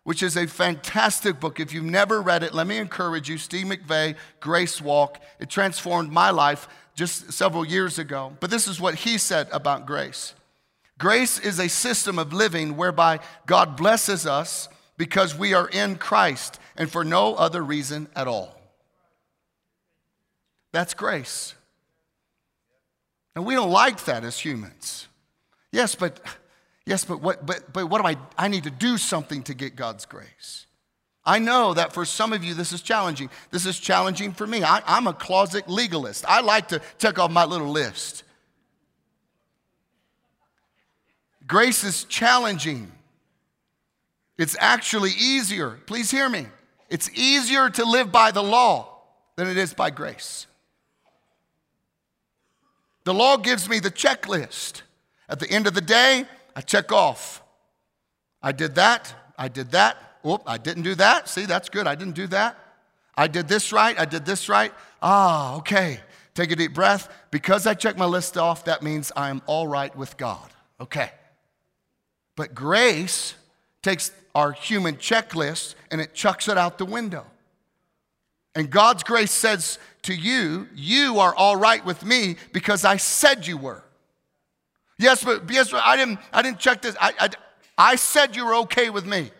which 0.04 0.22
is 0.22 0.36
a 0.36 0.46
fantastic 0.46 1.40
book. 1.40 1.60
If 1.60 1.72
you've 1.72 1.84
never 1.84 2.20
read 2.20 2.42
it, 2.42 2.54
let 2.54 2.66
me 2.66 2.78
encourage 2.78 3.28
you. 3.28 3.38
Steve 3.38 3.66
McVey, 3.66 4.16
Grace 4.40 4.80
Walk. 4.80 5.20
It 5.40 5.50
transformed 5.50 6.12
my 6.12 6.30
life 6.30 6.68
just 6.94 7.32
several 7.32 7.64
years 7.64 7.98
ago. 7.98 8.36
But 8.40 8.50
this 8.50 8.68
is 8.68 8.80
what 8.80 8.94
he 8.94 9.18
said 9.18 9.48
about 9.50 9.86
grace. 9.86 10.34
Grace 10.98 11.38
is 11.38 11.58
a 11.58 11.68
system 11.68 12.18
of 12.18 12.32
living 12.32 12.76
whereby 12.76 13.20
God 13.46 13.76
blesses 13.76 14.26
us 14.26 14.68
because 14.96 15.36
we 15.36 15.54
are 15.54 15.68
in 15.68 15.96
Christ 15.96 16.60
and 16.76 16.90
for 16.90 17.04
no 17.04 17.34
other 17.34 17.62
reason 17.62 18.08
at 18.14 18.28
all. 18.28 18.54
That's 20.72 20.94
grace. 20.94 21.54
And 23.34 23.44
we 23.44 23.54
don't 23.54 23.70
like 23.70 24.04
that 24.04 24.24
as 24.24 24.38
humans. 24.38 25.08
Yes, 25.72 25.94
but 25.94 26.20
yes, 26.86 27.04
but 27.04 27.20
what 27.20 27.44
but 27.44 27.72
but 27.72 27.86
what 27.90 28.00
do 28.00 28.06
I 28.06 28.16
I 28.38 28.48
need 28.48 28.64
to 28.64 28.70
do 28.70 28.96
something 28.96 29.42
to 29.44 29.54
get 29.54 29.74
God's 29.74 30.06
grace. 30.06 30.66
I 31.24 31.38
know 31.38 31.74
that 31.74 31.92
for 31.92 32.04
some 32.04 32.32
of 32.32 32.44
you 32.44 32.54
this 32.54 32.72
is 32.72 32.82
challenging. 32.82 33.30
This 33.50 33.66
is 33.66 33.80
challenging 33.80 34.32
for 34.32 34.46
me. 34.46 34.62
I, 34.62 34.82
I'm 34.86 35.08
a 35.08 35.12
closet 35.12 35.68
legalist. 35.68 36.24
I 36.28 36.42
like 36.42 36.68
to 36.68 36.80
check 36.98 37.18
off 37.18 37.30
my 37.30 37.44
little 37.44 37.70
list. 37.70 38.22
Grace 41.46 41.84
is 41.84 42.04
challenging. 42.04 42.90
It's 44.38 44.56
actually 44.58 45.10
easier. 45.10 45.78
Please 45.86 46.10
hear 46.10 46.28
me. 46.28 46.46
It's 46.88 47.10
easier 47.14 47.70
to 47.70 47.84
live 47.84 48.10
by 48.10 48.30
the 48.30 48.42
law 48.42 49.00
than 49.36 49.48
it 49.48 49.56
is 49.56 49.74
by 49.74 49.90
grace. 49.90 50.46
The 53.04 53.14
law 53.14 53.36
gives 53.36 53.68
me 53.68 53.78
the 53.78 53.90
checklist. 53.90 54.82
At 55.28 55.38
the 55.38 55.50
end 55.50 55.66
of 55.66 55.74
the 55.74 55.80
day, 55.80 56.24
I 56.56 56.60
check 56.60 56.92
off. 56.92 57.42
I 58.42 58.52
did 58.52 58.74
that. 58.76 59.14
I 59.38 59.48
did 59.48 59.72
that. 59.72 59.96
Oh, 60.24 60.40
I 60.46 60.56
didn't 60.58 60.84
do 60.84 60.94
that. 60.96 61.28
See, 61.28 61.44
that's 61.44 61.68
good. 61.68 61.86
I 61.86 61.94
didn't 61.94 62.14
do 62.14 62.26
that. 62.28 62.58
I 63.16 63.26
did 63.26 63.46
this 63.46 63.72
right. 63.72 63.98
I 63.98 64.04
did 64.04 64.24
this 64.24 64.48
right. 64.48 64.72
Ah, 65.02 65.56
okay. 65.56 66.00
Take 66.34 66.50
a 66.50 66.56
deep 66.56 66.74
breath. 66.74 67.12
Because 67.30 67.66
I 67.66 67.74
checked 67.74 67.98
my 67.98 68.06
list 68.06 68.36
off, 68.36 68.64
that 68.64 68.82
means 68.82 69.12
I'm 69.16 69.42
all 69.46 69.68
right 69.68 69.94
with 69.94 70.16
God. 70.16 70.48
Okay. 70.80 71.10
But 72.36 72.54
grace 72.54 73.34
takes 73.82 74.10
our 74.34 74.52
human 74.52 74.96
checklist 74.96 75.74
and 75.90 76.00
it 76.00 76.14
chucks 76.14 76.48
it 76.48 76.58
out 76.58 76.78
the 76.78 76.84
window. 76.84 77.24
And 78.54 78.70
God's 78.70 79.02
grace 79.02 79.32
says 79.32 79.78
to 80.02 80.14
you, 80.14 80.68
You 80.74 81.18
are 81.18 81.34
all 81.34 81.56
right 81.56 81.84
with 81.84 82.04
me 82.04 82.36
because 82.52 82.84
I 82.84 82.96
said 82.96 83.46
you 83.46 83.56
were. 83.56 83.82
Yes, 84.98 85.24
but 85.24 85.50
yes, 85.50 85.70
but 85.70 85.82
I 85.84 85.96
didn't, 85.96 86.20
I 86.32 86.42
didn't 86.42 86.60
check 86.60 86.82
this. 86.82 86.96
I, 87.00 87.12
I, 87.18 87.30
I 87.76 87.96
said 87.96 88.36
you 88.36 88.46
were 88.46 88.54
okay 88.56 88.90
with 88.90 89.06
me. 89.06 89.30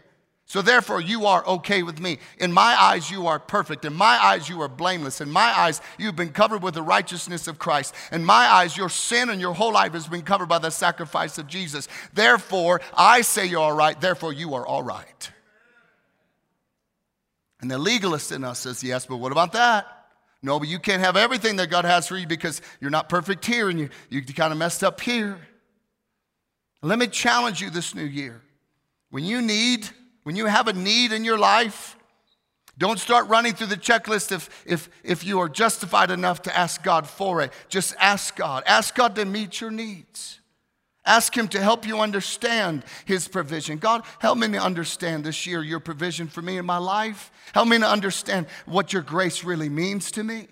So 0.47 0.61
therefore, 0.61 1.01
you 1.01 1.25
are 1.27 1.45
okay 1.47 1.83
with 1.83 2.01
me. 2.01 2.19
In 2.39 2.53
my 2.53 2.77
eyes, 2.79 3.11
you 3.11 3.27
are 3.27 3.39
perfect. 3.39 3.85
In 3.85 3.95
my 3.95 4.23
eyes, 4.23 4.49
you 4.49 4.61
are 4.61 4.69
blameless. 4.69 5.21
In 5.21 5.31
my 5.31 5.59
eyes, 5.59 5.81
you've 5.99 6.17
been 6.17 6.33
covered 6.33 6.63
with 6.63 6.75
the 6.75 6.83
righteousness 6.83 7.49
of 7.49 7.59
Christ. 7.59 7.95
In 8.13 8.25
my 8.25 8.47
eyes, 8.47 8.77
your 8.77 8.91
sin 8.91 9.31
and 9.31 9.41
your 9.41 9.55
whole 9.55 9.73
life 9.73 9.93
has 9.93 10.07
been 10.07 10.23
covered 10.23 10.49
by 10.49 10.59
the 10.59 10.71
sacrifice 10.71 11.39
of 11.39 11.47
Jesus. 11.47 11.89
Therefore, 12.13 12.83
I 12.95 13.23
say 13.23 13.47
you're 13.47 13.61
all 13.61 13.73
right. 13.73 13.99
Therefore, 13.99 14.35
you 14.35 14.55
are 14.55 14.67
all 14.67 14.83
right. 14.83 15.31
And 17.61 17.71
the 17.71 17.79
legalist 17.79 18.31
in 18.31 18.45
us 18.45 18.59
says, 18.59 18.85
yes, 18.85 19.07
but 19.07 19.17
what 19.17 19.33
about 19.33 19.53
that? 19.53 19.87
No, 20.43 20.59
but 20.59 20.69
you 20.69 20.79
can't 20.79 21.03
have 21.03 21.17
everything 21.17 21.57
that 21.57 21.71
God 21.71 21.87
has 21.87 22.07
for 22.07 22.19
you 22.19 22.27
because 22.27 22.61
you're 22.79 22.91
not 22.91 23.09
perfect 23.09 23.47
here 23.47 23.71
and 23.71 23.81
you, 23.81 23.89
you 24.11 24.23
kind 24.23 24.53
of 24.53 24.59
messed 24.59 24.85
up 24.85 25.01
here. 25.01 25.39
Let 26.83 26.99
me 26.99 27.07
challenge 27.07 27.63
you 27.63 27.71
this 27.71 27.95
new 27.95 28.05
year. 28.05 28.43
When 29.09 29.25
you 29.25 29.41
need 29.41 29.89
when 30.25 30.37
you 30.37 30.47
have 30.47 30.69
a 30.69 30.73
need 30.73 31.13
in 31.13 31.25
your 31.25 31.39
life, 31.39 31.97
Don't 32.77 32.99
start 32.99 33.29
running 33.29 33.55
through 33.55 33.69
the 33.69 33.77
checklist 33.77 34.33
if, 34.33 34.65
if, 34.67 34.91
if 35.05 35.25
you 35.25 35.39
are 35.39 35.49
justified 35.49 36.11
enough 36.11 36.43
to 36.43 36.57
ask 36.57 36.83
God 36.83 37.09
for 37.09 37.41
it. 37.41 37.53
Just 37.69 37.95
ask 38.01 38.35
God. 38.35 38.65
Ask 38.67 38.95
God 38.97 39.15
to 39.17 39.25
meet 39.25 39.61
your 39.61 39.71
needs. 39.71 40.41
Ask 41.07 41.37
Him 41.37 41.47
to 41.49 41.61
help 41.61 41.87
you 41.87 42.01
understand 42.01 42.85
His 43.05 43.29
provision. 43.29 43.79
God, 43.79 44.03
help 44.19 44.39
me 44.39 44.49
to 44.49 44.59
understand 44.59 45.23
this 45.23 45.47
year 45.47 45.63
your 45.63 45.79
provision 45.79 46.27
for 46.27 46.43
me 46.43 46.59
in 46.59 46.67
my 46.67 46.79
life. 46.79 47.31
Help 47.53 47.69
me 47.69 47.79
to 47.79 47.89
understand 47.89 48.47
what 48.67 48.93
your 48.93 49.03
grace 49.03 49.45
really 49.45 49.69
means 49.69 50.11
to 50.13 50.25
me. 50.25 50.49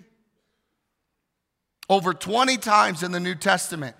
Over 1.89 2.13
20 2.13 2.55
times 2.57 3.03
in 3.03 3.11
the 3.11 3.19
New 3.19 3.35
Testament, 3.35 3.97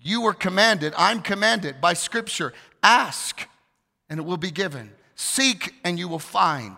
you 0.00 0.22
were 0.22 0.34
commanded, 0.34 0.94
I'm 0.96 1.22
commanded 1.22 1.80
by 1.80 1.92
Scripture 1.92 2.52
ask 2.82 3.48
and 4.08 4.20
it 4.20 4.24
will 4.24 4.36
be 4.36 4.50
given, 4.50 4.92
seek 5.14 5.74
and 5.84 5.98
you 5.98 6.08
will 6.08 6.18
find. 6.18 6.76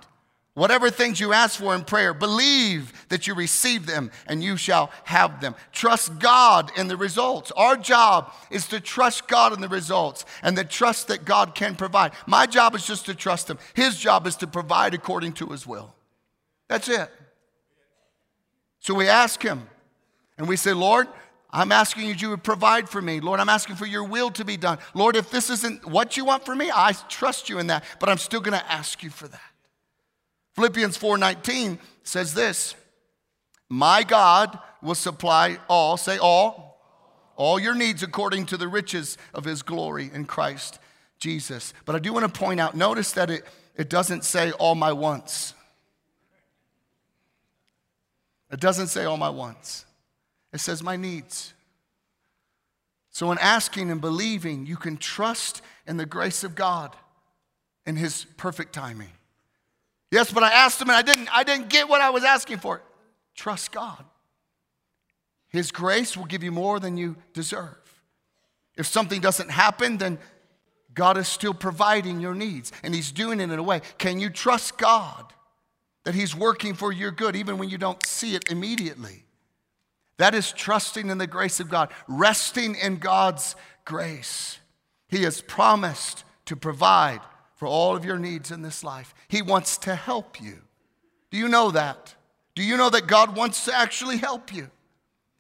Whatever 0.59 0.91
things 0.91 1.21
you 1.21 1.33
ask 1.33 1.61
for 1.61 1.73
in 1.77 1.85
prayer, 1.85 2.13
believe 2.13 2.93
that 3.11 3.29
you 3.29 3.35
receive 3.35 3.87
them 3.87 4.11
and 4.27 4.43
you 4.43 4.57
shall 4.57 4.91
have 5.05 5.41
them. 5.41 5.55
Trust 5.71 6.19
God 6.19 6.73
in 6.77 6.89
the 6.89 6.97
results. 6.97 7.53
Our 7.53 7.77
job 7.77 8.33
is 8.51 8.67
to 8.69 8.81
trust 8.81 9.29
God 9.29 9.53
in 9.53 9.61
the 9.61 9.69
results 9.69 10.25
and 10.43 10.59
the 10.59 10.65
trust 10.65 11.07
that 11.09 11.25
God 11.25 11.55
can 11.55 11.77
provide. 11.77 12.11
My 12.27 12.45
job 12.45 12.75
is 12.75 12.85
just 12.85 13.07
to 13.07 13.15
trust 13.15 13.49
Him. 13.49 13.59
His 13.75 13.97
job 13.97 14.27
is 14.27 14.35
to 14.39 14.49
provide 14.49 14.95
according 14.95 15.35
to 15.35 15.47
His 15.47 15.65
will. 15.65 15.95
That's 16.67 16.89
it. 16.89 17.09
So 18.81 18.95
we 18.95 19.07
ask 19.07 19.41
Him 19.41 19.69
and 20.39 20.49
we 20.49 20.57
say, 20.57 20.73
Lord, 20.73 21.07
I'm 21.51 21.73
asking 21.73 22.07
you 22.07 22.15
to 22.15 22.37
provide 22.37 22.89
for 22.89 23.01
me. 23.01 23.21
Lord, 23.21 23.41
I'm 23.41 23.49
asking 23.49 23.77
for 23.77 23.87
your 23.87 24.05
will 24.05 24.31
to 24.33 24.45
be 24.45 24.57
done. 24.57 24.79
Lord, 24.93 25.17
if 25.17 25.31
this 25.31 25.49
isn't 25.49 25.87
what 25.87 26.17
you 26.17 26.25
want 26.25 26.45
for 26.45 26.55
me, 26.55 26.71
I 26.75 26.93
trust 27.09 27.49
you 27.49 27.59
in 27.59 27.69
that, 27.69 27.85
but 28.01 28.09
I'm 28.09 28.19
still 28.19 28.41
going 28.41 28.59
to 28.59 28.73
ask 28.73 29.03
you 29.03 29.09
for 29.09 29.29
that. 29.29 29.41
Philippians 30.55 30.99
4:19 30.99 31.79
says 32.03 32.35
this, 32.35 32.75
"My 33.69 34.03
God 34.03 34.59
will 34.83 34.95
supply 34.95 35.59
all, 35.69 35.97
say 35.97 36.19
all, 36.19 36.81
all 37.37 37.59
your 37.59 37.75
needs 37.75 38.03
according 38.03 38.47
to 38.47 38.57
the 38.57 38.69
riches 38.69 39.17
of 39.33 39.45
his 39.45 39.63
glory 39.63 40.11
in 40.13 40.27
Christ 40.27 40.81
Jesus." 41.19 41.73
But 41.87 41.95
I 41.95 41.99
do 42.01 42.13
want 42.13 42.27
to 42.27 42.41
point 42.41 42.61
out, 42.61 42.75
notice 42.75 43.13
that 43.13 43.31
it, 43.31 43.47
it 43.75 43.89
doesn't 43.89 44.25
say 44.25 44.51
all 44.53 44.75
my 44.75 44.93
wants. 44.93 45.55
It 48.51 48.61
doesn't 48.61 48.89
say 48.89 49.05
all 49.05 49.17
my 49.17 49.31
wants. 49.31 49.85
It 50.53 50.61
says 50.61 50.83
my 50.83 50.97
needs. 50.97 51.55
So, 53.11 53.33
in 53.33 53.39
asking 53.39 53.91
and 53.91 54.01
believing, 54.01 54.67
you 54.67 54.77
can 54.77 54.97
trust 54.97 55.63
in 55.87 55.97
the 55.97 56.07
grace 56.07 56.45
of 56.45 56.55
God 56.55 56.95
and 57.85 57.99
His 57.99 58.27
perfect 58.37 58.73
timing. 58.73 59.11
Yes, 60.11 60.33
but 60.33 60.43
I 60.43 60.51
asked 60.51 60.81
him 60.81 60.89
and 60.89 60.97
I 60.97 61.03
didn't, 61.03 61.29
I 61.37 61.45
didn't 61.45 61.69
get 61.69 61.89
what 61.89 62.01
I 62.01 62.11
was 62.11 62.25
asking 62.25 62.59
for. 62.59 62.81
Trust 63.35 63.73
God. 63.73 64.05
His 65.49 65.71
grace 65.71 66.17
will 66.17 66.25
give 66.25 66.43
you 66.43 66.53
more 66.53 66.81
than 66.81 66.97
you 66.97 67.17
deserve. 67.33 67.77
If 68.77 68.87
something 68.87 69.21
doesn't 69.21 69.51
happen, 69.51 69.99
then 69.99 70.19
God 70.95 71.17
is 71.17 71.29
still 71.29 71.55
providing 71.55 72.21
your 72.21 72.35
needs 72.35 72.73
and 72.83 72.95
He's 72.95 73.13
doing 73.13 73.41
it 73.41 73.51
in 73.51 73.59
a 73.59 73.63
way. 73.63 73.83
Can 73.99 74.19
you 74.19 74.31
trust 74.31 74.79
God 74.79 75.33
that 76.05 76.15
He's 76.15 76.35
working 76.35 76.75
for 76.75 76.93
your 76.93 77.11
good 77.11 77.37
even 77.37 77.59
when 77.59 77.69
you 77.69 77.79
don't 77.79 78.03
see 78.05 78.35
it 78.35 78.51
immediately? 78.51 79.25
That 80.19 80.35
is 80.35 80.53
trusting 80.53 81.09
in 81.09 81.19
the 81.19 81.27
grace 81.27 81.61
of 81.61 81.71
God, 81.71 81.91
resting 82.07 82.75
in 82.75 82.97
God's 82.97 83.57
grace. 83.85 84.59
He 85.09 85.23
has 85.23 85.41
promised 85.41 86.25
to 86.47 86.57
provide 86.57 87.21
for 87.55 87.67
all 87.67 87.97
of 87.97 88.05
your 88.05 88.19
needs 88.19 88.51
in 88.51 88.63
this 88.63 88.85
life. 88.85 89.15
He 89.29 89.43
wants 89.43 89.79
to 89.79 89.95
help 89.95 90.41
you. 90.41 90.59
Do 91.31 91.39
you 91.39 91.49
know 91.49 91.71
that? 91.71 92.15
Do 92.55 92.63
you 92.63 92.77
know 92.77 92.91
that 92.91 93.07
God 93.07 93.37
wants 93.37 93.65
to 93.67 93.75
actually 93.75 94.17
help 94.17 94.53
you? 94.53 94.71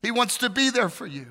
He 0.03 0.11
wants 0.11 0.38
to 0.38 0.49
be 0.49 0.71
there 0.71 0.88
for 0.88 1.07
you. 1.07 1.27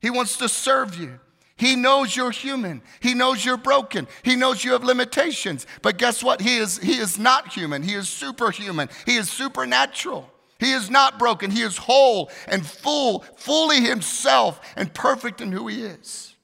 He 0.00 0.10
wants 0.10 0.36
to 0.38 0.48
serve 0.48 0.96
you. 0.96 1.20
He 1.56 1.74
knows 1.74 2.14
you're 2.14 2.30
human. 2.30 2.82
He 3.00 3.14
knows 3.14 3.44
you're 3.44 3.56
broken. 3.56 4.06
He 4.22 4.36
knows 4.36 4.64
you 4.64 4.72
have 4.72 4.84
limitations. 4.84 5.66
But 5.82 5.98
guess 5.98 6.22
what? 6.22 6.40
He 6.40 6.56
is, 6.56 6.78
he 6.78 6.92
is 6.92 7.18
not 7.18 7.52
human. 7.52 7.82
He 7.82 7.94
is 7.94 8.08
superhuman. 8.08 8.88
He 9.04 9.16
is 9.16 9.28
supernatural. 9.28 10.30
He 10.58 10.72
is 10.72 10.90
not 10.90 11.18
broken. 11.18 11.50
He 11.50 11.62
is 11.62 11.76
whole 11.76 12.30
and 12.48 12.66
full, 12.66 13.20
fully 13.36 13.80
himself 13.80 14.60
and 14.76 14.92
perfect 14.92 15.40
in 15.40 15.52
who 15.52 15.68
he 15.68 15.84
is. 15.84 16.34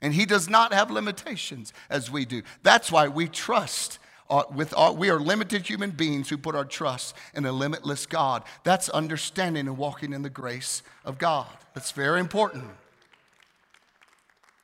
And 0.00 0.14
he 0.14 0.26
does 0.26 0.48
not 0.48 0.72
have 0.72 0.90
limitations 0.90 1.72
as 1.90 2.10
we 2.10 2.24
do. 2.24 2.42
That's 2.62 2.92
why 2.92 3.08
we 3.08 3.28
trust. 3.28 3.98
Uh, 4.28 4.42
with 4.52 4.74
our, 4.76 4.92
we 4.92 5.08
are 5.08 5.20
limited 5.20 5.66
human 5.66 5.90
beings 5.90 6.28
who 6.28 6.36
put 6.36 6.54
our 6.56 6.64
trust 6.64 7.14
in 7.34 7.44
a 7.46 7.52
limitless 7.52 8.06
God. 8.06 8.42
That's 8.64 8.88
understanding 8.88 9.68
and 9.68 9.78
walking 9.78 10.12
in 10.12 10.22
the 10.22 10.30
grace 10.30 10.82
of 11.04 11.18
God. 11.18 11.46
That's 11.74 11.92
very 11.92 12.20
important. 12.20 12.64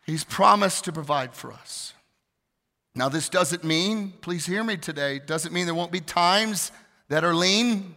He's 0.05 0.25
promised 0.25 0.85
to 0.85 0.93
provide 0.93 1.35
for 1.35 1.53
us. 1.53 1.95
Now, 2.95 3.09
this 3.09 3.29
doesn't 3.29 3.65
mean, 3.65 4.13
please 4.21 4.45
hear 4.47 4.63
me 4.63 4.77
today, 4.77 5.19
doesn't 5.19 5.53
mean 5.53 5.67
there 5.67 5.75
won't 5.75 5.93
be 5.93 6.01
times 6.01 6.73
that 7.09 7.25
are 7.25 7.35
lean. 7.35 7.95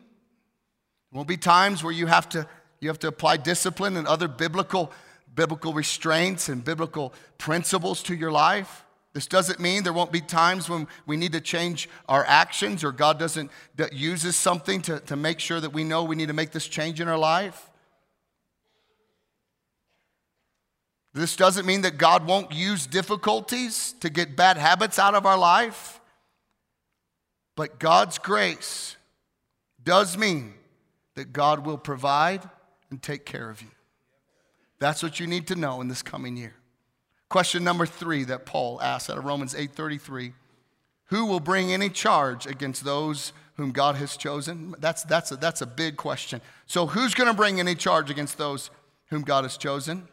Won't 1.15 1.29
be 1.29 1.37
times 1.37 1.81
where 1.81 1.93
you 1.93 2.07
have 2.07 2.27
to, 2.29 2.45
you 2.81 2.89
have 2.89 2.99
to 2.99 3.07
apply 3.07 3.37
discipline 3.37 3.95
and 3.95 4.05
other 4.05 4.27
biblical 4.27 4.91
biblical 5.33 5.73
restraints 5.73 6.49
and 6.49 6.63
biblical 6.63 7.13
principles 7.37 8.03
to 8.03 8.15
your 8.15 8.33
life. 8.33 8.83
This 9.13 9.25
doesn't 9.25 9.61
mean 9.61 9.83
there 9.83 9.93
won't 9.93 10.11
be 10.11 10.19
times 10.19 10.69
when 10.69 10.89
we 11.05 11.15
need 11.15 11.31
to 11.31 11.39
change 11.39 11.87
our 12.09 12.25
actions 12.25 12.83
or 12.83 12.91
God 12.91 13.17
doesn't 13.17 13.49
that 13.77 13.93
uses 13.93 14.35
something 14.35 14.81
to, 14.83 14.99
to 15.01 15.15
make 15.15 15.39
sure 15.39 15.61
that 15.61 15.71
we 15.71 15.85
know 15.85 16.03
we 16.03 16.17
need 16.17 16.27
to 16.27 16.33
make 16.33 16.51
this 16.51 16.67
change 16.67 16.99
in 16.99 17.07
our 17.07 17.17
life. 17.17 17.69
This 21.13 21.37
doesn't 21.37 21.65
mean 21.65 21.83
that 21.83 21.97
God 21.97 22.27
won't 22.27 22.51
use 22.51 22.87
difficulties 22.87 23.95
to 24.01 24.09
get 24.09 24.35
bad 24.35 24.57
habits 24.57 24.99
out 24.99 25.15
of 25.15 25.25
our 25.25 25.37
life. 25.37 26.01
But 27.55 27.79
God's 27.79 28.17
grace 28.17 28.97
does 29.81 30.17
mean 30.17 30.54
that 31.15 31.33
God 31.33 31.65
will 31.65 31.77
provide 31.77 32.47
and 32.89 33.01
take 33.01 33.25
care 33.25 33.49
of 33.49 33.61
you. 33.61 33.69
That's 34.79 35.01
what 35.01 35.19
you 35.19 35.27
need 35.27 35.47
to 35.47 35.55
know 35.55 35.81
in 35.81 35.87
this 35.87 36.01
coming 36.01 36.37
year. 36.37 36.55
Question 37.29 37.63
number 37.63 37.85
three 37.85 38.23
that 38.25 38.45
Paul 38.45 38.81
asks 38.81 39.09
out 39.09 39.17
of 39.17 39.25
Romans 39.25 39.55
8:33. 39.55 40.33
Who 41.09 41.25
will 41.25 41.39
bring 41.39 41.71
any 41.71 41.89
charge 41.89 42.47
against 42.47 42.83
those 42.83 43.31
whom 43.57 43.71
God 43.71 43.95
has 43.95 44.17
chosen? 44.17 44.75
That's, 44.79 45.03
that's, 45.03 45.31
a, 45.31 45.35
that's 45.35 45.61
a 45.61 45.67
big 45.67 45.97
question. 45.97 46.41
So, 46.65 46.87
who's 46.87 47.13
going 47.13 47.29
to 47.29 47.33
bring 47.33 47.59
any 47.59 47.75
charge 47.75 48.09
against 48.09 48.37
those 48.37 48.71
whom 49.09 49.21
God 49.21 49.43
has 49.43 49.55
chosen? 49.55 50.07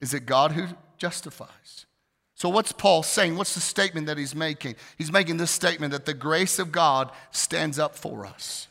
Is 0.00 0.14
it 0.14 0.26
God 0.26 0.52
who 0.52 0.68
justifies? 0.96 1.86
So, 2.34 2.48
what's 2.48 2.72
Paul 2.72 3.02
saying? 3.02 3.36
What's 3.36 3.54
the 3.54 3.60
statement 3.60 4.06
that 4.06 4.16
he's 4.16 4.34
making? 4.34 4.76
He's 4.96 5.12
making 5.12 5.36
this 5.36 5.50
statement 5.50 5.92
that 5.92 6.06
the 6.06 6.14
grace 6.14 6.58
of 6.58 6.72
God 6.72 7.10
stands 7.32 7.78
up 7.78 7.96
for 7.96 8.24
us. 8.24 8.68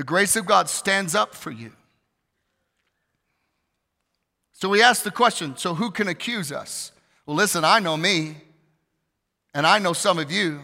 The 0.00 0.04
grace 0.04 0.34
of 0.34 0.46
God 0.46 0.70
stands 0.70 1.14
up 1.14 1.34
for 1.34 1.50
you. 1.50 1.72
So 4.54 4.70
we 4.70 4.82
ask 4.82 5.02
the 5.02 5.10
question 5.10 5.58
so 5.58 5.74
who 5.74 5.90
can 5.90 6.08
accuse 6.08 6.50
us? 6.50 6.92
Well, 7.26 7.36
listen, 7.36 7.66
I 7.66 7.80
know 7.80 7.98
me, 7.98 8.36
and 9.52 9.66
I 9.66 9.78
know 9.78 9.92
some 9.92 10.18
of 10.18 10.32
you. 10.32 10.60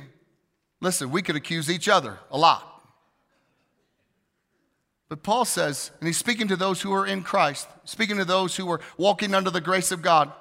Listen, 0.80 1.10
we 1.10 1.20
could 1.20 1.36
accuse 1.36 1.70
each 1.70 1.86
other 1.86 2.18
a 2.30 2.38
lot. 2.38 2.82
But 5.10 5.22
Paul 5.22 5.44
says, 5.44 5.90
and 6.00 6.06
he's 6.06 6.16
speaking 6.16 6.48
to 6.48 6.56
those 6.56 6.80
who 6.80 6.94
are 6.94 7.04
in 7.04 7.22
Christ, 7.22 7.68
speaking 7.84 8.16
to 8.16 8.24
those 8.24 8.56
who 8.56 8.70
are 8.70 8.80
walking 8.96 9.34
under 9.34 9.50
the 9.50 9.60
grace 9.60 9.92
of 9.92 10.00
God, 10.00 10.32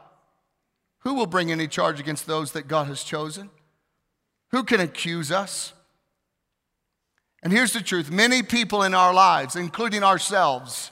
who 0.99 1.15
will 1.15 1.27
bring 1.27 1.51
any 1.51 1.67
charge 1.67 1.99
against 1.99 2.27
those 2.27 2.53
that 2.53 2.69
God 2.69 2.87
has 2.87 3.03
chosen? 3.03 3.49
Who 4.51 4.63
can 4.63 4.79
accuse 4.79 5.33
us? 5.33 5.73
And 7.45 7.53
here's 7.53 7.73
the 7.73 7.81
truth 7.81 8.09
many 8.11 8.41
people 8.41 8.81
in 8.81 8.95
our 8.95 9.13
lives, 9.13 9.55
including 9.55 10.03
ourselves, 10.03 10.91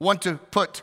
want 0.00 0.22
to 0.22 0.36
put 0.50 0.80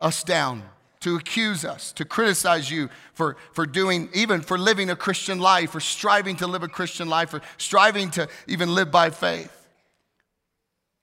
us 0.00 0.24
down, 0.24 0.62
to 1.00 1.16
accuse 1.16 1.62
us, 1.62 1.92
to 1.92 2.06
criticize 2.06 2.70
you 2.70 2.88
for, 3.12 3.36
for 3.52 3.66
doing, 3.66 4.08
even 4.14 4.40
for 4.40 4.56
living 4.56 4.88
a 4.88 4.96
Christian 4.96 5.38
life, 5.40 5.74
or 5.74 5.80
striving 5.80 6.36
to 6.36 6.46
live 6.46 6.62
a 6.62 6.68
Christian 6.68 7.06
life, 7.06 7.34
or 7.34 7.42
striving 7.58 8.10
to 8.12 8.28
even 8.46 8.74
live 8.74 8.90
by 8.90 9.10
faith. 9.10 9.52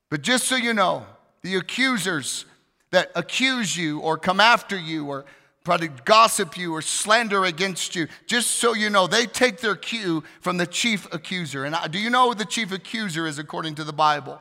But 0.09 0.23
just 0.23 0.47
so 0.47 0.55
you 0.55 0.73
know, 0.73 1.05
the 1.43 1.55
accusers 1.55 2.45
that 2.89 3.11
accuse 3.15 3.77
you 3.77 3.99
or 3.99 4.17
come 4.17 4.39
after 4.39 4.75
you 4.75 5.05
or 5.05 5.25
probably 5.63 5.89
gossip 6.05 6.57
you 6.57 6.73
or 6.73 6.81
slander 6.81 7.45
against 7.45 7.95
you, 7.95 8.07
just 8.25 8.51
so 8.51 8.73
you 8.73 8.89
know, 8.89 9.07
they 9.07 9.25
take 9.25 9.59
their 9.59 9.75
cue 9.75 10.23
from 10.41 10.57
the 10.57 10.67
chief 10.67 11.07
accuser. 11.13 11.65
And 11.65 11.75
do 11.91 11.99
you 11.99 12.09
know 12.09 12.29
who 12.29 12.35
the 12.35 12.45
chief 12.45 12.71
accuser 12.71 13.27
is 13.27 13.39
according 13.39 13.75
to 13.75 13.83
the 13.83 13.93
Bible? 13.93 14.39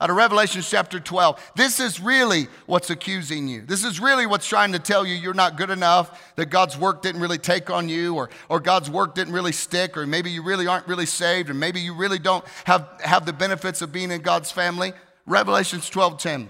out 0.00 0.08
of 0.08 0.16
Revelation 0.16 0.62
chapter 0.62 0.98
12. 0.98 1.52
This 1.56 1.78
is 1.78 2.00
really 2.00 2.48
what's 2.64 2.88
accusing 2.88 3.48
you. 3.48 3.62
This 3.62 3.84
is 3.84 4.00
really 4.00 4.24
what's 4.24 4.46
trying 4.48 4.72
to 4.72 4.78
tell 4.78 5.06
you 5.06 5.14
you're 5.14 5.34
not 5.34 5.58
good 5.58 5.68
enough, 5.68 6.34
that 6.36 6.46
God's 6.46 6.78
work 6.78 7.02
didn't 7.02 7.20
really 7.20 7.38
take 7.38 7.68
on 7.68 7.88
you, 7.88 8.14
or, 8.14 8.30
or 8.48 8.60
God's 8.60 8.88
work 8.88 9.14
didn't 9.14 9.34
really 9.34 9.52
stick, 9.52 9.98
or 9.98 10.06
maybe 10.06 10.30
you 10.30 10.42
really 10.42 10.66
aren't 10.66 10.88
really 10.88 11.06
saved, 11.06 11.50
or 11.50 11.54
maybe 11.54 11.80
you 11.80 11.94
really 11.94 12.18
don't 12.18 12.44
have, 12.64 12.88
have 13.04 13.26
the 13.26 13.32
benefits 13.32 13.82
of 13.82 13.92
being 13.92 14.10
in 14.10 14.22
God's 14.22 14.50
family. 14.50 14.94
Revelations 15.26 15.90
12 15.90 16.18
10. 16.18 16.48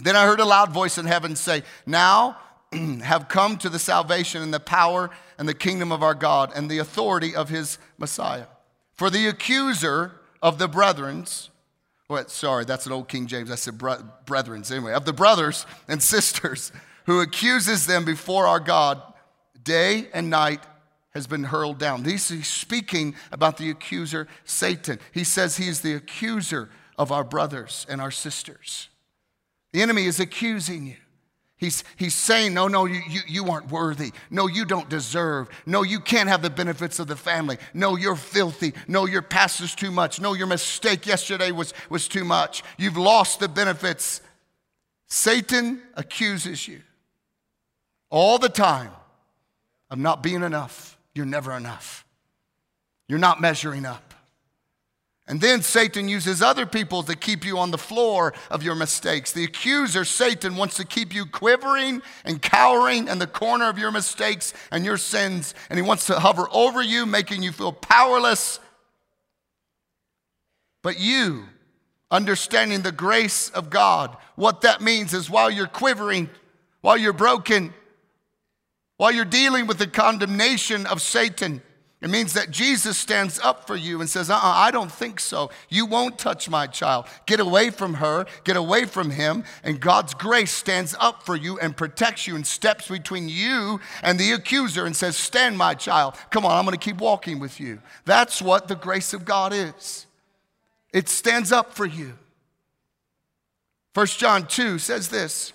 Then 0.00 0.14
I 0.14 0.26
heard 0.26 0.38
a 0.38 0.44
loud 0.44 0.70
voice 0.70 0.98
in 0.98 1.06
heaven 1.06 1.34
say, 1.34 1.64
Now 1.84 2.36
have 3.02 3.28
come 3.28 3.56
to 3.58 3.68
the 3.68 3.78
salvation 3.78 4.42
and 4.42 4.52
the 4.52 4.60
power 4.60 5.10
and 5.38 5.48
the 5.48 5.54
kingdom 5.54 5.92
of 5.92 6.02
our 6.02 6.14
God 6.14 6.52
and 6.54 6.70
the 6.70 6.78
authority 6.78 7.34
of 7.34 7.48
his 7.48 7.78
Messiah. 7.98 8.46
For 8.92 9.10
the 9.10 9.26
accuser 9.28 10.12
of 10.42 10.58
the 10.58 10.68
brethrens, 10.68 11.48
what, 12.08 12.30
sorry, 12.30 12.64
that's 12.64 12.86
an 12.86 12.92
old 12.92 13.08
King 13.08 13.26
James. 13.26 13.50
I 13.50 13.54
said 13.54 13.78
bre- 13.78 14.02
brethrens 14.26 14.70
anyway, 14.72 14.92
of 14.92 15.04
the 15.04 15.12
brothers 15.12 15.66
and 15.86 16.02
sisters 16.14 16.72
who 17.06 17.20
accuses 17.20 17.86
them 17.86 18.04
before 18.04 18.46
our 18.46 18.60
God 18.60 19.02
day 19.62 20.08
and 20.12 20.30
night 20.30 20.60
has 21.10 21.26
been 21.26 21.44
hurled 21.44 21.78
down. 21.78 22.04
He's 22.04 22.46
speaking 22.46 23.14
about 23.32 23.56
the 23.56 23.70
accuser, 23.70 24.28
Satan. 24.44 24.98
He 25.12 25.24
says 25.24 25.56
he 25.56 25.68
is 25.68 25.80
the 25.80 25.94
accuser 25.94 26.70
of 26.96 27.12
our 27.12 27.24
brothers 27.24 27.86
and 27.88 28.00
our 28.00 28.10
sisters. 28.10 28.88
The 29.72 29.82
enemy 29.82 30.06
is 30.06 30.20
accusing 30.20 30.86
you. 30.86 30.96
He's, 31.58 31.82
he's 31.96 32.14
saying, 32.14 32.54
no, 32.54 32.68
no, 32.68 32.84
you, 32.84 33.00
you, 33.08 33.20
you 33.26 33.50
aren't 33.50 33.70
worthy. 33.70 34.12
No, 34.30 34.46
you 34.46 34.64
don't 34.64 34.88
deserve. 34.88 35.48
No, 35.66 35.82
you 35.82 35.98
can't 35.98 36.28
have 36.28 36.40
the 36.40 36.50
benefits 36.50 37.00
of 37.00 37.08
the 37.08 37.16
family. 37.16 37.58
No, 37.74 37.96
you're 37.96 38.14
filthy. 38.14 38.74
No, 38.86 39.06
your 39.06 39.22
past 39.22 39.60
is 39.60 39.74
too 39.74 39.90
much. 39.90 40.20
No, 40.20 40.34
your 40.34 40.46
mistake 40.46 41.04
yesterday 41.04 41.50
was, 41.50 41.74
was 41.90 42.06
too 42.06 42.24
much. 42.24 42.62
You've 42.78 42.96
lost 42.96 43.40
the 43.40 43.48
benefits. 43.48 44.22
Satan 45.08 45.82
accuses 45.94 46.68
you 46.68 46.80
all 48.08 48.38
the 48.38 48.48
time 48.48 48.92
of 49.90 49.98
not 49.98 50.22
being 50.22 50.44
enough. 50.44 50.96
You're 51.12 51.26
never 51.26 51.52
enough. 51.52 52.06
You're 53.08 53.18
not 53.18 53.40
measuring 53.40 53.84
up. 53.84 54.07
And 55.28 55.42
then 55.42 55.60
Satan 55.60 56.08
uses 56.08 56.40
other 56.40 56.64
people 56.64 57.02
to 57.02 57.14
keep 57.14 57.44
you 57.44 57.58
on 57.58 57.70
the 57.70 57.76
floor 57.78 58.32
of 58.50 58.62
your 58.62 58.74
mistakes. 58.74 59.30
The 59.30 59.44
accuser, 59.44 60.06
Satan, 60.06 60.56
wants 60.56 60.78
to 60.78 60.86
keep 60.86 61.14
you 61.14 61.26
quivering 61.26 62.00
and 62.24 62.40
cowering 62.40 63.08
in 63.08 63.18
the 63.18 63.26
corner 63.26 63.68
of 63.68 63.78
your 63.78 63.92
mistakes 63.92 64.54
and 64.72 64.86
your 64.86 64.96
sins. 64.96 65.54
And 65.68 65.78
he 65.78 65.82
wants 65.82 66.06
to 66.06 66.18
hover 66.18 66.48
over 66.50 66.80
you, 66.80 67.04
making 67.04 67.42
you 67.42 67.52
feel 67.52 67.74
powerless. 67.74 68.58
But 70.82 70.98
you, 70.98 71.44
understanding 72.10 72.80
the 72.80 72.90
grace 72.90 73.50
of 73.50 73.68
God, 73.68 74.16
what 74.34 74.62
that 74.62 74.80
means 74.80 75.12
is 75.12 75.28
while 75.28 75.50
you're 75.50 75.66
quivering, 75.66 76.30
while 76.80 76.96
you're 76.96 77.12
broken, 77.12 77.74
while 78.96 79.12
you're 79.12 79.26
dealing 79.26 79.66
with 79.66 79.76
the 79.76 79.86
condemnation 79.86 80.86
of 80.86 81.02
Satan, 81.02 81.60
it 82.00 82.10
means 82.10 82.34
that 82.34 82.52
Jesus 82.52 82.96
stands 82.96 83.40
up 83.40 83.66
for 83.66 83.74
you 83.74 84.00
and 84.00 84.08
says, 84.08 84.30
uh 84.30 84.34
uh 84.34 84.40
I 84.42 84.70
don't 84.70 84.90
think 84.90 85.18
so. 85.18 85.50
You 85.68 85.84
won't 85.84 86.16
touch 86.16 86.48
my 86.48 86.68
child. 86.68 87.06
Get 87.26 87.40
away 87.40 87.70
from 87.70 87.94
her, 87.94 88.24
get 88.44 88.56
away 88.56 88.84
from 88.84 89.10
him. 89.10 89.42
And 89.64 89.80
God's 89.80 90.14
grace 90.14 90.52
stands 90.52 90.94
up 91.00 91.24
for 91.24 91.34
you 91.34 91.58
and 91.58 91.76
protects 91.76 92.28
you 92.28 92.36
and 92.36 92.46
steps 92.46 92.86
between 92.86 93.28
you 93.28 93.80
and 94.00 94.18
the 94.18 94.30
accuser 94.30 94.86
and 94.86 94.94
says, 94.94 95.16
Stand, 95.16 95.58
my 95.58 95.74
child. 95.74 96.14
Come 96.30 96.46
on, 96.46 96.52
I'm 96.52 96.64
going 96.64 96.78
to 96.78 96.84
keep 96.84 97.00
walking 97.00 97.40
with 97.40 97.58
you. 97.58 97.80
That's 98.04 98.40
what 98.40 98.68
the 98.68 98.76
grace 98.76 99.12
of 99.12 99.24
God 99.24 99.52
is. 99.52 100.06
It 100.92 101.08
stands 101.08 101.50
up 101.50 101.74
for 101.74 101.84
you. 101.84 102.16
1 103.94 104.06
John 104.06 104.46
2 104.46 104.78
says 104.78 105.08
this 105.08 105.52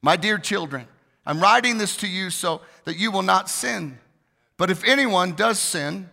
My 0.00 0.16
dear 0.16 0.38
children, 0.38 0.86
I'm 1.26 1.40
writing 1.40 1.76
this 1.76 1.98
to 1.98 2.08
you 2.08 2.30
so 2.30 2.62
that 2.84 2.96
you 2.96 3.10
will 3.10 3.22
not 3.22 3.50
sin. 3.50 3.98
But 4.56 4.70
if 4.70 4.84
anyone 4.84 5.32
does 5.32 5.58
sin, 5.58 6.08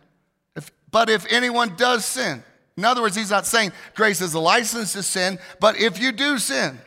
if, 0.55 0.71
but 0.91 1.09
if 1.09 1.25
anyone 1.31 1.75
does 1.75 2.05
sin, 2.05 2.43
in 2.75 2.85
other 2.85 3.01
words, 3.01 3.15
he's 3.15 3.29
not 3.29 3.45
saying 3.45 3.71
grace 3.95 4.21
is 4.21 4.33
a 4.33 4.39
license 4.39 4.93
to 4.93 5.03
sin, 5.03 5.39
but 5.59 5.77
if 5.77 5.99
you 5.99 6.11
do 6.11 6.37
sin, 6.37 6.79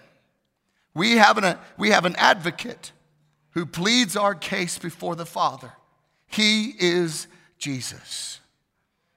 we 0.94 1.16
have 1.16 1.38
an, 1.38 1.58
we 1.78 1.90
have 1.90 2.04
an 2.04 2.16
advocate 2.16 2.92
who 3.50 3.66
pleads 3.66 4.16
our 4.16 4.34
case 4.34 4.78
before 4.78 5.14
the 5.14 5.26
Father. 5.26 5.72
He 6.26 6.74
is 6.78 7.26
Jesus, 7.58 8.40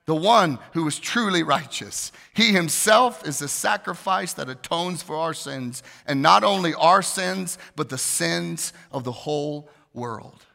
the 0.05 0.15
one 0.15 0.59
who 0.73 0.87
is 0.87 0.99
truly 0.99 1.43
righteous. 1.43 2.11
He 2.33 2.53
himself 2.53 3.27
is 3.27 3.39
the 3.39 3.47
sacrifice 3.47 4.33
that 4.33 4.49
atones 4.49 5.01
for 5.01 5.15
our 5.15 5.33
sins, 5.33 5.83
and 6.05 6.21
not 6.21 6.43
only 6.43 6.73
our 6.75 7.01
sins, 7.01 7.57
but 7.75 7.89
the 7.89 7.97
sins 7.97 8.71
of 8.91 9.03
the 9.03 9.11
whole 9.11 9.69
world. 9.93 10.45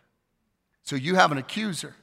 So 0.84 0.96
you 0.96 1.16
have 1.16 1.32
an 1.32 1.38
accuser, 1.38 1.94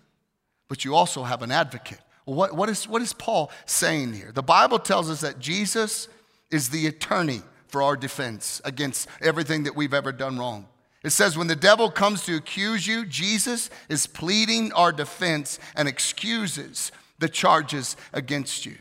but 0.68 0.84
you 0.84 0.96
also 0.96 1.24
have 1.24 1.42
an 1.42 1.52
advocate. 1.52 2.00
What, 2.26 2.56
what, 2.56 2.70
is, 2.70 2.88
what 2.88 3.02
is 3.02 3.14
Paul 3.14 3.52
saying 3.66 4.14
here? 4.14 4.32
The 4.32 4.44
Bible 4.44 4.80
tells 4.80 5.10
us 5.10 5.22
that 5.22 5.40
Jesus 5.40 6.08
is 6.52 6.70
the 6.70 6.88
attorney 6.88 7.42
for 7.68 7.82
our 7.82 7.96
defense 7.96 8.62
against 8.66 9.08
everything 9.22 9.64
that 9.64 9.76
we've 9.76 9.94
ever 9.94 10.12
done 10.12 10.38
wrong. 10.38 10.68
It 11.04 11.12
says, 11.12 11.38
when 11.38 11.48
the 11.48 11.56
devil 11.56 11.90
comes 11.90 12.26
to 12.26 12.36
accuse 12.36 12.86
you, 12.86 13.06
Jesus 13.06 13.70
is 13.90 14.06
pleading 14.06 14.72
our 14.74 14.92
defense 14.92 15.58
and 15.76 15.88
excuses 15.88 16.92
the 17.18 17.30
charges 17.30 17.96
against 18.14 18.66
you. 18.66 18.76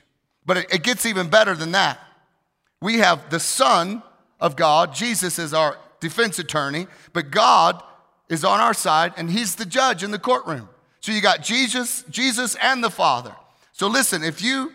But 0.44 0.58
it, 0.58 0.74
it 0.74 0.82
gets 0.82 1.06
even 1.06 1.28
better 1.28 1.54
than 1.54 1.72
that. 1.72 1.98
We 2.82 2.98
have 2.98 3.30
the 3.30 3.40
Son 3.40 4.02
of 4.38 4.56
God, 4.56 4.94
Jesus 4.94 5.38
is 5.38 5.54
our 5.54 5.78
defense 6.00 6.38
attorney, 6.38 6.86
but 7.12 7.30
God 7.30 7.82
is 8.30 8.44
on 8.44 8.60
our 8.60 8.72
side 8.72 9.12
and 9.18 9.30
he's 9.30 9.56
the 9.56 9.66
judge 9.66 10.02
in 10.02 10.10
the 10.10 10.18
courtroom. 10.18 10.70
So 11.00 11.12
you 11.12 11.20
got 11.20 11.42
Jesus, 11.42 12.04
Jesus 12.08 12.56
and 12.62 12.82
the 12.82 12.90
Father. 12.90 13.34
So 13.72 13.88
listen, 13.88 14.22
if 14.22 14.40
you 14.40 14.72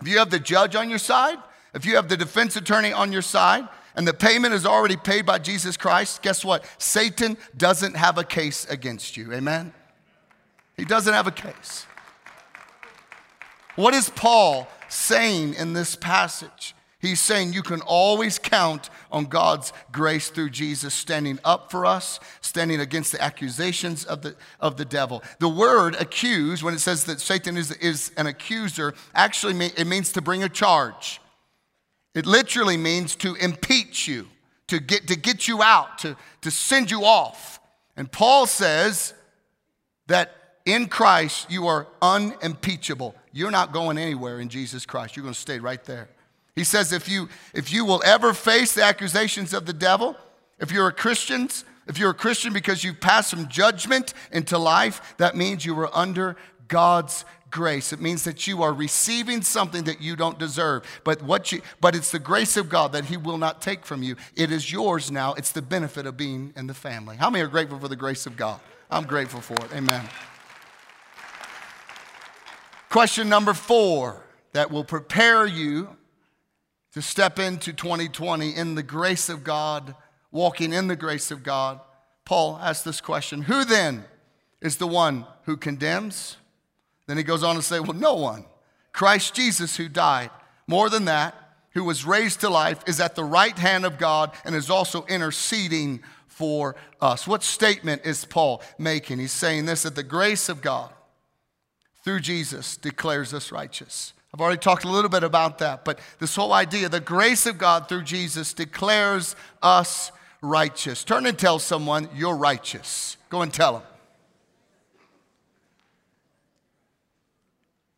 if 0.00 0.08
you 0.08 0.18
have 0.18 0.30
the 0.30 0.38
judge 0.38 0.74
on 0.74 0.90
your 0.90 0.98
side, 0.98 1.38
if 1.74 1.84
you 1.84 1.96
have 1.96 2.08
the 2.08 2.16
defense 2.16 2.56
attorney 2.56 2.92
on 2.92 3.12
your 3.12 3.22
side, 3.22 3.68
and 3.96 4.06
the 4.06 4.14
payment 4.14 4.54
is 4.54 4.64
already 4.64 4.96
paid 4.96 5.26
by 5.26 5.38
Jesus 5.40 5.76
Christ, 5.76 6.22
guess 6.22 6.44
what? 6.44 6.64
Satan 6.78 7.36
doesn't 7.56 7.96
have 7.96 8.16
a 8.16 8.22
case 8.22 8.64
against 8.66 9.16
you. 9.16 9.32
Amen? 9.32 9.72
He 10.76 10.84
doesn't 10.84 11.12
have 11.12 11.26
a 11.26 11.32
case. 11.32 11.84
What 13.74 13.94
is 13.94 14.08
Paul 14.08 14.68
saying 14.88 15.54
in 15.54 15.72
this 15.72 15.96
passage? 15.96 16.76
He's 17.00 17.20
saying 17.20 17.52
you 17.52 17.62
can 17.62 17.80
always 17.82 18.40
count 18.40 18.90
on 19.12 19.26
God's 19.26 19.72
grace 19.92 20.30
through 20.30 20.50
Jesus 20.50 20.92
standing 20.94 21.38
up 21.44 21.70
for 21.70 21.86
us, 21.86 22.18
standing 22.40 22.80
against 22.80 23.12
the 23.12 23.22
accusations 23.22 24.04
of 24.04 24.22
the, 24.22 24.34
of 24.58 24.76
the 24.76 24.84
devil. 24.84 25.22
The 25.38 25.48
word 25.48 25.94
accuse, 25.94 26.64
when 26.64 26.74
it 26.74 26.80
says 26.80 27.04
that 27.04 27.20
Satan 27.20 27.56
is, 27.56 27.70
is 27.70 28.10
an 28.16 28.26
accuser, 28.26 28.94
actually 29.14 29.54
mean, 29.54 29.70
it 29.76 29.86
means 29.86 30.10
to 30.12 30.22
bring 30.22 30.42
a 30.42 30.48
charge. 30.48 31.20
It 32.16 32.26
literally 32.26 32.76
means 32.76 33.14
to 33.16 33.36
impeach 33.36 34.08
you, 34.08 34.26
to 34.66 34.80
get, 34.80 35.06
to 35.06 35.14
get 35.14 35.46
you 35.46 35.62
out, 35.62 35.98
to, 35.98 36.16
to 36.40 36.50
send 36.50 36.90
you 36.90 37.04
off. 37.04 37.60
And 37.96 38.10
Paul 38.10 38.46
says 38.46 39.14
that 40.08 40.34
in 40.64 40.88
Christ 40.88 41.48
you 41.48 41.68
are 41.68 41.86
unimpeachable. 42.02 43.14
You're 43.32 43.52
not 43.52 43.72
going 43.72 43.98
anywhere 43.98 44.40
in 44.40 44.48
Jesus 44.48 44.84
Christ. 44.84 45.14
You're 45.14 45.22
going 45.22 45.34
to 45.34 45.40
stay 45.40 45.60
right 45.60 45.84
there. 45.84 46.08
He 46.58 46.64
says, 46.64 46.92
if 46.92 47.08
you, 47.08 47.28
if 47.54 47.72
you 47.72 47.84
will 47.84 48.02
ever 48.04 48.34
face 48.34 48.74
the 48.74 48.82
accusations 48.82 49.54
of 49.54 49.64
the 49.64 49.72
devil, 49.72 50.16
if 50.58 50.72
you're 50.72 50.88
a 50.88 50.92
Christian, 50.92 51.48
if 51.86 51.98
you're 51.98 52.10
a 52.10 52.14
Christian 52.14 52.52
because 52.52 52.82
you've 52.82 53.00
passed 53.00 53.30
from 53.30 53.48
judgment 53.48 54.12
into 54.32 54.58
life, 54.58 55.14
that 55.18 55.36
means 55.36 55.64
you 55.64 55.74
were 55.74 55.88
under 55.96 56.36
God's 56.66 57.24
grace. 57.50 57.92
It 57.92 58.00
means 58.00 58.24
that 58.24 58.48
you 58.48 58.62
are 58.64 58.72
receiving 58.72 59.40
something 59.42 59.84
that 59.84 60.00
you 60.00 60.16
don't 60.16 60.36
deserve. 60.36 60.82
But 61.04 61.22
what 61.22 61.52
you 61.52 61.62
but 61.80 61.94
it's 61.94 62.10
the 62.10 62.18
grace 62.18 62.56
of 62.56 62.68
God 62.68 62.92
that 62.92 63.04
He 63.04 63.16
will 63.16 63.38
not 63.38 63.62
take 63.62 63.86
from 63.86 64.02
you. 64.02 64.16
It 64.34 64.50
is 64.50 64.70
yours 64.70 65.12
now. 65.12 65.34
It's 65.34 65.52
the 65.52 65.62
benefit 65.62 66.06
of 66.06 66.16
being 66.16 66.52
in 66.56 66.66
the 66.66 66.74
family. 66.74 67.16
How 67.16 67.30
many 67.30 67.44
are 67.44 67.48
grateful 67.48 67.78
for 67.78 67.88
the 67.88 67.96
grace 67.96 68.26
of 68.26 68.36
God? 68.36 68.60
I'm 68.90 69.04
grateful 69.04 69.40
for 69.40 69.54
it. 69.64 69.72
Amen. 69.72 70.04
Question 72.90 73.28
number 73.28 73.54
four 73.54 74.24
that 74.52 74.70
will 74.72 74.84
prepare 74.84 75.46
you 75.46 75.96
to 76.92 77.02
step 77.02 77.38
into 77.38 77.72
2020 77.72 78.54
in 78.54 78.74
the 78.74 78.82
grace 78.82 79.28
of 79.28 79.44
God, 79.44 79.94
walking 80.30 80.72
in 80.72 80.88
the 80.88 80.96
grace 80.96 81.30
of 81.30 81.42
God, 81.42 81.80
Paul 82.24 82.58
asks 82.60 82.84
this 82.84 83.00
question 83.00 83.42
Who 83.42 83.64
then 83.64 84.04
is 84.60 84.76
the 84.76 84.86
one 84.86 85.26
who 85.44 85.56
condemns? 85.56 86.36
Then 87.06 87.16
he 87.16 87.22
goes 87.22 87.42
on 87.42 87.56
to 87.56 87.62
say, 87.62 87.80
Well, 87.80 87.94
no 87.94 88.14
one. 88.14 88.44
Christ 88.92 89.34
Jesus, 89.34 89.76
who 89.76 89.88
died. 89.88 90.30
More 90.66 90.90
than 90.90 91.06
that, 91.06 91.34
who 91.70 91.84
was 91.84 92.04
raised 92.04 92.40
to 92.40 92.50
life, 92.50 92.80
is 92.86 93.00
at 93.00 93.14
the 93.14 93.24
right 93.24 93.56
hand 93.56 93.86
of 93.86 93.98
God 93.98 94.32
and 94.44 94.54
is 94.54 94.70
also 94.70 95.04
interceding 95.06 96.02
for 96.26 96.76
us. 97.00 97.26
What 97.26 97.42
statement 97.42 98.02
is 98.04 98.24
Paul 98.24 98.62
making? 98.78 99.18
He's 99.18 99.32
saying 99.32 99.66
this 99.66 99.82
that 99.82 99.94
the 99.94 100.02
grace 100.02 100.48
of 100.48 100.60
God 100.60 100.92
through 102.04 102.20
Jesus 102.20 102.76
declares 102.76 103.34
us 103.34 103.52
righteous. 103.52 104.12
I've 104.32 104.40
already 104.40 104.58
talked 104.58 104.84
a 104.84 104.90
little 104.90 105.08
bit 105.08 105.24
about 105.24 105.58
that, 105.58 105.84
but 105.84 105.98
this 106.18 106.36
whole 106.36 106.52
idea, 106.52 106.88
the 106.88 107.00
grace 107.00 107.46
of 107.46 107.56
God 107.56 107.88
through 107.88 108.02
Jesus 108.02 108.52
declares 108.52 109.34
us 109.62 110.12
righteous. 110.42 111.02
Turn 111.02 111.26
and 111.26 111.38
tell 111.38 111.58
someone, 111.58 112.08
you're 112.14 112.36
righteous. 112.36 113.16
Go 113.30 113.42
and 113.42 113.52
tell 113.52 113.72
them. 113.74 113.82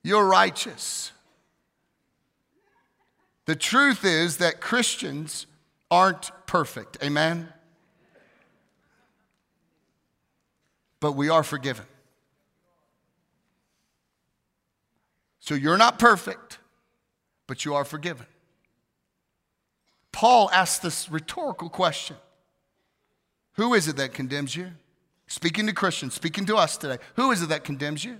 You're 0.02 0.26
righteous. 0.26 1.12
The 3.46 3.56
truth 3.56 4.04
is 4.04 4.36
that 4.38 4.60
Christians 4.60 5.46
aren't 5.90 6.30
perfect. 6.46 6.98
Amen? 7.02 7.52
But 11.00 11.12
we 11.12 11.28
are 11.28 11.42
forgiven. 11.42 11.86
So 15.50 15.56
you're 15.56 15.76
not 15.76 15.98
perfect, 15.98 16.58
but 17.48 17.64
you 17.64 17.74
are 17.74 17.84
forgiven. 17.84 18.26
Paul 20.12 20.48
asked 20.52 20.80
this 20.80 21.10
rhetorical 21.10 21.68
question 21.68 22.14
Who 23.54 23.74
is 23.74 23.88
it 23.88 23.96
that 23.96 24.14
condemns 24.14 24.54
you? 24.54 24.70
Speaking 25.26 25.66
to 25.66 25.72
Christians, 25.72 26.14
speaking 26.14 26.46
to 26.46 26.56
us 26.56 26.76
today, 26.76 26.98
who 27.16 27.32
is 27.32 27.42
it 27.42 27.48
that 27.48 27.64
condemns 27.64 28.04
you? 28.04 28.18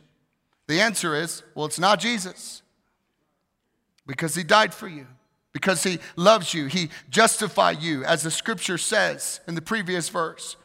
The 0.67 0.81
answer 0.81 1.15
is 1.15 1.45
well, 1.55 1.67
it's 1.67 1.79
not 1.79 2.01
Jesus 2.01 2.63
because 4.09 4.35
he 4.35 4.43
died 4.43 4.75
for 4.75 4.89
you, 4.89 5.07
because 5.53 5.85
he 5.85 6.01
loves 6.17 6.53
you, 6.53 6.67
he 6.67 6.91
justified 7.11 7.81
you, 7.81 8.03
as 8.03 8.25
the 8.25 8.33
scripture 8.33 8.77
says 8.77 9.41
in 9.47 9.55
the 9.55 9.63
previous 9.63 10.09
verse. 10.09 10.57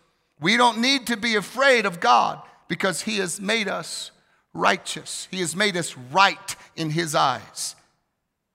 We 0.41 0.57
don't 0.57 0.79
need 0.79 1.05
to 1.05 1.15
be 1.15 1.35
afraid 1.35 1.85
of 1.85 1.99
God 1.99 2.41
because 2.67 3.01
he 3.01 3.19
has 3.19 3.39
made 3.39 3.67
us 3.67 4.09
righteous. 4.55 5.27
He 5.29 5.41
has 5.41 5.55
made 5.55 5.77
us 5.77 5.95
right 6.11 6.55
in 6.75 6.89
his 6.89 7.13
eyes. 7.13 7.75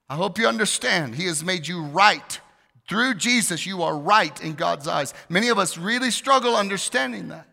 I 0.08 0.16
hope 0.16 0.38
you 0.38 0.48
understand. 0.48 1.14
He 1.14 1.26
has 1.26 1.44
made 1.44 1.68
you 1.68 1.82
right. 1.82 2.40
Through 2.88 3.14
Jesus, 3.14 3.66
you 3.66 3.84
are 3.84 3.96
right 3.96 4.42
in 4.42 4.54
God's 4.54 4.88
eyes. 4.88 5.14
Many 5.28 5.48
of 5.48 5.58
us 5.58 5.78
really 5.78 6.10
struggle 6.10 6.56
understanding 6.56 7.28
that 7.28 7.46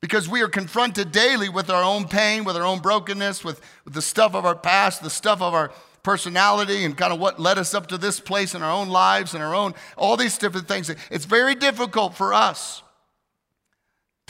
because 0.00 0.28
we 0.28 0.42
are 0.42 0.48
confronted 0.48 1.10
daily 1.10 1.48
with 1.48 1.70
our 1.70 1.82
own 1.82 2.06
pain, 2.06 2.44
with 2.44 2.56
our 2.56 2.64
own 2.64 2.80
brokenness, 2.80 3.42
with, 3.42 3.60
with 3.84 3.94
the 3.94 4.02
stuff 4.02 4.34
of 4.34 4.44
our 4.44 4.54
past, 4.54 5.02
the 5.02 5.10
stuff 5.10 5.40
of 5.40 5.54
our 5.54 5.72
personality, 6.02 6.84
and 6.84 6.96
kind 6.96 7.12
of 7.12 7.18
what 7.18 7.40
led 7.40 7.58
us 7.58 7.74
up 7.74 7.86
to 7.86 7.98
this 7.98 8.20
place 8.20 8.54
in 8.54 8.62
our 8.62 8.70
own 8.70 8.88
lives 8.88 9.34
and 9.34 9.42
our 9.42 9.54
own, 9.54 9.74
all 9.96 10.16
these 10.16 10.38
different 10.38 10.68
things. 10.68 10.90
It's 11.10 11.24
very 11.24 11.54
difficult 11.54 12.16
for 12.16 12.34
us 12.34 12.81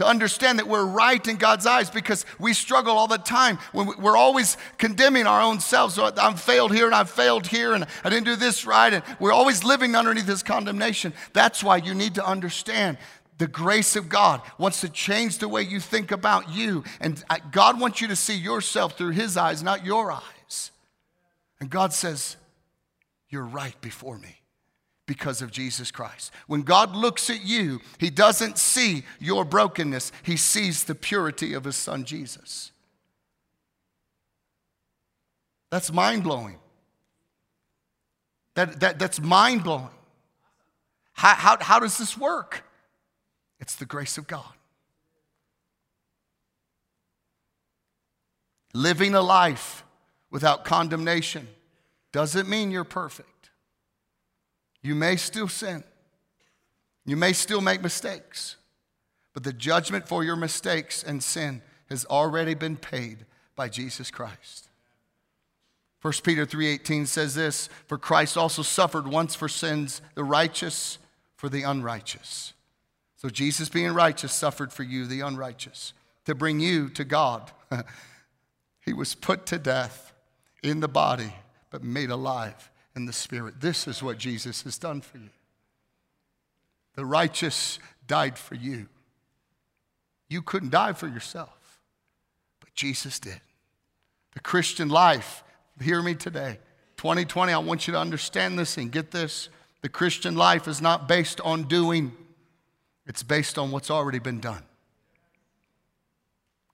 to 0.03 0.09
understand 0.09 0.59
that 0.59 0.67
we're 0.67 0.85
right 0.85 1.25
in 1.29 1.37
God's 1.37 1.65
eyes 1.65 1.89
because 1.89 2.27
we 2.41 2.55
struggle 2.55 2.99
all 2.99 3.07
the 3.07 3.19
time. 3.19 3.61
We're 3.73 4.17
always 4.17 4.57
condemning 4.77 5.29
our 5.29 5.41
own 5.41 5.61
selves. 5.61 5.95
So 5.95 6.11
I've 6.17 6.41
failed 6.41 6.75
here 6.75 6.87
and 6.87 6.95
I've 6.95 7.09
failed 7.09 7.47
here 7.47 7.73
and 7.73 7.87
I 8.03 8.11
didn't 8.11 8.25
do 8.25 8.35
this 8.35 8.67
right. 8.67 8.93
And 8.93 9.05
we're 9.21 9.33
always 9.33 9.63
living 9.63 9.95
underneath 9.95 10.27
this 10.27 10.43
condemnation. 10.43 11.15
That's 11.35 11.63
why 11.63 11.77
you 11.77 11.95
need 11.95 12.17
to 12.17 12.27
understand 12.27 12.99
the 13.39 13.47
grace 13.47 13.95
of 13.95 14.09
God 14.09 14.43
wants 14.59 14.81
to 14.81 14.89
change 14.89 15.39
the 15.39 15.49
way 15.49 15.63
you 15.63 15.79
think 15.79 16.11
about 16.11 16.51
you. 16.51 16.83
And 17.01 17.23
God 17.53 17.79
wants 17.81 18.01
you 18.01 18.09
to 18.09 18.17
see 18.17 18.37
yourself 18.37 18.99
through 18.99 19.13
His 19.13 19.37
eyes, 19.37 19.63
not 19.63 19.85
your 19.85 20.11
eyes. 20.11 20.73
And 21.61 21.71
God 21.71 21.93
says, 21.93 22.37
You're 23.29 23.45
right 23.45 23.81
before 23.81 24.19
me 24.19 24.42
because 25.07 25.43
of 25.43 25.51
Jesus 25.51 25.91
Christ. 25.91 26.33
When 26.47 26.63
God 26.63 26.95
looks 26.95 27.29
at 27.29 27.45
you, 27.45 27.81
He 27.99 28.11
doesn't 28.11 28.59
see 28.59 29.05
your 29.19 29.45
brokenness, 29.45 30.13
He 30.23 30.37
sees 30.37 30.85
the 30.85 30.95
purity 30.95 31.55
of 31.55 31.65
His 31.65 31.77
Son 31.77 32.05
Jesus. 32.05 32.73
That's 35.71 35.93
mind 35.93 36.23
blowing. 36.23 36.59
That, 38.55 38.81
that, 38.81 38.99
that's 38.99 39.21
mind 39.21 39.65
blowing. 39.65 39.89
How, 41.15 41.35
how, 41.35 41.57
how 41.61 41.79
does 41.79 41.99
this 41.99 42.17
work? 42.17 42.65
It's 43.59 43.77
the 43.77 43.87
grace 43.87 44.19
of 44.19 44.27
God. 44.27 44.53
Living 48.75 49.15
a 49.15 49.21
life 49.23 49.85
without 50.31 50.65
condemnation 50.65 51.47
doesn't 52.11 52.49
mean 52.49 52.71
you're 52.71 52.85
perfect. 52.85 53.29
You 54.83 54.95
may 54.95 55.17
still 55.17 55.49
sin, 55.49 55.85
you 57.05 57.17
may 57.17 57.33
still 57.33 57.61
make 57.61 57.83
mistakes, 57.83 58.57
but 59.33 59.45
the 59.45 59.53
judgment 59.53 60.09
for 60.09 60.25
your 60.25 60.37
mistakes 60.37 61.03
and 61.03 61.23
sin 61.23 61.63
has 61.89 62.05
already 62.07 62.55
been 62.55 62.77
paid 62.77 63.25
by 63.55 63.69
Jesus 63.69 64.11
Christ. 64.11 64.69
1 66.01 66.13
Peter 66.25 66.45
3:18 66.45 67.07
says 67.07 67.35
this, 67.35 67.69
for 67.87 67.97
Christ 67.97 68.37
also 68.37 68.63
suffered 68.63 69.07
once 69.07 69.35
for 69.35 69.49
sins, 69.49 70.03
the 70.15 70.25
righteous 70.25 70.99
for 71.37 71.49
the 71.49 71.63
unrighteous 71.63 72.55
so 73.23 73.31
Jesus, 73.31 73.69
being 73.69 73.95
righteous, 73.95 74.33
suffered 74.33 74.73
for 74.73 74.83
you, 74.83 75.07
the 75.07 75.21
unrighteous, 75.21 75.93
to 76.25 76.35
bring 76.35 76.59
you 76.59 76.89
to 76.89 77.05
God. 77.05 77.53
he 78.81 78.93
was 78.93 79.15
put 79.15 79.47
to 79.47 79.59
death 79.59 80.13
in 80.61 80.81
the 80.81 80.89
body, 80.89 81.33
but 81.71 81.85
made 81.85 82.11
alive 82.11 82.69
in 82.95 83.07
the 83.07 83.13
spirit. 83.13 83.61
This 83.61 83.87
is 83.89 84.03
what 84.03 84.19
Jesus 84.19 84.63
has 84.63 84.79
done 84.79 85.01
for 85.01 85.19
you. 85.19 85.31
The 86.95 87.05
righteous 87.05 87.79
died 88.07 88.39
for 88.39 88.55
you. 88.55 88.89
You 90.29 90.43
couldn't 90.43 90.71
die 90.71 90.93
for 90.93 91.09
yourself, 91.09 91.79
but 92.61 92.75
Jesus 92.75 93.19
did. 93.19 93.41
The 94.35 94.41
Christian 94.41 94.89
life, 94.89 95.45
hear 95.81 96.03
me 96.03 96.15
today. 96.15 96.59
2020, 96.97 97.53
I 97.53 97.59
want 97.59 97.87
you 97.87 97.93
to 97.93 97.99
understand 97.99 98.59
this 98.59 98.77
and 98.77 98.91
get 98.91 99.11
this. 99.11 99.49
The 99.83 99.89
Christian 99.89 100.37
life 100.37 100.69
is 100.69 100.81
not 100.81 101.09
based 101.09 101.41
on 101.41 101.65
doing. 101.65 102.13
It's 103.07 103.23
based 103.23 103.59
on 103.59 103.71
what's 103.71 103.91
already 103.91 104.21
been 104.21 104.41
done. 104.41 104.63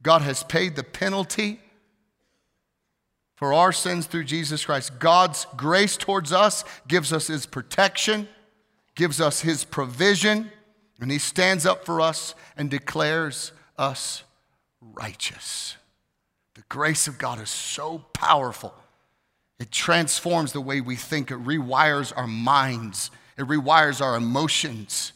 God 0.03 0.23
has 0.23 0.43
paid 0.45 0.77
the 0.77 0.85
penalty 0.85 1.61
for 3.39 3.55
our 3.55 3.71
sins 3.71 4.07
through 4.07 4.25
Jesus 4.25 4.65
Christ. 4.65 4.99
God's 4.99 5.47
grace 5.57 5.97
towards 5.97 6.33
us 6.33 6.65
gives 6.89 7.13
us 7.13 7.29
His 7.29 7.47
protection, 7.47 8.27
gives 8.97 9.21
us 9.21 9.43
His 9.43 9.63
provision, 9.63 10.51
and 11.01 11.09
He 11.09 11.19
stands 11.19 11.65
up 11.65 11.87
for 11.87 12.01
us 12.01 12.35
and 12.57 12.69
declares 12.69 13.53
us 13.79 14.25
righteous. 14.81 15.77
The 16.57 16.65
grace 16.69 17.07
of 17.07 17.17
God 17.17 17.41
is 17.41 17.49
so 17.49 17.99
powerful. 18.13 18.75
It 19.61 19.71
transforms 19.71 20.53
the 20.53 20.61
way 20.61 20.81
we 20.81 20.97
think, 20.97 21.31
it 21.31 21.39
rewires 21.39 22.13
our 22.17 22.27
minds, 22.27 23.13
it 23.39 23.47
rewires 23.47 24.01
our 24.01 24.17
emotions. 24.17 25.13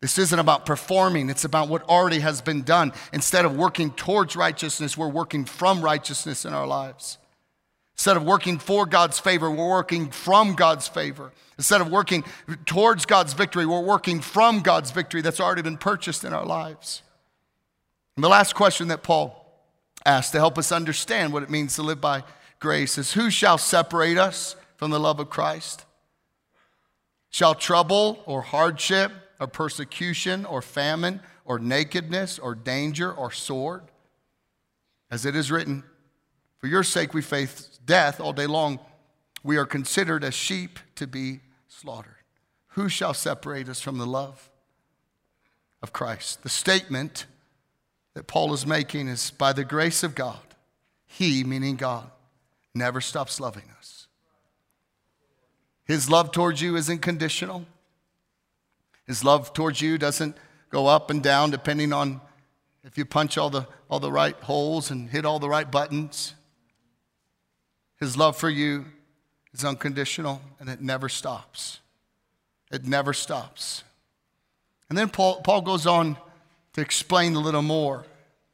This 0.00 0.18
isn't 0.18 0.38
about 0.38 0.66
performing, 0.66 1.30
it's 1.30 1.44
about 1.44 1.68
what 1.68 1.88
already 1.88 2.18
has 2.18 2.40
been 2.40 2.62
done. 2.62 2.92
Instead 3.12 3.44
of 3.44 3.54
working 3.54 3.92
towards 3.92 4.34
righteousness, 4.34 4.98
we're 4.98 5.08
working 5.08 5.44
from 5.44 5.80
righteousness 5.80 6.44
in 6.44 6.52
our 6.52 6.66
lives. 6.66 7.18
Instead 8.00 8.16
of 8.16 8.24
working 8.24 8.58
for 8.58 8.86
God's 8.86 9.18
favor, 9.18 9.50
we're 9.50 9.68
working 9.68 10.08
from 10.08 10.54
God's 10.54 10.88
favor. 10.88 11.32
Instead 11.58 11.82
of 11.82 11.90
working 11.90 12.24
towards 12.64 13.04
God's 13.04 13.34
victory, 13.34 13.66
we're 13.66 13.82
working 13.82 14.22
from 14.22 14.60
God's 14.60 14.90
victory 14.90 15.20
that's 15.20 15.38
already 15.38 15.60
been 15.60 15.76
purchased 15.76 16.24
in 16.24 16.32
our 16.32 16.46
lives. 16.46 17.02
And 18.16 18.24
the 18.24 18.30
last 18.30 18.54
question 18.54 18.88
that 18.88 19.02
Paul 19.02 19.36
asked 20.06 20.32
to 20.32 20.38
help 20.38 20.56
us 20.56 20.72
understand 20.72 21.34
what 21.34 21.42
it 21.42 21.50
means 21.50 21.74
to 21.74 21.82
live 21.82 22.00
by 22.00 22.24
grace 22.58 22.96
is 22.96 23.12
Who 23.12 23.30
shall 23.30 23.58
separate 23.58 24.16
us 24.16 24.56
from 24.78 24.90
the 24.90 24.98
love 24.98 25.20
of 25.20 25.28
Christ? 25.28 25.84
Shall 27.28 27.54
trouble 27.54 28.22
or 28.24 28.40
hardship? 28.40 29.12
or 29.40 29.46
persecution 29.46 30.44
or 30.44 30.60
famine 30.62 31.20
or 31.46 31.58
nakedness 31.58 32.38
or 32.38 32.54
danger 32.54 33.10
or 33.10 33.32
sword. 33.32 33.82
As 35.10 35.24
it 35.24 35.34
is 35.34 35.50
written, 35.50 35.82
For 36.60 36.66
your 36.66 36.84
sake 36.84 37.14
we 37.14 37.22
face 37.22 37.78
death 37.84 38.20
all 38.20 38.32
day 38.32 38.46
long. 38.46 38.78
We 39.42 39.56
are 39.56 39.66
considered 39.66 40.22
as 40.22 40.34
sheep 40.34 40.78
to 40.96 41.06
be 41.06 41.40
slaughtered. 41.68 42.14
Who 42.74 42.88
shall 42.88 43.14
separate 43.14 43.68
us 43.68 43.80
from 43.80 43.98
the 43.98 44.06
love 44.06 44.50
of 45.82 45.92
Christ? 45.92 46.42
The 46.42 46.48
statement 46.50 47.26
that 48.14 48.26
Paul 48.26 48.52
is 48.52 48.66
making 48.66 49.08
is 49.08 49.30
by 49.30 49.52
the 49.52 49.64
grace 49.64 50.02
of 50.02 50.14
God, 50.14 50.40
He, 51.06 51.42
meaning 51.42 51.76
God, 51.76 52.10
never 52.74 53.00
stops 53.00 53.40
loving 53.40 53.64
us. 53.78 54.06
His 55.84 56.08
love 56.08 56.30
towards 56.30 56.60
you 56.60 56.76
isn't 56.76 57.00
conditional. 57.00 57.66
His 59.06 59.24
love 59.24 59.52
towards 59.52 59.80
you 59.80 59.98
doesn't 59.98 60.36
go 60.70 60.86
up 60.86 61.10
and 61.10 61.22
down 61.22 61.50
depending 61.50 61.92
on 61.92 62.20
if 62.84 62.96
you 62.96 63.04
punch 63.04 63.36
all 63.36 63.50
the, 63.50 63.66
all 63.88 63.98
the 63.98 64.12
right 64.12 64.36
holes 64.36 64.90
and 64.90 65.10
hit 65.10 65.24
all 65.24 65.38
the 65.38 65.48
right 65.48 65.68
buttons. 65.68 66.34
His 68.00 68.16
love 68.16 68.36
for 68.36 68.50
you 68.50 68.86
is 69.52 69.64
unconditional 69.64 70.40
and 70.58 70.68
it 70.68 70.80
never 70.80 71.08
stops. 71.08 71.80
It 72.72 72.86
never 72.86 73.12
stops. 73.12 73.84
And 74.88 74.98
then 74.98 75.08
Paul, 75.08 75.40
Paul 75.42 75.60
goes 75.60 75.86
on 75.86 76.16
to 76.72 76.80
explain 76.80 77.34
a 77.34 77.40
little 77.40 77.62
more. 77.62 78.04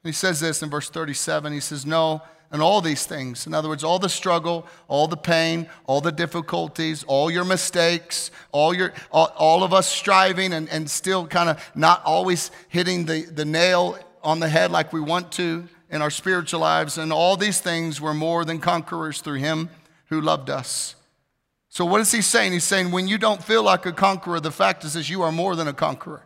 He 0.03 0.11
says 0.11 0.39
this 0.39 0.61
in 0.61 0.69
verse 0.69 0.89
37. 0.89 1.53
He 1.53 1.59
says, 1.59 1.85
No, 1.85 2.21
and 2.51 2.61
all 2.61 2.81
these 2.81 3.05
things. 3.05 3.47
In 3.47 3.53
other 3.53 3.69
words, 3.69 3.83
all 3.83 3.99
the 3.99 4.09
struggle, 4.09 4.65
all 4.87 5.07
the 5.07 5.17
pain, 5.17 5.67
all 5.85 6.01
the 6.01 6.11
difficulties, 6.11 7.03
all 7.03 7.29
your 7.29 7.43
mistakes, 7.43 8.31
all, 8.51 8.73
your, 8.73 8.93
all, 9.11 9.33
all 9.37 9.63
of 9.63 9.73
us 9.73 9.87
striving 9.87 10.53
and, 10.53 10.69
and 10.69 10.89
still 10.89 11.27
kind 11.27 11.49
of 11.49 11.71
not 11.75 12.03
always 12.05 12.51
hitting 12.69 13.05
the, 13.05 13.23
the 13.23 13.45
nail 13.45 13.97
on 14.23 14.39
the 14.39 14.49
head 14.49 14.71
like 14.71 14.93
we 14.93 14.99
want 14.99 15.31
to 15.33 15.67
in 15.89 16.01
our 16.01 16.09
spiritual 16.09 16.61
lives. 16.61 16.97
And 16.97 17.11
all 17.11 17.37
these 17.37 17.59
things 17.59 18.01
were 18.01 18.13
more 18.13 18.45
than 18.45 18.59
conquerors 18.59 19.21
through 19.21 19.39
him 19.39 19.69
who 20.07 20.21
loved 20.21 20.49
us. 20.49 20.95
So, 21.69 21.85
what 21.85 22.01
is 22.01 22.11
he 22.11 22.21
saying? 22.21 22.53
He's 22.53 22.63
saying, 22.63 22.91
when 22.91 23.07
you 23.07 23.17
don't 23.17 23.43
feel 23.43 23.63
like 23.63 23.85
a 23.85 23.91
conqueror, 23.91 24.39
the 24.39 24.51
fact 24.51 24.83
is, 24.83 24.95
is 24.95 25.09
you 25.09 25.21
are 25.21 25.31
more 25.31 25.55
than 25.55 25.67
a 25.67 25.73
conqueror. 25.73 26.23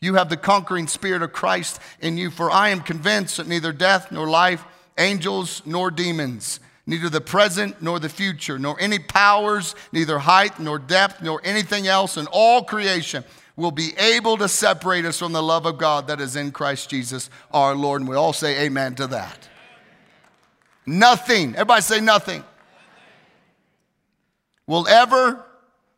You 0.00 0.14
have 0.14 0.28
the 0.28 0.36
conquering 0.36 0.88
spirit 0.88 1.22
of 1.22 1.32
Christ 1.32 1.80
in 2.00 2.16
you. 2.16 2.30
For 2.30 2.50
I 2.50 2.70
am 2.70 2.80
convinced 2.80 3.36
that 3.36 3.46
neither 3.46 3.72
death 3.72 4.10
nor 4.10 4.28
life, 4.28 4.64
angels 4.98 5.62
nor 5.64 5.90
demons, 5.90 6.60
neither 6.86 7.08
the 7.08 7.20
present 7.20 7.80
nor 7.80 7.98
the 7.98 8.08
future, 8.08 8.58
nor 8.58 8.80
any 8.80 8.98
powers, 8.98 9.74
neither 9.92 10.18
height 10.18 10.58
nor 10.58 10.78
depth, 10.78 11.22
nor 11.22 11.40
anything 11.44 11.86
else 11.86 12.16
in 12.16 12.26
all 12.26 12.64
creation 12.64 13.24
will 13.60 13.70
be 13.70 13.96
able 13.98 14.38
to 14.38 14.48
separate 14.48 15.04
us 15.04 15.18
from 15.18 15.32
the 15.32 15.42
love 15.42 15.66
of 15.66 15.76
God 15.76 16.06
that 16.08 16.20
is 16.20 16.34
in 16.34 16.50
Christ 16.50 16.88
Jesus 16.88 17.28
our 17.52 17.74
Lord. 17.74 18.00
And 18.00 18.08
we 18.08 18.16
all 18.16 18.32
say 18.32 18.64
amen 18.64 18.94
to 18.96 19.06
that. 19.08 19.48
Nothing, 20.86 21.54
everybody 21.54 21.82
say 21.82 22.00
nothing, 22.00 22.42
will 24.66 24.88
ever 24.88 25.44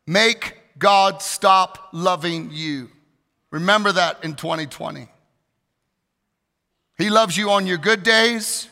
make 0.05 0.57
God 0.77 1.21
stop 1.21 1.89
loving 1.93 2.49
you. 2.51 2.89
Remember 3.49 3.91
that 3.91 4.23
in 4.23 4.35
2020. 4.35 5.07
He 6.97 7.09
loves 7.09 7.37
you 7.37 7.49
on 7.51 7.65
your 7.65 7.77
good 7.77 8.03
days. 8.03 8.67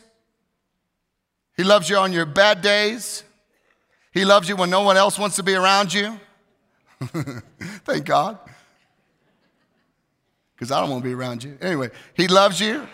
He 1.56 1.64
loves 1.64 1.88
you 1.88 1.96
on 1.96 2.12
your 2.12 2.26
bad 2.26 2.60
days. 2.60 3.24
He 4.12 4.24
loves 4.24 4.48
you 4.48 4.56
when 4.56 4.68
no 4.70 4.82
one 4.82 4.96
else 4.96 5.18
wants 5.18 5.36
to 5.36 5.42
be 5.42 5.54
around 5.54 5.94
you. 5.94 6.20
Thank 7.84 8.04
God. 8.04 8.38
Because 10.62 10.70
I 10.70 10.78
don't 10.78 10.90
want 10.90 11.02
to 11.02 11.08
be 11.08 11.12
around 11.12 11.42
you. 11.42 11.58
Anyway, 11.60 11.90
He 12.14 12.28
loves 12.28 12.60
you. 12.60 12.86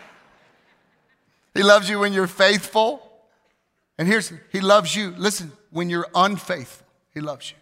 He 1.52 1.62
loves 1.62 1.86
you 1.90 1.98
when 1.98 2.14
you're 2.14 2.26
faithful. 2.26 3.02
And 3.98 4.08
here's, 4.08 4.32
He 4.50 4.62
loves 4.62 4.96
you, 4.96 5.10
listen, 5.18 5.52
when 5.68 5.90
you're 5.90 6.08
unfaithful, 6.14 6.86
He 7.12 7.20
loves 7.20 7.50
you. 7.50 7.58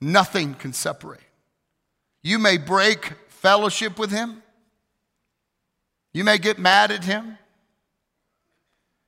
Nothing 0.00 0.54
can 0.54 0.72
separate. 0.72 1.20
You 2.20 2.40
may 2.40 2.58
break 2.58 3.12
fellowship 3.28 4.00
with 4.00 4.10
him. 4.10 4.42
You 6.12 6.24
may 6.24 6.38
get 6.38 6.58
mad 6.58 6.90
at 6.90 7.04
him. 7.04 7.38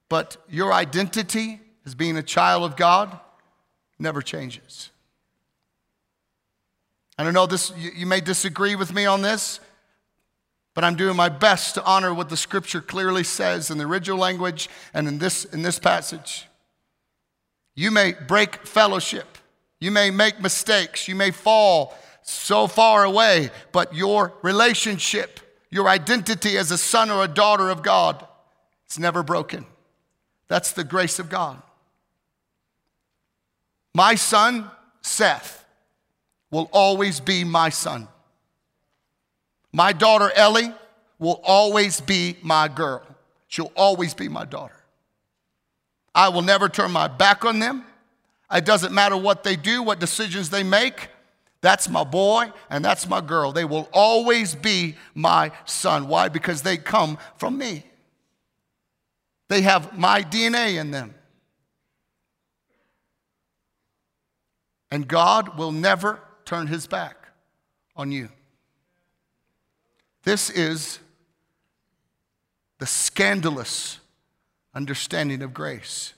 But 0.09 0.37
your 0.49 0.73
identity 0.73 1.59
as 1.85 1.97
being 1.97 2.17
a 2.17 2.23
child 2.23 2.63
of 2.63 2.77
God 2.77 3.19
never 3.99 4.23
changes. 4.23 4.91
I 7.21 7.23
don't 7.23 7.35
know 7.35 7.45
this, 7.45 7.71
you 7.77 8.07
may 8.07 8.23
disagree 8.23 8.77
with 8.77 8.95
me 8.95 9.05
on 9.05 9.21
this, 9.21 9.61
but 10.73 10.85
I'm 10.85 10.97
doing 10.97 11.17
my 11.17 11.29
best 11.29 11.75
to 11.75 11.85
honor 11.85 12.15
what 12.15 12.31
the 12.31 12.37
scripture 12.37 12.81
clearly 12.81 13.25
says 13.25 13.71
in 13.71 13.77
the 13.77 13.85
original 13.85 14.17
language 14.17 14.71
and 14.95 15.07
in 15.07 15.19
this, 15.19 15.45
in 15.45 15.61
this 15.61 15.79
passage. 15.79 16.49
You 17.75 17.91
may 17.91 18.15
break 18.15 18.67
fellowship. 18.67 19.37
You 19.81 19.91
may 19.91 20.11
make 20.11 20.41
mistakes. 20.41 21.09
You 21.09 21.15
may 21.15 21.31
fall 21.31 21.95
so 22.23 22.67
far 22.67 23.05
away, 23.05 23.51
but 23.71 23.95
your 23.95 24.33
relationship, 24.41 25.41
your 25.69 25.91
identity 25.91 26.57
as 26.57 26.71
a 26.71 26.79
son 26.79 27.11
or 27.11 27.23
a 27.23 27.29
daughter 27.29 27.69
of 27.69 27.83
God, 27.83 28.27
it's 28.87 28.99
never 28.99 29.23
broken. 29.23 29.67
That's 30.49 30.73
the 30.73 30.85
grace 30.85 31.19
of 31.19 31.29
God. 31.29 31.61
My 33.95 34.15
son, 34.15 34.71
Seth, 35.03 35.60
will 36.51 36.69
always 36.73 37.21
be 37.21 37.45
my 37.45 37.69
son. 37.69 38.09
My 39.73 39.93
daughter, 39.93 40.31
Ellie, 40.35 40.73
will 41.19 41.41
always 41.45 42.01
be 42.01 42.37
my 42.43 42.69
girl. 42.69 43.03
She'll 43.47 43.73
always 43.77 44.15
be 44.15 44.29
my 44.29 44.45
daughter. 44.45 44.75
I 46.15 46.29
will 46.29 46.43
never 46.43 46.69
turn 46.69 46.91
my 46.91 47.09
back 47.09 47.45
on 47.45 47.59
them. 47.61 47.85
It 48.53 48.65
doesn't 48.65 48.93
matter 48.93 49.17
what 49.17 49.45
they 49.45 49.55
do, 49.55 49.83
what 49.83 50.01
decisions 50.01 50.51
they 50.51 50.65
make. 50.65 51.09
That's 51.61 51.89
my 51.89 52.05
boy 52.05 52.53
and 52.69 52.85
that's 52.85 53.09
my 53.09 53.21
girl. 53.21 53.53
They 53.53 53.65
will 53.65 53.89
always 53.93 54.55
be 54.55 54.97
my 55.15 55.53
son. 55.67 56.09
Why? 56.09 56.29
Because 56.29 56.63
they 56.63 56.77
come 56.77 57.19
from 57.37 57.59
me. 57.59 57.85
They 59.49 59.63
have 59.63 59.97
my 59.97 60.23
DNA 60.23 60.81
in 60.81 60.91
them. 60.91 61.15
And 64.91 65.07
God 65.07 65.57
will 65.57 65.71
never 65.71 66.19
turn 66.51 66.67
his 66.67 66.89
back 66.89 67.29
on 67.95 68.11
you. 68.11 68.29
This 70.25 70.51
is 70.51 70.99
the 72.81 72.87
scandalous 72.87 74.01
understanding 74.75 75.43
of 75.43 75.55
grace. 75.55 76.13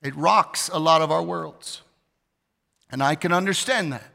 It 0.00 0.16
rocks 0.16 0.70
a 0.72 0.78
lot 0.78 1.02
of 1.02 1.10
our 1.10 1.22
worlds. 1.22 1.82
And 2.90 3.02
I 3.02 3.14
can 3.14 3.30
understand 3.30 3.92
that 3.92 4.10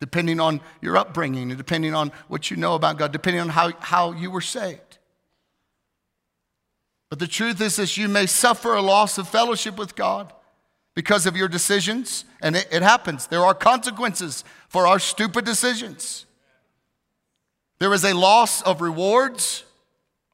depending 0.00 0.40
on 0.40 0.60
your 0.80 0.96
upbringing 0.96 1.52
and 1.52 1.56
depending 1.56 1.94
on 1.94 2.10
what 2.26 2.50
you 2.50 2.56
know 2.56 2.74
about 2.74 2.98
God, 2.98 3.12
depending 3.12 3.40
on 3.40 3.50
how, 3.50 3.70
how 3.78 4.10
you 4.10 4.32
were 4.32 4.40
saved. 4.40 4.98
But 7.08 7.20
the 7.20 7.28
truth 7.28 7.60
is 7.60 7.76
that 7.76 7.96
you 7.96 8.08
may 8.08 8.26
suffer 8.26 8.74
a 8.74 8.82
loss 8.82 9.16
of 9.16 9.28
fellowship 9.28 9.78
with 9.78 9.94
God 9.94 10.32
because 10.94 11.26
of 11.26 11.36
your 11.36 11.48
decisions, 11.48 12.24
and 12.40 12.56
it, 12.56 12.68
it 12.70 12.82
happens. 12.82 13.26
There 13.26 13.44
are 13.44 13.54
consequences 13.54 14.44
for 14.68 14.86
our 14.86 14.98
stupid 14.98 15.44
decisions. 15.44 16.26
There 17.78 17.92
is 17.94 18.04
a 18.04 18.14
loss 18.14 18.62
of 18.62 18.80
rewards 18.80 19.64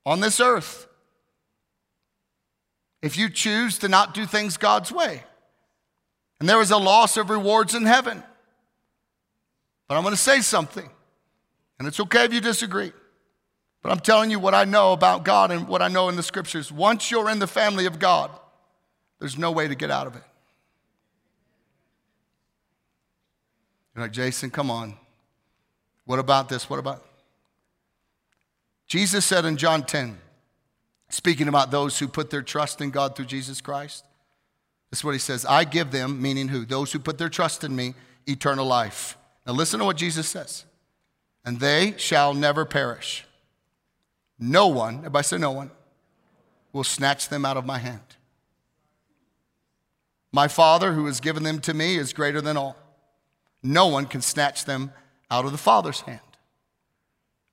on 0.05 0.21
this 0.21 0.41
earth 0.41 0.87
if 3.01 3.17
you 3.17 3.31
choose 3.31 3.79
to 3.79 3.89
not 3.89 4.13
do 4.15 4.27
things 4.27 4.57
God's 4.57 4.91
way. 4.91 5.23
And 6.41 6.49
there 6.49 6.61
is 6.61 6.71
a 6.71 6.77
loss 6.77 7.17
of 7.17 7.31
rewards 7.31 7.75
in 7.75 7.85
heaven 7.85 8.23
but 9.89 9.97
I'm 9.97 10.03
going 10.03 10.15
to 10.15 10.21
say 10.21 10.43
something, 10.43 10.89
and 11.79 11.89
it's 11.89 11.99
okay 11.99 12.27
if 12.27 12.35
you 12.35 12.43
disagree. 12.43 12.93
But 13.83 13.91
I'm 13.91 14.01
telling 14.01 14.31
you 14.31 14.39
what 14.39 14.55
I 14.55 14.65
know 14.65 14.93
about 14.93 15.25
God 15.25 15.51
and 15.51 15.67
what 15.67 15.81
I 15.81 15.89
know 15.89 16.11
in 16.11 16.17
the 16.17 16.23
scriptures. 16.23 16.71
Once 16.71 17.11
you're 17.11 17.31
in 17.31 17.39
the 17.39 17.47
family 17.47 17.87
of 17.87 17.99
God, 17.99 18.31
there's 19.19 19.39
no 19.39 19.51
way 19.51 19.67
to 19.67 19.75
get 19.75 19.91
out 19.91 20.07
of 20.07 20.15
it. 20.15 20.23
You're 23.99 24.05
like, 24.05 24.13
Jason, 24.13 24.49
come 24.49 24.71
on. 24.71 24.95
What 26.05 26.21
about 26.21 26.49
this? 26.49 26.71
What 26.71 26.79
about? 26.79 27.05
Jesus 28.87 29.25
said 29.25 29.45
in 29.45 29.57
John 29.57 29.83
10, 29.83 30.17
speaking 31.09 31.49
about 31.49 31.73
those 31.73 31.99
who 31.99 32.07
put 32.07 32.31
their 32.31 32.43
trust 32.43 32.81
in 32.81 32.91
God 32.91 33.17
through 33.17 33.25
Jesus 33.25 33.61
Christ, 33.61 34.05
this 34.89 35.01
is 35.01 35.05
what 35.05 35.15
he 35.15 35.19
says 35.19 35.45
I 35.45 35.65
give 35.65 35.91
them, 35.91 36.23
meaning 36.23 36.47
who? 36.47 36.65
Those 36.65 36.93
who 36.93 37.01
put 37.01 37.19
their 37.19 37.29
trust 37.29 37.65
in 37.65 37.75
me, 37.75 37.95
eternal 38.29 38.67
life. 38.67 39.19
Now, 39.45 39.55
listen 39.55 39.81
to 39.81 39.85
what 39.85 39.97
Jesus 39.97 40.29
says. 40.29 40.65
And 41.45 41.59
they 41.59 41.95
shall 41.97 42.35
never 42.35 42.65
perish. 42.65 43.27
No 44.39 44.69
one, 44.69 44.99
everybody 44.99 45.25
say 45.25 45.39
no 45.39 45.51
one, 45.51 45.73
will 46.73 46.85
snatch 46.85 47.31
them 47.31 47.45
out 47.45 47.57
of 47.57 47.67
my 47.67 47.79
hand. 47.79 48.15
My 50.31 50.47
Father, 50.47 50.93
who 50.93 51.07
has 51.07 51.19
given 51.19 51.43
them 51.43 51.59
to 51.63 51.75
me, 51.75 51.97
is 51.97 52.13
greater 52.13 52.41
than 52.41 52.57
all. 52.57 52.77
No 53.63 53.87
one 53.87 54.07
can 54.07 54.21
snatch 54.21 54.65
them 54.65 54.93
out 55.31 55.45
of 55.45 55.53
the 55.53 55.59
Father's 55.59 56.01
hand. 56.01 56.21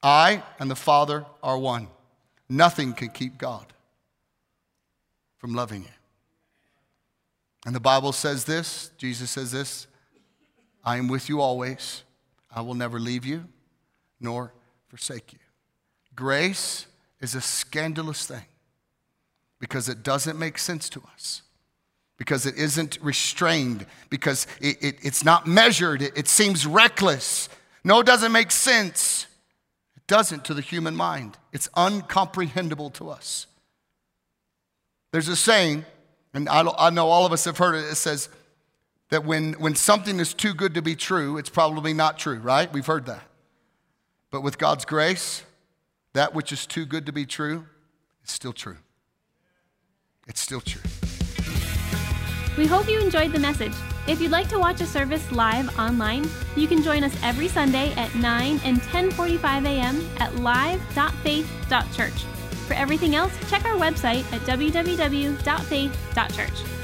I 0.03 0.43
and 0.59 0.69
the 0.69 0.75
Father 0.75 1.25
are 1.41 1.57
one. 1.57 1.87
Nothing 2.47 2.93
can 2.93 3.09
keep 3.09 3.37
God 3.37 3.65
from 5.37 5.53
loving 5.53 5.81
you. 5.81 5.89
And 7.65 7.75
the 7.75 7.79
Bible 7.79 8.11
says 8.11 8.45
this, 8.45 8.91
Jesus 8.97 9.31
says 9.31 9.51
this 9.51 9.87
I 10.83 10.97
am 10.97 11.07
with 11.07 11.29
you 11.29 11.41
always. 11.41 12.03
I 12.55 12.61
will 12.61 12.75
never 12.75 12.99
leave 12.99 13.25
you 13.25 13.45
nor 14.19 14.53
forsake 14.87 15.33
you. 15.33 15.39
Grace 16.15 16.85
is 17.19 17.35
a 17.35 17.41
scandalous 17.41 18.25
thing 18.27 18.45
because 19.59 19.89
it 19.89 20.03
doesn't 20.03 20.39
make 20.39 20.57
sense 20.57 20.87
to 20.89 21.01
us, 21.13 21.41
because 22.17 22.45
it 22.45 22.55
isn't 22.55 22.97
restrained, 23.01 23.85
because 24.09 24.47
it, 24.61 24.81
it, 24.81 24.97
it's 25.01 25.23
not 25.23 25.45
measured, 25.47 26.01
it, 26.01 26.17
it 26.17 26.27
seems 26.27 26.65
reckless. 26.65 27.49
No, 27.83 27.99
it 27.99 28.05
doesn't 28.05 28.31
make 28.31 28.51
sense. 28.51 29.27
It 29.97 30.07
doesn't 30.07 30.45
to 30.45 30.53
the 30.53 30.61
human 30.61 30.95
mind, 30.95 31.37
it's 31.51 31.67
uncomprehendable 31.69 32.93
to 32.93 33.09
us. 33.09 33.47
There's 35.11 35.27
a 35.27 35.35
saying, 35.35 35.85
and 36.33 36.49
I, 36.49 36.65
I 36.77 36.89
know 36.89 37.07
all 37.07 37.25
of 37.25 37.31
us 37.31 37.45
have 37.45 37.57
heard 37.57 37.75
it, 37.75 37.85
it 37.85 37.95
says, 37.95 38.29
that 39.09 39.23
when, 39.23 39.53
when 39.53 39.75
something 39.75 40.19
is 40.19 40.33
too 40.33 40.53
good 40.53 40.73
to 40.73 40.81
be 40.81 40.95
true, 40.95 41.37
it's 41.37 41.49
probably 41.49 41.93
not 41.93 42.17
true, 42.17 42.39
right? 42.39 42.71
We've 42.73 42.85
heard 42.85 43.05
that. 43.05 43.23
But 44.31 44.41
with 44.41 44.57
God's 44.57 44.83
grace, 44.83 45.43
that 46.13 46.33
which 46.33 46.51
is 46.51 46.65
too 46.65 46.85
good 46.85 47.05
to 47.05 47.11
be 47.11 47.25
true 47.25 47.65
is 48.23 48.31
still 48.31 48.53
true. 48.53 48.77
It's 50.27 50.41
still 50.41 50.61
true. 50.61 50.81
We 52.57 52.65
hope 52.65 52.89
you 52.89 52.99
enjoyed 52.99 53.33
the 53.33 53.39
message. 53.39 53.73
If 54.07 54.21
you'd 54.21 54.31
like 54.31 54.47
to 54.49 54.59
watch 54.59 54.81
a 54.81 54.85
service 54.85 55.31
live 55.31 55.77
online, 55.77 56.29
you 56.55 56.67
can 56.67 56.83
join 56.83 57.03
us 57.03 57.15
every 57.21 57.47
Sunday 57.47 57.93
at 57.93 58.15
9 58.15 58.59
and 58.63 58.81
10:45 58.81 59.65
a.m. 59.65 60.09
at 60.19 60.35
live.faith.church. 60.37 62.23
For 62.67 62.73
everything 62.73 63.15
else, 63.15 63.33
check 63.49 63.65
our 63.65 63.75
website 63.75 64.31
at 64.31 64.41
www.faith.church. 64.41 66.74